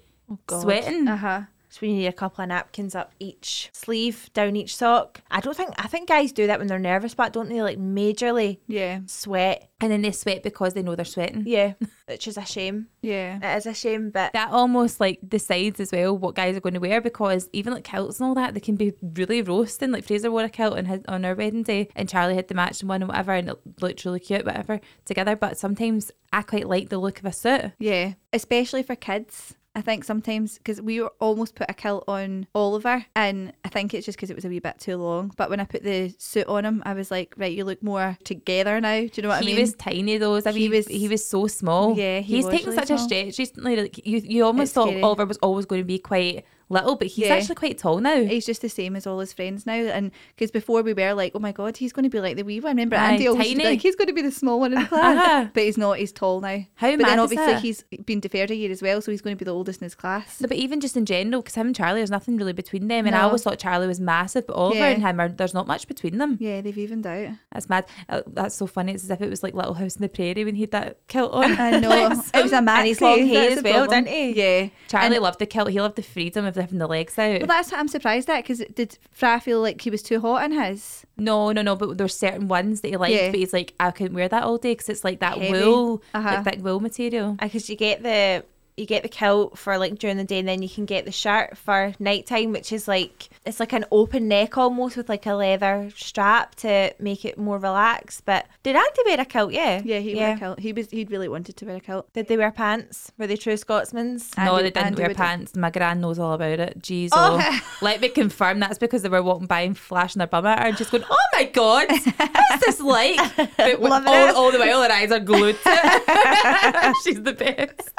God. 0.47 0.63
sweating. 0.63 1.09
Uh 1.09 1.17
huh. 1.17 1.43
So 1.73 1.79
we 1.81 1.95
need 1.95 2.07
a 2.07 2.13
couple 2.13 2.43
of 2.43 2.49
napkins 2.51 2.95
up 2.95 3.13
each 3.19 3.71
sleeve, 3.73 4.29
down 4.35 4.57
each 4.57 4.77
sock. 4.77 5.23
I 5.31 5.41
don't 5.41 5.57
think. 5.57 5.71
I 5.79 5.87
think 5.89 6.07
guys 6.07 6.31
do 6.31 6.47
that 6.47 6.59
when 6.59 6.69
they're 6.69 6.79
nervous, 6.79 7.15
but 7.15 7.33
don't 7.33 7.49
they 7.49 7.63
like 7.63 7.79
majorly 7.79 8.59
Yeah. 8.67 8.99
sweat? 9.07 9.71
And 9.81 9.91
then 9.91 10.03
they 10.03 10.13
sweat 10.13 10.43
because 10.43 10.75
they 10.75 10.83
know 10.83 10.95
they're 10.97 11.07
sweating. 11.07 11.45
Yeah, 11.47 11.73
which 12.07 12.29
is 12.29 12.37
a 12.37 12.45
shame. 12.45 12.89
Yeah. 13.01 13.39
It 13.43 13.57
is 13.57 13.65
a 13.65 13.73
shame, 13.73 14.11
but 14.11 14.35
That 14.35 14.51
almost 14.51 15.01
like 15.01 15.21
decides 15.27 15.81
as 15.81 15.93
well 15.93 16.17
what 16.19 16.35
guys 16.35 16.55
are 16.59 16.61
going 16.61 16.75
to 16.75 16.79
wear 16.81 17.01
because 17.01 17.49
even 17.55 17.73
like 17.73 17.85
kilts 17.85 18.21
and 18.21 18.29
all 18.29 18.35
that, 18.35 18.53
they 18.53 18.61
can 18.61 18.77
be 18.77 18.93
really 19.17 19.41
roasting. 19.41 19.93
Like 19.93 20.05
Fraser 20.05 20.31
wore 20.31 20.45
a 20.45 20.51
kilt 20.51 20.77
on 20.77 20.85
his 20.85 21.01
on 21.09 21.25
our 21.25 21.35
wedding 21.35 21.63
day, 21.63 21.89
and 21.97 22.07
Charlie 22.07 22.35
had 22.37 22.49
the 22.49 22.55
matching 22.55 22.87
one 22.87 23.01
and 23.01 23.09
whatever, 23.09 23.33
and 23.33 23.49
it 23.49 23.57
looked 23.81 24.05
really 24.05 24.21
cute, 24.21 24.45
whatever 24.45 24.79
together. 25.07 25.37
But 25.37 25.57
sometimes 25.57 26.11
I 26.35 26.43
quite 26.43 26.69
like 26.69 26.91
the 26.91 26.99
look 26.99 27.19
of 27.19 27.25
a 27.25 27.33
suit. 27.33 27.73
Yeah. 27.79 28.13
Especially 28.31 28.83
for 28.83 28.95
kids. 28.95 29.55
I 29.75 29.81
think 29.81 30.05
sometimes 30.05 30.59
because 30.59 30.83
we 30.83 31.01
were 31.01 31.11
almost 31.19 31.55
put 31.55 31.71
a 31.71 31.73
kilt 31.73 32.05
on 32.07 32.47
Oliver, 32.55 33.07
and 33.17 33.55
I 33.65 33.71
think 33.71 33.95
it's 33.95 34.05
just 34.05 34.19
because 34.19 34.29
it 34.29 34.37
was 34.37 34.45
a 34.45 34.49
wee 34.51 34.59
bit 34.59 34.79
too 34.79 34.99
long. 34.99 35.33
But 35.39 35.49
when 35.49 35.61
I 35.61 35.65
put 35.65 35.83
the 35.83 36.15
suit 36.19 36.47
on 36.47 36.67
him, 36.67 36.83
I 36.85 36.93
was 36.93 37.11
like, 37.11 37.33
right, 37.39 37.51
you 37.53 37.65
look 37.65 37.83
more 37.83 38.19
together 38.23 38.79
now. 38.83 39.01
Do 39.01 39.11
you 39.15 39.23
know 39.23 39.31
what 39.31 39.41
he 39.43 39.47
I 39.47 39.47
mean? 39.47 39.57
He 39.57 39.63
was 39.63 39.75
tiny 39.75 40.19
though. 40.19 40.37
I 40.37 40.41
mean, 40.47 40.55
He 40.57 40.69
was- 40.69 40.89
he 40.89 41.09
was 41.09 41.25
so 41.25 41.47
small. 41.47 41.97
Yeah, 41.97 42.19
he 42.21 42.37
he's 42.37 42.47
taken 42.49 42.67
really 42.67 42.77
such 42.77 42.91
a 42.91 42.99
small. 42.99 43.09
stretch 43.09 43.39
recently. 43.39 43.77
Like 43.77 44.07
you, 44.07 44.19
you 44.19 44.45
almost 44.45 44.65
It's 44.69 44.73
thought 44.75 44.89
scary. 44.89 45.03
Oliver 45.03 45.25
was 45.25 45.39
always 45.39 45.65
going 45.65 45.81
to 45.81 45.87
be 45.87 45.99
quite 45.99 46.45
little, 46.73 46.97
but 46.97 47.07
he's 47.09 47.27
Yeah. 47.27 47.35
actually 47.35 47.55
quite 47.57 47.79
tall 47.79 47.99
now. 48.01 48.25
He's 48.25 48.47
just 48.47 48.63
the 48.63 48.69
same 48.69 48.97
as 48.97 49.07
all 49.07 49.19
his 49.21 49.33
friends 49.33 49.67
now, 49.67 49.75
and 49.75 50.11
because 50.35 50.51
before 50.51 50.83
we 50.83 50.93
were 50.95 51.15
like, 51.15 51.33
oh 51.35 51.39
my 51.39 51.53
god, 51.53 51.77
he's 51.77 51.93
going 51.93 52.05
to 52.05 52.11
be 52.11 52.21
like 52.21 52.37
the 52.37 52.43
wee 52.43 52.61
one. 52.61 52.73
Remember, 52.73 52.97
Aye, 52.97 53.13
Andy 53.13 53.29
always 53.29 53.45
used 53.47 53.51
to 53.53 53.57
be 53.59 53.63
tiny. 53.65 53.75
like 53.77 53.83
he's 53.83 53.97
going 53.97 54.09
to 54.09 54.13
be 54.15 54.23
the 54.23 54.31
small 54.33 54.59
one 54.61 54.73
in 54.73 54.81
the 54.81 54.87
class, 54.89 55.17
Uh-huh. 55.17 55.49
but 55.55 55.63
he's 55.63 55.79
not. 55.79 55.99
He's 55.99 56.13
tall 56.13 56.41
now. 56.41 56.65
How 56.75 56.91
but 56.91 56.99
mad 57.01 57.09
then 57.09 57.19
obviously 57.21 57.55
he's 57.61 57.83
been 58.05 58.21
deferred 58.21 58.51
a 58.51 58.55
year 58.57 58.71
as 58.71 58.83
well, 58.83 59.01
so 59.03 59.11
he's 59.11 59.21
going 59.23 59.37
to 59.37 59.39
be 59.39 59.45
the 59.45 59.55
oldest 59.55 59.81
in 59.81 59.85
his 59.87 59.95
class. 59.95 60.41
No, 60.41 60.49
but 60.49 60.57
even 60.57 60.81
just 60.81 60.97
in 60.97 61.05
general, 61.07 61.43
because 61.43 61.55
him 61.55 61.67
and 61.69 61.77
Charlie, 61.77 62.01
there's 62.01 62.11
nothing 62.11 62.37
really 62.37 62.53
between 62.53 62.89
them. 62.89 63.07
And 63.07 63.15
I 63.15 63.21
always 63.23 63.43
thought 63.43 63.59
Charlie 63.59 63.87
was 63.87 64.01
massive, 64.01 64.47
but 64.47 64.55
Oliver 64.57 64.79
Yeah. 64.81 64.89
and 64.89 65.03
him, 65.03 65.21
are, 65.21 65.29
there's 65.29 65.55
not 65.55 65.67
much 65.67 65.87
between 65.87 66.19
them. 66.19 66.39
Yeah, 66.41 66.61
they've 66.63 66.77
evened 66.79 67.07
out. 67.07 67.29
That's 67.53 67.69
mad. 67.69 67.87
Uh, 68.09 68.23
that's 68.27 68.55
so 68.55 68.67
funny. 68.67 68.93
It's 68.95 69.05
as 69.05 69.11
if 69.11 69.21
it 69.21 69.29
was 69.31 69.43
like 69.43 69.55
Little 69.55 69.75
House 69.75 69.97
in 69.97 70.03
the 70.03 70.09
Prairie 70.09 70.45
when 70.45 70.55
he 70.55 70.63
had 70.63 70.71
that 70.73 71.07
kilt 71.09 71.33
on. 71.33 71.53
I 71.59 71.79
know. 71.79 72.07
it 72.35 72.43
was 72.43 72.53
a 72.53 72.57
maxi. 72.59 72.79
And 72.79 72.87
he's 72.87 73.01
long 73.01 73.27
hair 73.27 73.51
as 73.57 73.63
well, 73.63 73.87
didn't 73.87 74.09
he? 74.09 74.33
Yeah. 74.33 74.69
Charlie 74.89 75.17
And- 75.17 75.23
loved 75.23 75.39
the 75.39 75.47
kilt. 75.47 75.71
He 75.71 75.81
loved 75.81 75.97
the 75.97 76.03
freedom 76.03 76.45
of 76.45 76.55
having 76.63 76.79
the 76.79 76.87
legs 76.87 77.19
out. 77.19 77.39
Well, 77.41 77.47
that's 77.47 77.71
what 77.71 77.79
I'm 77.81 77.89
surprised 77.89 78.29
at 78.31 78.39
because 78.43 78.63
did 78.75 78.99
Fra 79.13 79.39
feel 79.41 79.61
like 79.61 79.81
he 79.81 79.91
was 79.91 80.03
too 80.03 80.21
hot 80.21 80.45
in 80.45 80.53
his? 80.53 81.05
No, 81.17 81.53
no, 81.53 81.61
no. 81.63 81.77
But 81.77 81.99
there's 81.99 82.17
certain 82.17 82.49
ones 82.49 82.81
that 82.81 82.89
he 82.89 82.97
liked, 82.97 83.15
Yeah. 83.15 83.31
but 83.31 83.39
he's 83.39 83.53
like, 83.53 83.75
I 83.79 83.91
couldn't 83.91 84.15
wear 84.15 84.29
that 84.29 84.43
all 84.43 84.57
day 84.59 84.73
because 84.73 84.89
it's 84.89 85.05
like 85.05 85.21
that 85.21 85.39
Heavy. 85.39 85.53
wool, 85.53 86.03
Uh-huh. 86.15 86.29
like 86.37 86.45
that 86.45 86.59
wool 86.61 86.81
material. 86.81 87.37
because 87.41 87.69
you 87.69 87.77
get 87.77 88.03
the 88.03 88.45
you 88.77 88.87
get 88.87 89.03
the 89.03 89.09
kilt 89.09 89.59
for 89.59 89.77
like 89.79 89.99
during 89.99 90.17
the 90.17 90.25
day 90.25 90.39
and 90.39 90.49
then 90.49 90.63
you 90.63 90.69
can 90.69 90.87
get 90.87 91.05
the 91.05 91.13
shirt 91.13 91.59
for 91.59 91.93
nighttime 91.99 92.53
which 92.53 92.73
is 92.73 92.89
like 92.89 93.29
it's 93.45 93.61
like 93.61 93.73
an 93.75 93.85
open 93.93 94.29
neck 94.29 94.57
almost 94.57 94.97
with 94.97 95.09
like 95.11 95.27
a 95.27 95.35
leather 95.35 95.91
strap 95.95 96.55
to 96.55 96.91
make 96.99 97.25
it 97.25 97.37
more 97.37 97.59
relaxed 97.59 98.25
but 98.25 98.47
did 98.63 98.75
Andy 98.75 99.03
wear 99.05 99.21
a 99.21 99.25
kilt 99.27 99.53
yeah 99.53 99.83
Yeah, 99.85 99.99
he 99.99 100.15
wore 100.15 100.29
a 100.31 100.39
kilt. 100.39 100.59
He 100.61 100.73
was 100.73 100.91
he 100.91 101.05
really 101.05 101.29
wanted 101.29 101.57
to 101.59 101.67
wear 101.67 101.77
a 101.77 101.81
kilt. 101.81 102.11
did 102.15 102.29
they 102.29 102.37
wear 102.39 102.51
pants 102.51 103.13
were 103.19 103.27
they 103.27 103.37
true 103.37 103.57
Scotsmen's 103.57 104.31
no, 104.39 104.53
Andy- 104.57 104.63
they 104.65 104.71
didn't 104.71 104.87
Andy 104.87 105.03
wear 105.03 105.15
pants. 105.15 105.55
My 105.55 105.71
gran 105.71 106.01
knows 106.01 106.19
all 106.19 106.33
about 106.33 106.59
it. 106.59 106.81
Jeez, 106.81 107.11
Oh. 107.13 107.39
oh. 107.43 107.61
let 107.83 108.01
me 108.01 108.09
confirm 108.09 108.59
that's 108.61 108.79
because 108.79 109.03
they 109.03 109.09
were 109.11 109.23
walking 109.23 109.47
by 109.47 109.61
and 109.61 109.77
flashing 109.77 110.21
their 110.21 110.27
bum 110.27 110.47
at 110.47 110.59
her 110.61 110.65
and 110.67 110.77
just 110.79 110.91
going, 110.91 111.05
"Oh 111.11 111.27
my 111.35 111.45
god, 111.45 111.89
what's 111.91 112.65
this 112.67 112.81
like?" 112.81 113.19
But 113.57 113.81
with- 113.81 113.91
Loving 113.91 114.09
all, 114.09 114.37
all 114.37 114.51
the 114.53 114.59
while, 114.59 114.83
her 114.83 114.91
eyes 114.91 115.13
are 115.13 115.21
glued 115.21 115.57
to 115.57 115.61
it. 115.67 116.97
She's 117.05 117.23
the 117.23 117.33
best. 117.33 117.91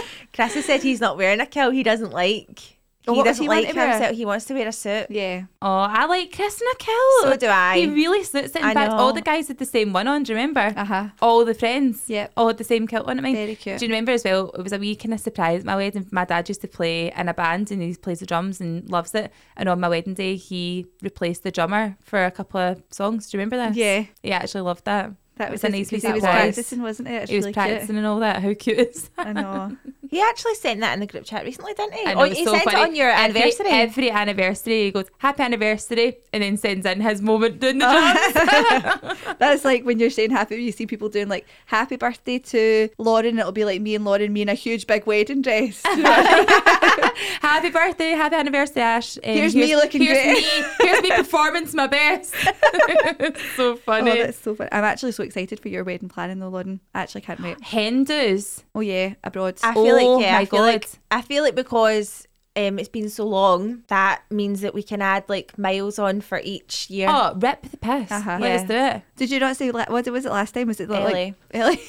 Chris 0.32 0.54
has 0.54 0.64
said 0.64 0.82
he's 0.82 1.00
not 1.00 1.16
wearing 1.16 1.40
a 1.40 1.46
kilt 1.46 1.74
he 1.74 1.82
doesn't 1.82 2.12
like 2.12 2.78
Oh, 3.08 3.14
he 3.14 3.18
what 3.18 3.24
does 3.24 3.38
doesn't 3.38 3.42
he 3.42 3.48
want 3.48 3.64
like 3.64 3.70
to 3.74 3.76
wear? 3.76 3.90
Himself 3.90 4.16
he 4.16 4.24
wants 4.24 4.44
to 4.44 4.54
wear 4.54 4.68
a 4.68 4.72
suit 4.72 5.06
Yeah. 5.10 5.42
Oh, 5.60 5.68
I 5.68 6.06
like 6.06 6.32
Chris 6.32 6.60
in 6.60 6.68
a 6.68 6.76
kilt. 6.76 7.22
So 7.22 7.36
do 7.36 7.48
I. 7.48 7.76
He 7.76 7.88
really 7.88 8.22
suits 8.22 8.54
it. 8.54 8.60
In 8.60 8.64
I 8.64 8.74
fact, 8.74 8.92
all 8.92 9.12
the 9.12 9.22
guys 9.22 9.48
had 9.48 9.58
the 9.58 9.66
same 9.66 9.92
one 9.92 10.06
on. 10.06 10.22
Do 10.22 10.32
you 10.32 10.36
remember? 10.36 10.72
Uh 10.76 10.84
huh. 10.84 11.08
All 11.20 11.44
the 11.44 11.54
friends. 11.54 12.04
Yeah. 12.06 12.28
All 12.36 12.46
had 12.46 12.58
the 12.58 12.64
same 12.64 12.86
kilt 12.86 13.08
on 13.08 13.18
at 13.18 13.24
me. 13.24 13.34
Very 13.34 13.56
cute. 13.56 13.80
Do 13.80 13.86
you 13.86 13.90
remember 13.90 14.12
as 14.12 14.22
well? 14.22 14.50
It 14.50 14.62
was 14.62 14.72
a 14.72 14.78
wee 14.78 14.94
kind 14.94 15.14
of 15.14 15.18
surprise 15.20 15.60
at 15.60 15.66
my 15.66 15.74
wedding. 15.74 16.06
My 16.12 16.24
dad 16.24 16.48
used 16.48 16.60
to 16.60 16.68
play 16.68 17.12
in 17.12 17.28
a 17.28 17.34
band 17.34 17.72
and 17.72 17.82
he 17.82 17.94
plays 17.96 18.20
the 18.20 18.26
drums 18.26 18.60
and 18.60 18.88
loves 18.88 19.14
it. 19.16 19.32
And 19.56 19.68
on 19.68 19.80
my 19.80 19.88
wedding 19.88 20.14
day, 20.14 20.36
he 20.36 20.86
replaced 21.02 21.42
the 21.42 21.50
drummer 21.50 21.96
for 22.04 22.24
a 22.24 22.30
couple 22.30 22.60
of 22.60 22.84
songs. 22.90 23.28
Do 23.28 23.36
you 23.36 23.40
remember 23.40 23.56
that? 23.56 23.74
Yeah. 23.74 24.04
He 24.22 24.30
actually 24.30 24.60
loved 24.60 24.84
that. 24.84 25.10
That 25.36 25.50
was 25.50 25.64
an 25.64 25.74
easy 25.74 25.96
nice 25.96 26.02
'cause 26.02 26.02
wee 26.02 26.08
he 26.08 26.12
was 26.14 26.22
practicing, 26.22 26.82
wasn't 26.82 27.08
it? 27.08 27.12
It's 27.22 27.30
He 27.30 27.36
was 27.36 27.44
really 27.46 27.52
practicing 27.54 27.86
cute. 27.86 27.96
and 27.98 28.06
all 28.06 28.20
that. 28.20 28.42
How 28.42 28.54
cute 28.54 28.78
is 28.78 29.08
that? 29.16 29.26
I 29.28 29.32
know. 29.32 29.76
He 30.12 30.20
actually 30.20 30.54
sent 30.54 30.78
that 30.80 30.92
in 30.94 31.00
the 31.00 31.06
group 31.06 31.24
chat 31.24 31.42
recently 31.44 31.72
didn't 31.74 31.94
he 31.94 32.06
I 32.06 32.14
know, 32.14 32.20
oh 32.20 32.24
it's 32.24 32.38
he 32.38 32.44
so 32.44 32.52
sent 32.52 32.64
funny. 32.64 32.76
it 32.78 32.82
on 32.88 32.94
your 32.94 33.10
Every- 33.10 33.24
anniversary 33.40 33.66
Every, 33.70 34.10
anniversary, 34.10 34.84
he 34.84 34.90
goes, 34.92 35.06
Happy 35.18 35.42
anniversary, 35.42 36.18
and 36.32 36.42
then 36.42 36.56
sends 36.56 36.86
in 36.86 37.00
his 37.00 37.20
moment 37.22 37.58
doing 37.60 37.78
the 37.78 37.86
Oh. 37.88 38.98
drums. 39.00 39.18
That's 39.38 39.64
like 39.64 39.84
when 39.84 39.98
you're 39.98 40.10
saying 40.10 40.30
happy, 40.30 40.62
you 40.62 40.70
see 40.72 40.86
people 40.86 41.08
doing 41.08 41.28
like 41.28 41.46
happy 41.66 41.96
birthday 41.96 42.38
to 42.38 42.88
Lauren. 42.98 43.38
It'll 43.38 43.52
be 43.52 43.64
like 43.64 43.80
me 43.80 43.94
and 43.94 44.04
Lauren, 44.04 44.32
me 44.32 44.42
in 44.42 44.48
a 44.48 44.54
huge 44.54 44.86
big 44.86 45.06
wedding 45.06 45.42
dress. 45.42 45.82
Do 45.84 45.90
you 45.90 46.02
know 46.02 46.10
what 46.10 46.26
I 46.28 46.96
mean? 47.02 47.16
happy 47.40 47.70
birthday, 47.70 48.10
happy 48.10 48.36
anniversary, 48.36 48.82
Ash. 48.82 49.16
Um, 49.18 49.22
Here's 49.24 49.54
me 49.54 49.74
looking 49.76 50.02
here's 50.02 50.22
great. 50.22 50.36
Me, 50.36 50.64
here's 50.82 51.02
me 51.02 51.10
performance 51.16 51.72
my 51.74 51.86
best. 51.86 52.34
It's 52.44 53.42
so 53.56 53.76
funny. 53.76 54.10
oh, 54.10 54.14
that's 54.16 54.38
so 54.38 54.54
fun. 54.54 54.68
I'm 54.72 54.84
actually 54.84 55.12
so 55.12 55.22
excited 55.24 55.58
for 55.60 55.68
your 55.68 55.84
wedding 55.84 56.08
planning 56.08 56.38
though, 56.38 56.48
Lauren. 56.48 56.80
I 56.94 57.00
actually 57.02 57.22
can't 57.22 57.40
wait. 57.40 57.60
Hen 57.62 58.04
do's. 58.04 58.62
Oh 58.74 58.80
yeah, 58.80 59.14
abroad. 59.24 59.58
I 59.62 59.72
feel 59.74 59.82
Oh 59.82 59.96
like 59.96 60.01
yeah, 60.02 60.32
my 60.32 60.38
I 60.38 60.44
feel 60.44 60.60
like 60.60 60.82
God. 60.82 60.98
I 61.10 61.22
feel 61.22 61.42
like 61.42 61.54
because 61.54 62.26
um, 62.56 62.78
it's 62.78 62.88
been 62.88 63.08
so 63.08 63.26
long, 63.26 63.82
that 63.88 64.22
means 64.30 64.60
that 64.60 64.74
we 64.74 64.82
can 64.82 65.00
add 65.00 65.24
like 65.28 65.56
miles 65.58 65.98
on 65.98 66.20
for 66.20 66.40
each 66.42 66.90
year. 66.90 67.08
Oh, 67.10 67.34
rip 67.36 67.62
the 67.62 67.76
piss. 67.76 68.10
Uh-huh. 68.10 68.38
Let's 68.40 68.68
do 68.68 68.74
it. 68.74 69.02
Did 69.16 69.30
you 69.30 69.40
not 69.40 69.56
say 69.56 69.70
what 69.70 69.90
was 69.90 70.06
it 70.06 70.32
last 70.32 70.52
time? 70.52 70.68
Was 70.68 70.80
it 70.80 70.88
like 70.88 71.02
Ellie. 71.04 71.34
Ellie? 71.52 71.80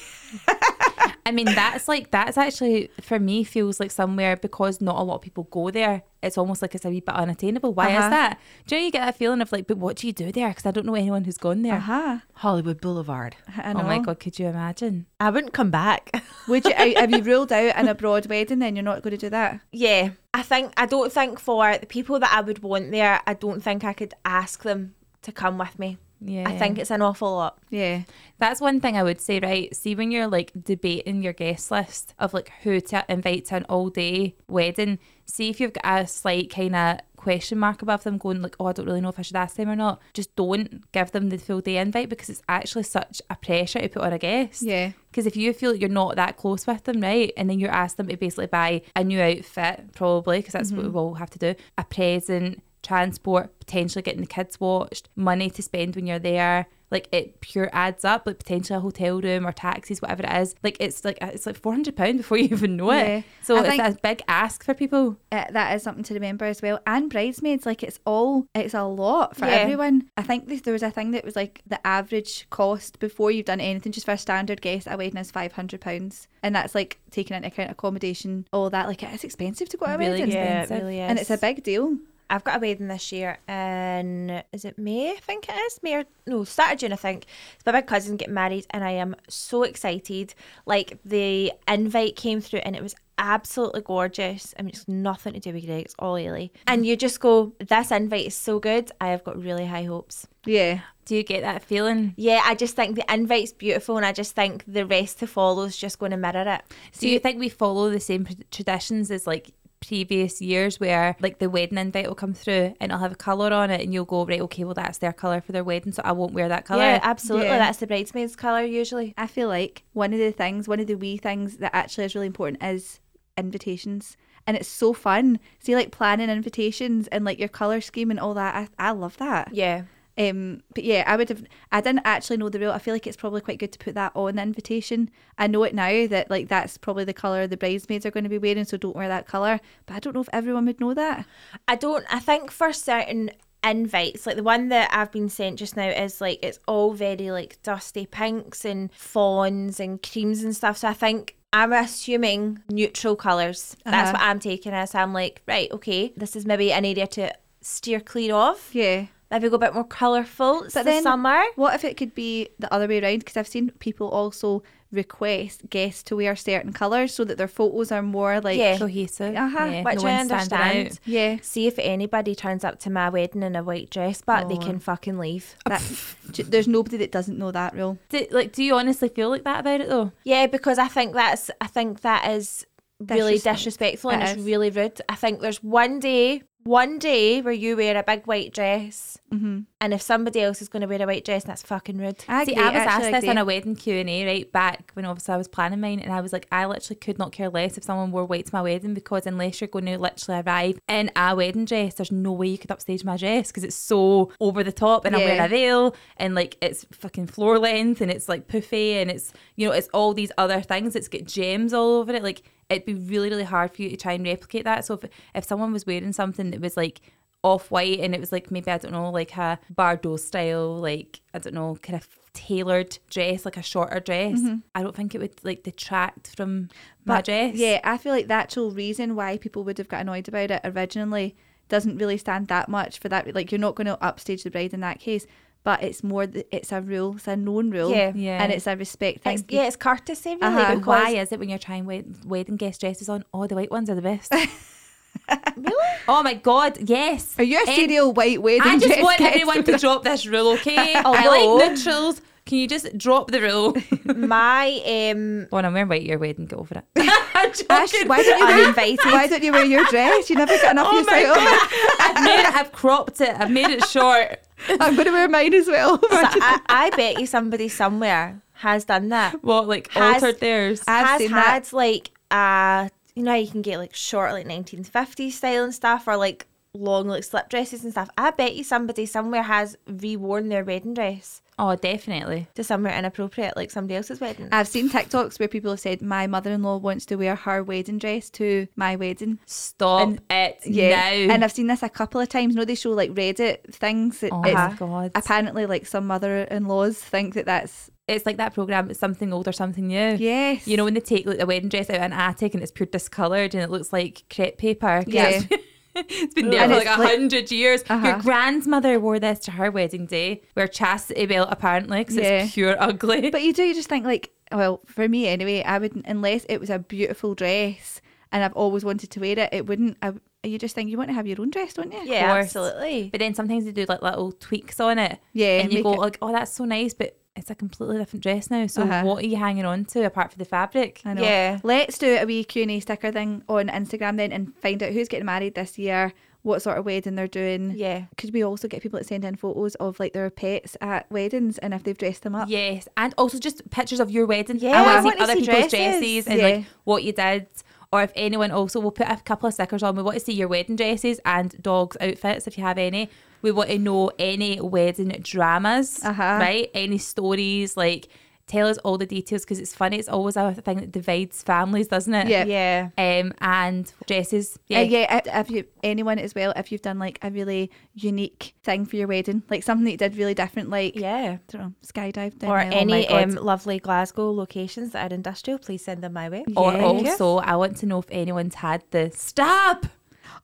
I 1.26 1.30
mean, 1.30 1.46
that's 1.46 1.88
like 1.88 2.10
that's 2.10 2.36
actually 2.36 2.90
for 3.00 3.18
me 3.18 3.44
feels 3.44 3.80
like 3.80 3.90
somewhere 3.90 4.36
because 4.36 4.80
not 4.80 4.98
a 4.98 5.02
lot 5.02 5.16
of 5.16 5.22
people 5.22 5.44
go 5.50 5.70
there. 5.70 6.02
It's 6.22 6.38
almost 6.38 6.62
like 6.62 6.74
it's 6.74 6.84
a 6.84 6.88
wee 6.90 7.00
bit 7.00 7.14
unattainable. 7.14 7.74
Why 7.74 7.88
Uh-huh. 7.94 8.04
is 8.04 8.10
that? 8.10 8.38
Do 8.66 8.76
you 8.76 8.80
know 8.80 8.86
you 8.86 8.92
get 8.92 9.04
that 9.04 9.16
feeling 9.16 9.40
of 9.42 9.52
like, 9.52 9.66
but 9.66 9.76
what 9.78 9.96
do 9.96 10.06
you 10.06 10.12
do 10.12 10.32
there? 10.32 10.48
Because 10.48 10.64
I 10.66 10.70
don't 10.70 10.86
know 10.86 10.94
anyone 10.94 11.24
who's 11.24 11.36
gone 11.38 11.62
there. 11.62 11.74
Uh-huh. 11.76 12.18
Hollywood 12.34 12.80
Boulevard. 12.80 13.36
I 13.58 13.72
know. 13.74 13.80
Oh 13.80 13.82
my 13.84 13.98
god, 13.98 14.20
could 14.20 14.38
you 14.38 14.46
imagine? 14.46 15.06
I 15.20 15.30
wouldn't 15.30 15.52
come 15.52 15.70
back. 15.70 16.10
Would 16.48 16.64
you? 16.64 16.72
Have 16.74 17.10
you 17.10 17.22
ruled 17.22 17.52
out 17.52 17.72
an 17.76 17.88
abroad 17.88 18.26
wedding? 18.26 18.58
Then 18.58 18.76
you're 18.76 18.82
not 18.82 19.02
going 19.02 19.12
to 19.12 19.18
do 19.18 19.30
that. 19.30 19.60
yeah, 19.72 20.10
I 20.32 20.42
think 20.42 20.72
I 20.76 20.86
don't 20.86 21.12
think 21.12 21.38
for 21.40 21.76
the 21.78 21.86
people 21.86 22.18
that 22.20 22.32
I 22.32 22.40
would 22.42 22.62
want 22.62 22.90
there, 22.90 23.20
I 23.26 23.34
don't 23.34 23.62
think 23.62 23.84
I 23.84 23.92
could 23.92 24.14
ask 24.24 24.62
them 24.62 24.94
to 25.22 25.32
come 25.32 25.56
with 25.58 25.78
me. 25.78 25.96
Yeah, 26.20 26.48
I 26.48 26.56
think 26.56 26.78
it's 26.78 26.90
an 26.90 27.02
awful 27.02 27.32
lot. 27.32 27.58
Yeah. 27.70 28.02
That's 28.38 28.60
one 28.60 28.80
thing 28.80 28.96
I 28.96 29.02
would 29.02 29.20
say, 29.20 29.40
right? 29.40 29.74
See, 29.74 29.94
when 29.94 30.10
you're 30.10 30.26
like 30.26 30.52
debating 30.58 31.22
your 31.22 31.32
guest 31.32 31.70
list 31.70 32.14
of 32.18 32.32
like 32.32 32.50
who 32.62 32.80
to 32.80 33.04
invite 33.08 33.46
to 33.46 33.56
an 33.56 33.64
all 33.68 33.90
day 33.90 34.34
wedding, 34.48 34.98
see 35.26 35.50
if 35.50 35.60
you've 35.60 35.74
got 35.74 36.02
a 36.02 36.06
slight 36.06 36.50
kind 36.50 36.74
of 36.74 37.00
question 37.16 37.58
mark 37.58 37.80
above 37.80 38.04
them 38.04 38.18
going 38.18 38.42
like, 38.42 38.56
oh, 38.60 38.66
I 38.66 38.72
don't 38.72 38.86
really 38.86 39.00
know 39.00 39.08
if 39.08 39.18
I 39.18 39.22
should 39.22 39.36
ask 39.36 39.56
them 39.56 39.70
or 39.70 39.76
not. 39.76 40.00
Just 40.12 40.34
don't 40.36 40.90
give 40.92 41.10
them 41.12 41.30
the 41.30 41.38
full 41.38 41.60
day 41.60 41.78
invite 41.78 42.08
because 42.08 42.28
it's 42.28 42.42
actually 42.48 42.82
such 42.84 43.20
a 43.30 43.36
pressure 43.36 43.80
to 43.80 43.88
put 43.88 44.02
on 44.02 44.12
a 44.12 44.18
guest. 44.18 44.62
Yeah. 44.62 44.92
Because 45.10 45.26
if 45.26 45.36
you 45.36 45.52
feel 45.52 45.72
like 45.72 45.80
you're 45.80 45.88
not 45.88 46.16
that 46.16 46.36
close 46.36 46.66
with 46.66 46.84
them, 46.84 47.00
right, 47.00 47.32
and 47.36 47.48
then 47.48 47.58
you're 47.58 47.70
asked 47.70 47.96
them 47.96 48.08
to 48.08 48.16
basically 48.16 48.46
buy 48.46 48.82
a 48.94 49.04
new 49.04 49.20
outfit, 49.20 49.94
probably, 49.94 50.38
because 50.38 50.52
that's 50.52 50.70
what 50.70 50.78
mm-hmm. 50.80 50.88
we 50.88 50.92
will 50.92 51.14
have 51.14 51.30
to 51.30 51.38
do, 51.38 51.54
a 51.78 51.84
present, 51.84 52.62
transport, 52.84 53.58
potentially 53.58 54.02
getting 54.02 54.20
the 54.20 54.26
kids 54.26 54.60
watched, 54.60 55.08
money 55.16 55.50
to 55.50 55.62
spend 55.62 55.96
when 55.96 56.06
you're 56.06 56.18
there, 56.18 56.66
like 56.90 57.08
it 57.10 57.40
pure 57.40 57.68
adds 57.72 58.04
up, 58.04 58.24
like 58.26 58.38
potentially 58.38 58.76
a 58.76 58.80
hotel 58.80 59.20
room 59.20 59.44
or 59.46 59.52
taxis, 59.52 60.00
whatever 60.00 60.22
it 60.22 60.32
is. 60.42 60.54
Like 60.62 60.76
it's 60.78 61.04
like 61.04 61.18
it's 61.20 61.44
like 61.46 61.56
four 61.56 61.72
hundred 61.72 61.96
pound 61.96 62.18
before 62.18 62.36
you 62.38 62.44
even 62.44 62.76
know 62.76 62.92
Yeah. 62.92 63.02
it. 63.18 63.24
So 63.42 63.56
I 63.56 63.74
it's 63.74 63.96
a 63.96 64.00
big 64.00 64.22
ask 64.28 64.62
for 64.62 64.74
people. 64.74 65.16
Uh, 65.32 65.44
that 65.50 65.74
is 65.74 65.82
something 65.82 66.04
to 66.04 66.14
remember 66.14 66.44
as 66.44 66.62
well. 66.62 66.78
And 66.86 67.10
bridesmaids, 67.10 67.66
like 67.66 67.82
it's 67.82 67.98
all, 68.06 68.46
it's 68.54 68.74
a 68.74 68.84
lot 68.84 69.34
for 69.36 69.46
Yeah. 69.46 69.52
everyone. 69.52 70.08
I 70.16 70.22
think 70.22 70.46
this, 70.46 70.60
there 70.60 70.72
was 70.72 70.84
a 70.84 70.90
thing 70.90 71.10
that 71.12 71.24
was 71.24 71.34
like 71.34 71.62
the 71.66 71.84
average 71.84 72.46
cost 72.50 73.00
before 73.00 73.32
you've 73.32 73.46
done 73.46 73.60
anything, 73.60 73.90
just 73.90 74.06
for 74.06 74.12
a 74.12 74.18
standard 74.18 74.60
guest 74.60 74.86
at 74.86 74.94
a 74.94 74.96
wedding 74.96 75.16
is 75.18 75.32
five 75.32 75.52
hundred 75.52 75.80
pounds, 75.80 76.28
and 76.44 76.54
that's 76.54 76.76
like 76.76 77.00
taking 77.10 77.34
into 77.36 77.48
account 77.48 77.72
accommodation, 77.72 78.46
all 78.52 78.70
that. 78.70 78.86
Like 78.86 79.02
it 79.02 79.12
is 79.12 79.24
expensive 79.24 79.68
to 79.70 79.76
go 79.76 79.86
to 79.86 79.94
a 79.94 79.98
Really 79.98 80.20
wedding, 80.20 80.34
Yeah, 80.34 80.62
it 80.62 80.70
really 80.70 81.00
is. 81.00 81.10
and 81.10 81.18
it's 81.18 81.30
a 81.30 81.38
big 81.38 81.64
deal. 81.64 81.96
I've 82.30 82.44
got 82.44 82.56
a 82.56 82.60
wedding 82.60 82.88
this 82.88 83.12
year 83.12 83.38
in 83.48 84.42
is 84.52 84.64
it 84.64 84.78
May? 84.78 85.12
I 85.12 85.16
think 85.16 85.48
it 85.48 85.54
is 85.54 85.80
May 85.82 85.96
or 85.96 86.04
no, 86.26 86.44
start 86.44 86.72
of 86.72 86.78
June. 86.78 86.92
I 86.92 86.96
think 86.96 87.26
it's 87.54 87.66
my 87.66 87.72
big 87.72 87.86
cousin 87.86 88.16
getting 88.16 88.34
married, 88.34 88.66
and 88.70 88.82
I 88.82 88.92
am 88.92 89.14
so 89.28 89.62
excited. 89.62 90.34
Like 90.66 90.98
the 91.04 91.52
invite 91.68 92.16
came 92.16 92.40
through, 92.40 92.60
and 92.60 92.74
it 92.74 92.82
was 92.82 92.94
absolutely 93.18 93.82
gorgeous. 93.82 94.54
I 94.58 94.62
mean, 94.62 94.70
it's 94.70 94.88
nothing 94.88 95.34
to 95.34 95.40
do 95.40 95.52
with 95.52 95.66
Greg; 95.66 95.84
it's 95.84 95.94
all 95.98 96.14
Ailey. 96.14 96.50
And 96.66 96.86
you 96.86 96.96
just 96.96 97.20
go, 97.20 97.52
"This 97.58 97.90
invite 97.90 98.26
is 98.26 98.34
so 98.34 98.58
good." 98.58 98.90
I 99.00 99.08
have 99.08 99.22
got 99.24 99.40
really 99.40 99.66
high 99.66 99.84
hopes. 99.84 100.26
Yeah, 100.46 100.80
Do 101.06 101.16
you 101.16 101.22
get 101.22 101.42
that 101.42 101.62
feeling? 101.62 102.14
Yeah, 102.16 102.42
I 102.44 102.54
just 102.54 102.76
think 102.76 102.96
the 102.96 103.12
invite's 103.12 103.52
beautiful, 103.52 103.96
and 103.96 104.06
I 104.06 104.12
just 104.12 104.34
think 104.34 104.64
the 104.66 104.86
rest 104.86 105.18
to 105.20 105.26
follow 105.26 105.64
is 105.64 105.76
just 105.76 105.98
going 105.98 106.10
to 106.10 106.16
mirror 106.16 106.44
it. 106.46 106.62
Do 106.98 107.08
you 107.08 107.18
think 107.18 107.38
we 107.38 107.48
follow 107.48 107.90
the 107.90 108.00
same 108.00 108.26
traditions 108.50 109.10
as 109.10 109.26
like 109.26 109.50
previous 109.86 110.40
years 110.40 110.80
where 110.80 111.16
like 111.20 111.38
the 111.38 111.50
wedding 111.50 111.78
invite 111.78 112.06
will 112.06 112.14
come 112.14 112.34
through 112.34 112.74
and 112.80 112.90
it'll 112.90 112.98
have 112.98 113.12
a 113.12 113.16
colour 113.16 113.52
on 113.52 113.70
it 113.70 113.80
and 113.80 113.92
you'll 113.92 114.04
go, 114.04 114.24
right, 114.24 114.40
okay, 114.40 114.64
well 114.64 114.74
that's 114.74 114.98
their 114.98 115.12
colour 115.12 115.40
for 115.40 115.52
their 115.52 115.64
wedding, 115.64 115.92
so 115.92 116.02
I 116.04 116.12
won't 116.12 116.32
wear 116.32 116.48
that 116.48 116.64
colour. 116.64 116.82
Yeah, 116.82 117.00
absolutely. 117.02 117.48
Yeah. 117.48 117.58
That's 117.58 117.78
the 117.78 117.86
bridesmaid's 117.86 118.36
colour 118.36 118.62
usually. 118.62 119.14
I 119.16 119.26
feel 119.26 119.48
like 119.48 119.84
one 119.92 120.12
of 120.12 120.18
the 120.18 120.32
things, 120.32 120.68
one 120.68 120.80
of 120.80 120.86
the 120.86 120.94
wee 120.94 121.16
things 121.16 121.58
that 121.58 121.74
actually 121.74 122.04
is 122.04 122.14
really 122.14 122.26
important 122.26 122.62
is 122.62 123.00
invitations. 123.36 124.16
And 124.46 124.56
it's 124.58 124.68
so 124.68 124.92
fun. 124.92 125.40
See, 125.58 125.74
like 125.74 125.90
planning 125.90 126.28
invitations 126.28 127.08
and 127.08 127.24
like 127.24 127.38
your 127.38 127.48
colour 127.48 127.80
scheme 127.80 128.10
and 128.10 128.20
all 128.20 128.34
that. 128.34 128.54
I, 128.78 128.88
I 128.88 128.90
love 128.90 129.16
that. 129.16 129.54
Yeah. 129.54 129.84
Um, 130.16 130.62
but 130.74 130.84
yeah, 130.84 131.02
I 131.06 131.16
would 131.16 131.28
have. 131.28 131.44
I 131.72 131.80
didn't 131.80 132.02
actually 132.04 132.36
know 132.36 132.48
the 132.48 132.60
rule. 132.60 132.70
I 132.72 132.78
feel 132.78 132.94
like 132.94 133.06
it's 133.06 133.16
probably 133.16 133.40
quite 133.40 133.58
good 133.58 133.72
to 133.72 133.78
put 133.78 133.94
that 133.94 134.12
on 134.14 134.36
the 134.36 134.42
invitation. 134.42 135.10
I 135.38 135.46
know 135.48 135.64
it 135.64 135.74
now 135.74 136.06
that 136.06 136.30
like 136.30 136.48
that's 136.48 136.78
probably 136.78 137.04
the 137.04 137.12
color 137.12 137.46
the 137.46 137.56
bridesmaids 137.56 138.06
are 138.06 138.10
going 138.12 138.24
to 138.24 138.30
be 138.30 138.38
wearing, 138.38 138.64
so 138.64 138.76
don't 138.76 138.94
wear 138.96 139.08
that 139.08 139.26
color. 139.26 139.60
But 139.86 139.94
I 139.94 139.98
don't 140.00 140.14
know 140.14 140.20
if 140.22 140.28
everyone 140.32 140.66
would 140.66 140.80
know 140.80 140.94
that. 140.94 141.26
I 141.66 141.74
don't. 141.76 142.04
I 142.10 142.20
think 142.20 142.50
for 142.52 142.72
certain 142.72 143.30
invites, 143.64 144.26
like 144.26 144.36
the 144.36 144.42
one 144.42 144.68
that 144.68 144.90
I've 144.92 145.10
been 145.10 145.28
sent 145.28 145.58
just 145.58 145.76
now, 145.76 145.88
is 145.88 146.20
like 146.20 146.38
it's 146.42 146.58
all 146.68 146.92
very 146.92 147.30
like 147.30 147.60
dusty 147.62 148.06
pinks 148.06 148.64
and 148.64 148.92
fawns 148.92 149.80
and 149.80 150.00
creams 150.02 150.42
and 150.44 150.54
stuff. 150.54 150.76
So 150.78 150.88
I 150.88 150.92
think 150.94 151.36
I'm 151.52 151.72
assuming 151.72 152.60
neutral 152.70 153.16
colors. 153.16 153.76
That's 153.84 154.10
Uh-huh. 154.10 154.12
what 154.12 154.22
I'm 154.22 154.38
taking 154.38 154.72
as. 154.72 154.94
I'm 154.94 155.12
like, 155.12 155.42
right, 155.48 155.70
okay, 155.72 156.12
this 156.16 156.36
is 156.36 156.46
maybe 156.46 156.72
an 156.72 156.84
area 156.84 157.06
to 157.08 157.32
steer 157.62 158.00
clear 158.00 158.34
of. 158.34 158.70
Yeah. 158.72 159.06
Maybe 159.40 159.48
go 159.50 159.56
a 159.56 159.58
bit 159.58 159.74
more 159.74 159.84
colourful. 159.84 160.64
It's 160.64 160.74
But 160.74 160.84
the 160.84 160.90
then- 160.92 161.02
summer. 161.02 161.42
What 161.56 161.74
if 161.74 161.84
it 161.84 161.96
could 161.96 162.14
be 162.14 162.48
the 162.58 162.72
other 162.72 162.86
way 162.88 163.00
around? 163.02 163.18
Because 163.18 163.36
I've 163.36 163.48
seen 163.48 163.70
people 163.78 164.08
also 164.08 164.62
request 164.92 165.68
guests 165.70 166.02
to 166.04 166.14
wear 166.16 166.36
certain 166.36 166.72
colours 166.72 167.12
so 167.12 167.24
that 167.24 167.36
their 167.36 167.48
photos 167.48 167.90
are 167.90 168.00
more 168.02 168.40
like 168.40 168.56
Yeah. 168.58 168.78
Cohesive. 168.78 169.34
Uh-huh. 169.34 169.64
Yeah, 169.64 169.82
Which 169.82 170.02
no 170.02 170.08
I 170.08 170.12
understand. 170.20 171.00
yeah. 171.04 171.36
See 171.42 171.66
if 171.66 171.78
anybody 171.80 172.34
turns 172.36 172.64
up 172.64 172.78
to 172.80 172.90
my 172.90 173.08
wedding 173.08 173.42
in 173.42 173.56
a 173.56 173.64
white 173.64 173.90
dress, 173.90 174.22
but 174.24 174.48
they 174.48 174.54
Oh. 174.54 174.58
can 174.58 174.78
fucking 174.78 175.18
leave. 175.18 175.56
That, 175.66 175.82
there's 176.48 176.68
nobody 176.68 176.96
that 176.98 177.10
doesn't 177.10 177.38
know 177.38 177.50
that 177.50 177.74
rule. 177.74 177.98
Do, 178.08 178.24
like, 178.30 178.52
do 178.52 178.62
you 178.62 178.74
honestly 178.76 179.08
feel 179.08 179.30
like 179.30 179.42
that 179.44 179.60
about 179.60 179.80
it 179.80 179.88
though? 179.88 180.12
Yeah, 180.22 180.46
because 180.46 180.78
I 180.78 180.86
think 180.88 181.12
that's 181.14 181.50
I 181.60 181.66
think 181.66 182.02
that 182.02 182.30
is 182.30 182.64
really 183.00 183.32
Disrespect- 183.32 183.56
disrespectful 183.58 184.10
and 184.12 184.22
it 184.22 184.28
it's 184.36 184.42
really 184.42 184.70
rude. 184.70 185.00
I 185.08 185.16
think 185.16 185.40
there's 185.40 185.62
one 185.62 185.98
day, 185.98 186.42
one 186.64 186.98
day 186.98 187.40
where 187.42 187.52
you 187.52 187.76
wear 187.76 187.96
a 187.96 188.02
big 188.02 188.26
white 188.26 188.52
dress, 188.52 189.18
Mm-hmm. 189.32 189.60
and 189.80 189.92
if 189.92 190.00
somebody 190.00 190.40
else 190.42 190.62
is 190.62 190.68
going 190.68 190.82
to 190.82 190.86
wear 190.86 191.02
a 191.02 191.06
white 191.06 191.24
dress, 191.24 191.42
that's 191.42 191.60
fucking 191.62 191.98
rude. 191.98 192.22
I 192.28 192.44
See, 192.44 192.52
agree, 192.52 192.62
I 192.62 192.68
was 192.68 192.76
asked 192.86 193.10
this 193.10 193.16
agree. 193.16 193.30
in 193.30 193.38
a 193.38 193.44
wedding 193.44 193.74
Q 193.74 193.96
and 193.96 194.08
A 194.08 194.24
right 194.26 194.52
back 194.52 194.92
when 194.94 195.04
obviously 195.04 195.34
I 195.34 195.36
was 195.36 195.48
planning 195.48 195.80
mine, 195.80 195.98
and 195.98 196.12
I 196.12 196.20
was 196.20 196.32
like, 196.32 196.46
I 196.52 196.66
literally 196.66 197.00
could 197.00 197.18
not 197.18 197.32
care 197.32 197.48
less 197.48 197.76
if 197.76 197.82
someone 197.82 198.12
wore 198.12 198.26
white 198.26 198.46
to 198.46 198.54
my 198.54 198.62
wedding 198.62 198.94
because 198.94 199.26
unless 199.26 199.60
you're 199.60 199.66
going 199.66 199.86
to 199.86 199.98
literally 199.98 200.40
arrive 200.46 200.78
in 200.88 201.10
a 201.16 201.34
wedding 201.34 201.64
dress, 201.64 201.94
there's 201.94 202.12
no 202.12 202.30
way 202.32 202.46
you 202.46 202.58
could 202.58 202.70
upstage 202.70 203.02
my 203.02 203.16
dress 203.16 203.48
because 203.48 203.64
it's 203.64 203.74
so 203.74 204.30
over 204.38 204.62
the 204.62 204.70
top, 204.70 205.04
and 205.04 205.16
I'm 205.16 205.22
wearing 205.22 205.40
a 205.40 205.48
veil, 205.48 205.96
and 206.16 206.36
like 206.36 206.56
it's 206.60 206.86
fucking 206.92 207.26
floor 207.26 207.58
length, 207.58 208.00
and 208.00 208.12
it's 208.12 208.28
like 208.28 208.46
puffy, 208.46 208.92
and 208.98 209.10
it's 209.10 209.32
you 209.56 209.66
know 209.66 209.74
it's 209.74 209.88
all 209.92 210.14
these 210.14 210.30
other 210.38 210.60
things. 210.60 210.94
It's 210.94 211.08
got 211.08 211.24
gems 211.24 211.72
all 211.72 211.96
over 211.96 212.12
it. 212.12 212.22
Like 212.22 212.42
it'd 212.68 212.86
be 212.86 212.94
really 212.94 213.30
really 213.30 213.44
hard 213.44 213.72
for 213.72 213.82
you 213.82 213.90
to 213.90 213.96
try 213.96 214.12
and 214.12 214.24
replicate 214.24 214.64
that. 214.64 214.84
So 214.84 214.94
if 214.94 215.10
if 215.34 215.44
someone 215.44 215.72
was 215.72 215.86
wearing 215.86 216.12
something 216.12 216.50
that 216.50 216.60
was 216.60 216.76
like 216.76 217.00
off 217.42 217.70
white 217.70 218.00
and 218.00 218.14
it 218.14 218.20
was 218.20 218.32
like 218.32 218.50
maybe 218.50 218.70
I 218.70 218.78
don't 218.78 218.92
know 218.92 219.10
like 219.10 219.36
a 219.36 219.58
Bardot 219.72 220.18
style 220.18 220.76
like 220.78 221.20
I 221.34 221.38
don't 221.38 221.54
know 221.54 221.76
kind 221.82 221.96
of 221.96 222.08
tailored 222.32 222.98
dress 223.10 223.44
like 223.44 223.58
a 223.58 223.62
shorter 223.62 224.00
dress 224.00 224.40
mm-hmm. 224.40 224.56
I 224.74 224.82
don't 224.82 224.96
think 224.96 225.14
it 225.14 225.18
would 225.18 225.44
like 225.44 225.62
detract 225.62 226.34
from 226.36 226.68
my 227.04 227.20
dress 227.20 227.54
Yeah, 227.54 227.80
I 227.84 227.98
feel 227.98 228.12
like 228.12 228.28
the 228.28 228.34
actual 228.34 228.70
reason 228.70 229.14
why 229.14 229.36
people 229.36 229.62
would 229.64 229.78
have 229.78 229.88
got 229.88 230.00
annoyed 230.00 230.26
about 230.26 230.50
it 230.50 230.62
originally 230.64 231.36
doesn't 231.68 231.98
really 231.98 232.18
stand 232.18 232.48
that 232.48 232.68
much 232.68 232.98
for 232.98 233.08
that. 233.08 233.34
Like, 233.34 233.50
you're 233.50 233.58
not 233.58 233.74
going 233.74 233.86
to 233.86 234.02
upstage 234.02 234.42
the 234.42 234.50
bride 234.50 234.74
in 234.74 234.80
that 234.80 235.00
case, 235.00 235.26
but 235.64 235.82
it's 235.82 236.04
more, 236.04 236.26
that 236.26 236.46
it's 236.54 236.70
a 236.72 236.80
rule, 236.80 237.16
it's 237.16 237.26
a 237.26 237.36
known 237.36 237.70
rule. 237.70 237.90
Yeah. 237.90 238.12
Yeah. 238.14 238.42
And 238.42 238.52
it's 238.52 238.66
a 238.66 238.76
respect 238.76 239.22
thing. 239.22 239.34
It's, 239.34 239.44
yeah, 239.48 239.64
it's 239.64 239.76
courtesy 239.76 240.30
really. 240.36 240.42
Uh-huh. 240.42 240.56
But 240.68 240.74
because 240.76 240.86
why 240.86 241.10
is 241.10 241.32
it 241.32 241.38
when 241.40 241.48
you're 241.48 241.58
trying 241.58 241.86
wed- 241.86 242.14
wedding 242.24 242.56
guest 242.56 242.80
dresses 242.82 243.08
on 243.08 243.24
oh 243.34 243.46
the 243.46 243.54
white 243.56 243.70
ones 243.70 243.88
are 243.90 243.94
the 243.96 244.02
best 244.02 244.32
really? 244.34 245.72
oh 246.08 246.22
my 246.22 246.34
god 246.34 246.76
yes 246.88 247.34
Are 247.38 247.44
you 247.44 247.56
a 247.58 247.60
And 247.60 247.68
serial 247.76 248.12
white 248.12 248.42
wedding 248.42 248.62
I 248.62 248.74
just 248.78 248.86
dress 248.88 249.02
want 249.02 249.18
guest? 249.18 249.30
everyone 249.32 249.64
to 249.64 249.78
drop 249.78 250.02
this 250.04 250.26
rule 250.26 250.48
okay 250.54 250.94
I 250.94 251.02
Although- 251.02 251.54
like 251.56 251.70
neutrals 251.70 252.20
can 252.46 252.58
you 252.58 252.68
just 252.68 252.96
drop 252.98 253.30
the 253.30 253.40
rule 253.40 253.74
My 254.16 254.66
um, 255.12 255.46
Go 255.50 255.56
on, 255.58 255.64
I'm 255.64 255.72
wearing 255.72 255.88
white 255.88 256.02
your 256.02 256.18
wedding. 256.18 256.46
Get 256.46 256.58
over 256.58 256.74
it. 256.76 256.84
Ash, 257.34 257.62
why 258.06 258.22
don't 258.22 258.38
you 258.40 258.46
wear, 258.46 258.62
Uninvited. 258.64 258.98
why 259.06 259.26
don't 259.26 259.42
you 259.42 259.52
wear 259.52 259.64
your 259.64 259.84
dress? 259.86 260.28
You 260.30 260.36
never 260.36 260.52
get 260.56 260.72
enough 260.72 260.88
Oh 260.90 260.98
use 260.98 261.06
my 261.06 261.24
out 261.24 261.36
of 261.36 261.42
god! 261.42 261.68
I've 262.00 262.24
made 262.24 262.40
it. 262.48 262.54
I've 262.54 262.72
cropped 262.72 263.20
it. 263.20 263.34
I've 263.38 263.50
made 263.50 263.70
it 263.70 263.84
short. 263.88 264.40
I'm 264.68 264.94
going 264.94 265.06
to 265.06 265.12
wear 265.12 265.28
mine 265.28 265.52
as 265.54 265.66
well. 265.66 265.98
so 266.00 266.08
I, 266.10 266.60
I 266.68 266.90
bet 266.90 267.18
you 267.20 267.26
somebody 267.26 267.68
somewhere 267.68 268.40
has 268.54 268.84
done 268.84 269.08
that. 269.08 269.42
What 269.42 269.66
like 269.68 269.90
Has- 269.92 270.22
altered 270.22 270.40
theirs? 270.40 270.82
I've 270.86 271.06
has 271.06 271.18
seen 271.20 271.30
had 271.30 271.64
that. 271.64 271.72
like 271.72 272.10
uh 272.30 272.88
you 273.14 273.22
know 273.22 273.34
you 273.34 273.48
can 273.50 273.62
get 273.62 273.78
like 273.78 273.94
short 273.94 274.32
like 274.32 274.46
1950s 274.46 275.32
style 275.32 275.64
and 275.64 275.74
stuff 275.74 276.06
or 276.08 276.16
like 276.16 276.46
long 276.72 277.08
like 277.08 277.24
slip 277.24 277.48
dresses 277.48 277.84
and 277.84 277.92
stuff. 277.92 278.08
I 278.16 278.30
bet 278.30 278.54
you 278.54 278.64
somebody 278.64 279.06
somewhere 279.06 279.42
has 279.42 279.76
reworn 279.88 280.48
their 280.50 280.64
wedding 280.64 280.94
dress 280.94 281.42
Oh, 281.58 281.76
definitely. 281.76 282.48
to 282.54 282.64
somewhere 282.64 282.96
inappropriate 282.98 283.56
like 283.56 283.70
somebody 283.70 283.96
else's 283.96 284.20
wedding. 284.20 284.48
I've 284.52 284.68
seen 284.68 284.88
TikToks 284.90 285.38
where 285.38 285.48
people 285.48 285.70
have 285.70 285.80
said, 285.80 286.02
my 286.02 286.26
mother-in-law 286.26 286.78
wants 286.78 287.06
to 287.06 287.16
wear 287.16 287.34
her 287.36 287.62
wedding 287.62 287.98
dress 287.98 288.28
to 288.30 288.66
my 288.76 288.96
wedding. 288.96 289.38
Stop 289.46 290.08
And- 290.08 290.20
it 290.30 290.58
Yeah, 290.66 290.90
now. 291.26 291.34
and 291.34 291.44
I've 291.44 291.52
seen 291.52 291.66
this 291.68 291.82
a 291.82 291.88
couple 291.88 292.20
of 292.20 292.28
times. 292.28 292.54
You 292.54 292.60
know, 292.60 292.64
they 292.64 292.74
show 292.74 292.90
like 292.90 293.10
Reddit 293.12 293.72
things. 293.72 294.20
That 294.20 294.32
oh 294.32 294.42
it's, 294.42 294.54
my 294.54 294.74
god! 294.78 295.12
apparently, 295.14 295.66
like 295.66 295.86
some 295.86 296.06
mother-in-laws 296.06 296.98
think 296.98 297.34
that 297.34 297.46
that's 297.46 297.90
It's 298.08 298.26
like 298.26 298.36
that 298.38 298.52
program. 298.54 298.90
It's 298.90 298.98
something 299.00 299.32
old 299.32 299.48
or 299.48 299.52
something 299.52 299.86
new. 299.86 300.16
yes. 300.18 300.66
You 300.66 300.76
know 300.76 300.84
when 300.84 300.94
they 300.94 301.00
take 301.00 301.24
like 301.26 301.40
a 301.40 301.46
wedding 301.46 301.68
dress 301.68 301.88
out 301.88 301.96
of 301.96 302.02
an 302.02 302.12
attic 302.12 302.54
and 302.54 302.62
it's 302.62 302.72
pure 302.72 302.86
discoloured 302.86 303.54
and 303.54 303.62
it 303.62 303.70
looks 303.70 303.92
like 303.92 304.24
crepe 304.28 304.58
paper. 304.58 305.02
'cause 305.04 305.14
Yeah. 305.14 305.40
it's- 306.10 306.34
been 306.34 306.50
there 306.50 306.62
And 306.62 306.72
for 306.72 306.78
like 306.78 306.86
a 306.86 307.00
like- 307.00 307.10
hundred 307.18 307.50
years. 307.50 307.82
Your 307.88 307.98
Uh-huh. 307.98 308.18
grandmother 308.22 308.98
wore 309.00 309.18
this 309.18 309.38
to 309.40 309.52
her 309.52 309.70
wedding 309.70 310.06
day. 310.06 310.42
Wear 310.56 310.68
chastity 310.68 311.26
belt 311.26 311.48
apparently 311.50 311.98
because 311.98 312.16
Yeah. 312.16 312.42
it's 312.44 312.54
pure 312.54 312.76
ugly. 312.80 313.30
But 313.30 313.42
you 313.42 313.52
do 313.52 313.62
you 313.62 313.74
just 313.74 313.88
think 313.88 314.04
like, 314.04 314.30
well, 314.52 314.80
for 314.86 315.08
me 315.08 315.26
anyway, 315.26 315.62
I 315.62 315.78
wouldn't 315.78 316.06
unless 316.06 316.44
it 316.48 316.58
was 316.58 316.70
a 316.70 316.78
beautiful 316.78 317.34
dress 317.34 318.00
and 318.32 318.42
I've 318.44 318.52
always 318.54 318.84
wanted 318.84 319.10
to 319.10 319.20
wear 319.20 319.38
it. 319.38 319.48
It 319.52 319.66
wouldn't. 319.66 319.96
I, 320.02 320.12
you 320.42 320.58
just 320.58 320.74
think 320.74 320.90
you 320.90 320.98
want 320.98 321.08
to 321.08 321.14
have 321.14 321.26
your 321.26 321.40
own 321.40 321.50
dress, 321.50 321.72
don't 321.74 321.92
you? 321.92 322.00
yeah, 322.04 322.34
absolutely. 322.34 323.08
But 323.10 323.20
then 323.20 323.32
sometimes 323.34 323.64
they 323.64 323.72
do 323.72 323.86
like 323.88 324.02
little 324.02 324.30
tweaks 324.32 324.78
on 324.80 324.98
it. 324.98 325.18
Yeah, 325.32 325.60
And 325.60 325.72
you 325.72 325.82
go 325.82 325.94
it- 325.94 325.98
like, 326.00 326.18
oh, 326.20 326.32
that's 326.32 326.52
so 326.52 326.64
nice, 326.66 326.92
but 326.92 327.16
it's 327.36 327.50
a 327.50 327.54
completely 327.54 327.98
different 327.98 328.22
dress 328.22 328.50
now. 328.50 328.66
So 328.66 328.82
Uh-huh. 328.82 329.02
what 329.04 329.24
are 329.24 329.26
you 329.26 329.36
hanging 329.36 329.64
on 329.64 329.84
to 329.86 330.04
apart 330.04 330.32
from 330.32 330.38
the 330.38 330.44
fabric? 330.44 331.00
I 331.04 331.14
know. 331.14 331.22
Yeah. 331.22 331.58
Let's 331.62 331.98
do 331.98 332.16
a 332.20 332.24
wee 332.24 332.44
Q 332.44 332.62
and 332.62 332.70
A 332.70 332.80
sticker 332.80 333.10
thing 333.10 333.42
on 333.48 333.68
Instagram 333.68 334.16
then, 334.16 334.32
and 334.32 334.54
find 334.56 334.82
out 334.82 334.92
who's 334.92 335.08
getting 335.08 335.26
married 335.26 335.54
this 335.56 335.76
year, 335.78 336.12
what 336.42 336.62
sort 336.62 336.78
of 336.78 336.84
wedding 336.84 337.14
they're 337.16 337.26
doing. 337.26 337.72
Yeah. 337.74 338.02
Could 338.18 338.32
we 338.32 338.44
also 338.44 338.68
get 338.68 338.82
people 338.82 338.98
to 339.00 339.04
send 339.04 339.24
in 339.24 339.34
photos 339.34 339.74
of 339.76 339.98
like 339.98 340.12
their 340.12 340.30
pets 340.30 340.76
at 340.80 341.10
weddings 341.10 341.58
and 341.58 341.72
if 341.74 341.82
they've 341.82 341.96
dressed 341.98 342.22
them 342.22 342.34
up? 342.34 342.48
Yes, 342.48 342.86
and 342.96 343.12
also 343.18 343.38
just 343.38 343.68
pictures 343.70 343.98
of 343.98 344.10
your 344.10 344.26
wedding. 344.26 344.58
Yeah, 344.58 344.80
I 344.82 344.98
I 344.98 345.02
want 345.02 345.18
to 345.18 345.24
see 345.26 345.30
other 345.32 345.32
see 345.40 345.46
people's 345.46 345.70
dresses. 345.72 346.00
dresses 346.00 346.26
and 346.28 346.38
Yeah. 346.38 346.44
like 346.46 346.64
what 346.84 347.02
you 347.02 347.12
did. 347.12 347.46
Or 347.94 348.02
if 348.02 348.10
anyone 348.16 348.50
also, 348.50 348.80
we'll 348.80 348.90
put 348.90 349.08
a 349.08 349.16
couple 349.24 349.46
of 349.46 349.54
stickers 349.54 349.80
on. 349.84 349.94
We 349.94 350.02
want 350.02 350.18
to 350.18 350.24
see 350.24 350.32
your 350.32 350.48
wedding 350.48 350.74
dresses 350.74 351.20
and 351.24 351.54
dogs' 351.62 351.96
outfits 352.00 352.48
if 352.48 352.58
you 352.58 352.64
have 352.64 352.76
any. 352.76 353.08
We 353.40 353.52
want 353.52 353.70
to 353.70 353.78
know 353.78 354.10
any 354.18 354.60
wedding 354.60 355.10
dramas, 355.22 356.02
Uh-huh. 356.04 356.38
right? 356.40 356.68
Any 356.74 356.98
stories, 356.98 357.76
like 357.76 358.08
tell 358.46 358.68
us 358.68 358.76
all 358.78 358.98
the 358.98 359.06
details 359.06 359.42
because 359.42 359.58
it's 359.58 359.74
funny. 359.74 359.98
It's 359.98 360.08
always 360.08 360.36
a 360.36 360.52
thing 360.54 360.78
that 360.80 360.92
divides 360.92 361.42
families, 361.42 361.88
doesn't 361.88 362.12
it? 362.12 362.28
Yeah. 362.28 362.44
Yeah. 362.44 362.88
Um, 362.98 363.32
and 363.40 363.90
dresses. 364.06 364.58
Yeah, 364.68 364.82
Yeah. 364.82 365.06
uh, 365.10 365.20
yeah. 365.26 365.40
If 365.40 365.50
you 365.50 365.64
anyone 365.82 366.18
as 366.18 366.34
well, 366.34 366.52
if 366.56 366.70
you've 366.70 366.82
done 366.82 366.98
like 366.98 367.18
a 367.22 367.30
really 367.30 367.70
unique 367.94 368.54
thing 368.62 368.84
for 368.84 368.96
your 368.96 369.08
wedding, 369.08 369.42
like 369.48 369.62
something 369.62 369.84
that 369.84 369.90
you 369.92 369.96
did 369.96 370.16
really 370.16 370.34
different, 370.34 370.68
like 370.70 370.94
Yeah. 370.96 371.38
I 371.38 371.40
don't 371.48 371.60
know, 371.62 371.72
skydive 371.84 372.38
down 372.38 372.50
Or 372.50 372.58
the 372.58 372.66
aisle. 372.66 372.74
Oh 372.74 372.76
any 372.76 373.08
um, 373.08 373.30
lovely 373.36 373.78
Glasgow 373.78 374.30
locations 374.32 374.92
that 374.92 375.10
are 375.10 375.14
industrial, 375.14 375.58
please 375.58 375.84
send 375.84 376.02
them 376.02 376.12
my 376.12 376.28
way. 376.28 376.44
Or 376.56 376.76
also, 376.80 377.38
I 377.38 377.56
want 377.56 377.78
to 377.78 377.86
know 377.86 377.98
if 378.00 378.06
anyone's 378.10 378.56
had 378.56 378.82
the 378.90 379.10
stop. 379.14 379.86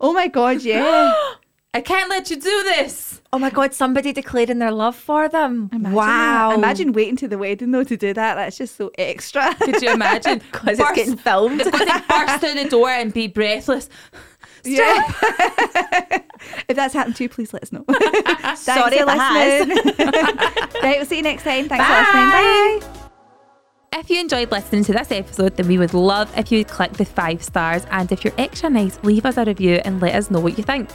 Oh 0.01 0.12
my 0.14 0.28
god, 0.28 0.62
yeah. 0.62 1.12
I 1.72 1.80
can't 1.80 2.10
let 2.10 2.30
you 2.30 2.36
do 2.36 2.62
this. 2.64 3.20
Oh 3.32 3.38
my 3.38 3.50
god, 3.50 3.72
somebody 3.74 4.12
declaring 4.12 4.58
their 4.58 4.72
love 4.72 4.96
for 4.96 5.28
them. 5.28 5.70
Imagine 5.72 5.94
wow. 5.94 6.50
that. 6.50 6.58
Imagine 6.58 6.92
waiting 6.92 7.14
to 7.16 7.28
the 7.28 7.38
wedding 7.38 7.70
though 7.70 7.84
to 7.84 7.96
do 7.96 8.12
that. 8.12 8.34
That's 8.34 8.58
just 8.58 8.74
so 8.74 8.90
extra. 8.98 9.54
Could 9.54 9.80
you 9.80 9.92
imagine? 9.92 10.42
Because 10.50 10.80
it's 10.80 10.92
getting 10.92 11.16
filmed. 11.16 11.60
It's 11.60 11.70
going 11.70 11.86
to 11.86 12.04
burst 12.08 12.40
through 12.40 12.54
the 12.54 12.68
door 12.68 12.88
and 12.88 13.14
be 13.14 13.28
breathless. 13.28 13.88
Yeah. 14.64 15.12
if 16.68 16.76
that's 16.76 16.92
happened 16.92 17.16
to 17.16 17.24
you, 17.24 17.28
please 17.28 17.52
let 17.52 17.62
us 17.62 17.70
know. 17.70 17.84
Thanks 17.88 18.62
Sorry 18.62 18.98
for 18.98 19.04
if 19.04 19.08
it 19.08 19.08
has. 19.08 19.68
listening. 19.68 20.08
right, 20.82 20.96
we'll 20.96 21.06
see 21.06 21.18
you 21.18 21.22
next 21.22 21.44
time. 21.44 21.68
Thanks 21.68 21.86
for 21.86 21.92
listening. 21.92 22.30
Bye. 22.30 24.00
If 24.00 24.10
you 24.10 24.20
enjoyed 24.20 24.50
listening 24.50 24.84
to 24.84 24.92
this 24.92 25.12
episode, 25.12 25.56
then 25.56 25.68
we 25.68 25.78
would 25.78 25.94
love 25.94 26.36
if 26.36 26.50
you 26.50 26.58
would 26.58 26.68
click 26.68 26.92
the 26.94 27.04
five 27.04 27.42
stars. 27.44 27.86
And 27.90 28.10
if 28.10 28.24
you're 28.24 28.34
extra 28.38 28.70
nice, 28.70 28.98
leave 29.04 29.24
us 29.24 29.36
a 29.36 29.44
review 29.44 29.80
and 29.84 30.00
let 30.00 30.14
us 30.16 30.30
know 30.30 30.40
what 30.40 30.58
you 30.58 30.64
think. 30.64 30.90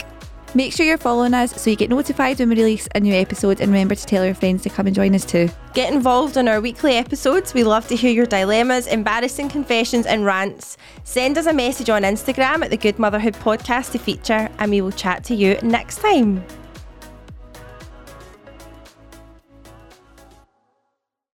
Make 0.56 0.72
sure 0.72 0.86
you're 0.86 0.96
following 0.96 1.34
us 1.34 1.52
so 1.60 1.68
you 1.68 1.76
get 1.76 1.90
notified 1.90 2.38
when 2.38 2.48
we 2.48 2.54
release 2.54 2.88
a 2.94 3.00
new 3.00 3.12
episode 3.12 3.60
and 3.60 3.70
remember 3.70 3.94
to 3.94 4.06
tell 4.06 4.24
your 4.24 4.34
friends 4.34 4.62
to 4.62 4.70
come 4.70 4.86
and 4.86 4.96
join 4.96 5.14
us 5.14 5.26
too. 5.26 5.50
Get 5.74 5.92
involved 5.92 6.38
in 6.38 6.48
our 6.48 6.62
weekly 6.62 6.94
episodes. 6.94 7.52
We 7.52 7.62
love 7.62 7.86
to 7.88 7.94
hear 7.94 8.10
your 8.10 8.24
dilemmas, 8.24 8.86
embarrassing 8.86 9.50
confessions, 9.50 10.06
and 10.06 10.24
rants. 10.24 10.78
Send 11.04 11.36
us 11.36 11.44
a 11.44 11.52
message 11.52 11.90
on 11.90 12.04
Instagram 12.04 12.64
at 12.64 12.70
the 12.70 12.78
Good 12.78 12.98
Motherhood 12.98 13.34
Podcast 13.34 13.92
to 13.92 13.98
feature, 13.98 14.48
and 14.58 14.70
we 14.70 14.80
will 14.80 14.92
chat 14.92 15.24
to 15.24 15.34
you 15.34 15.58
next 15.62 15.98
time. 15.98 16.42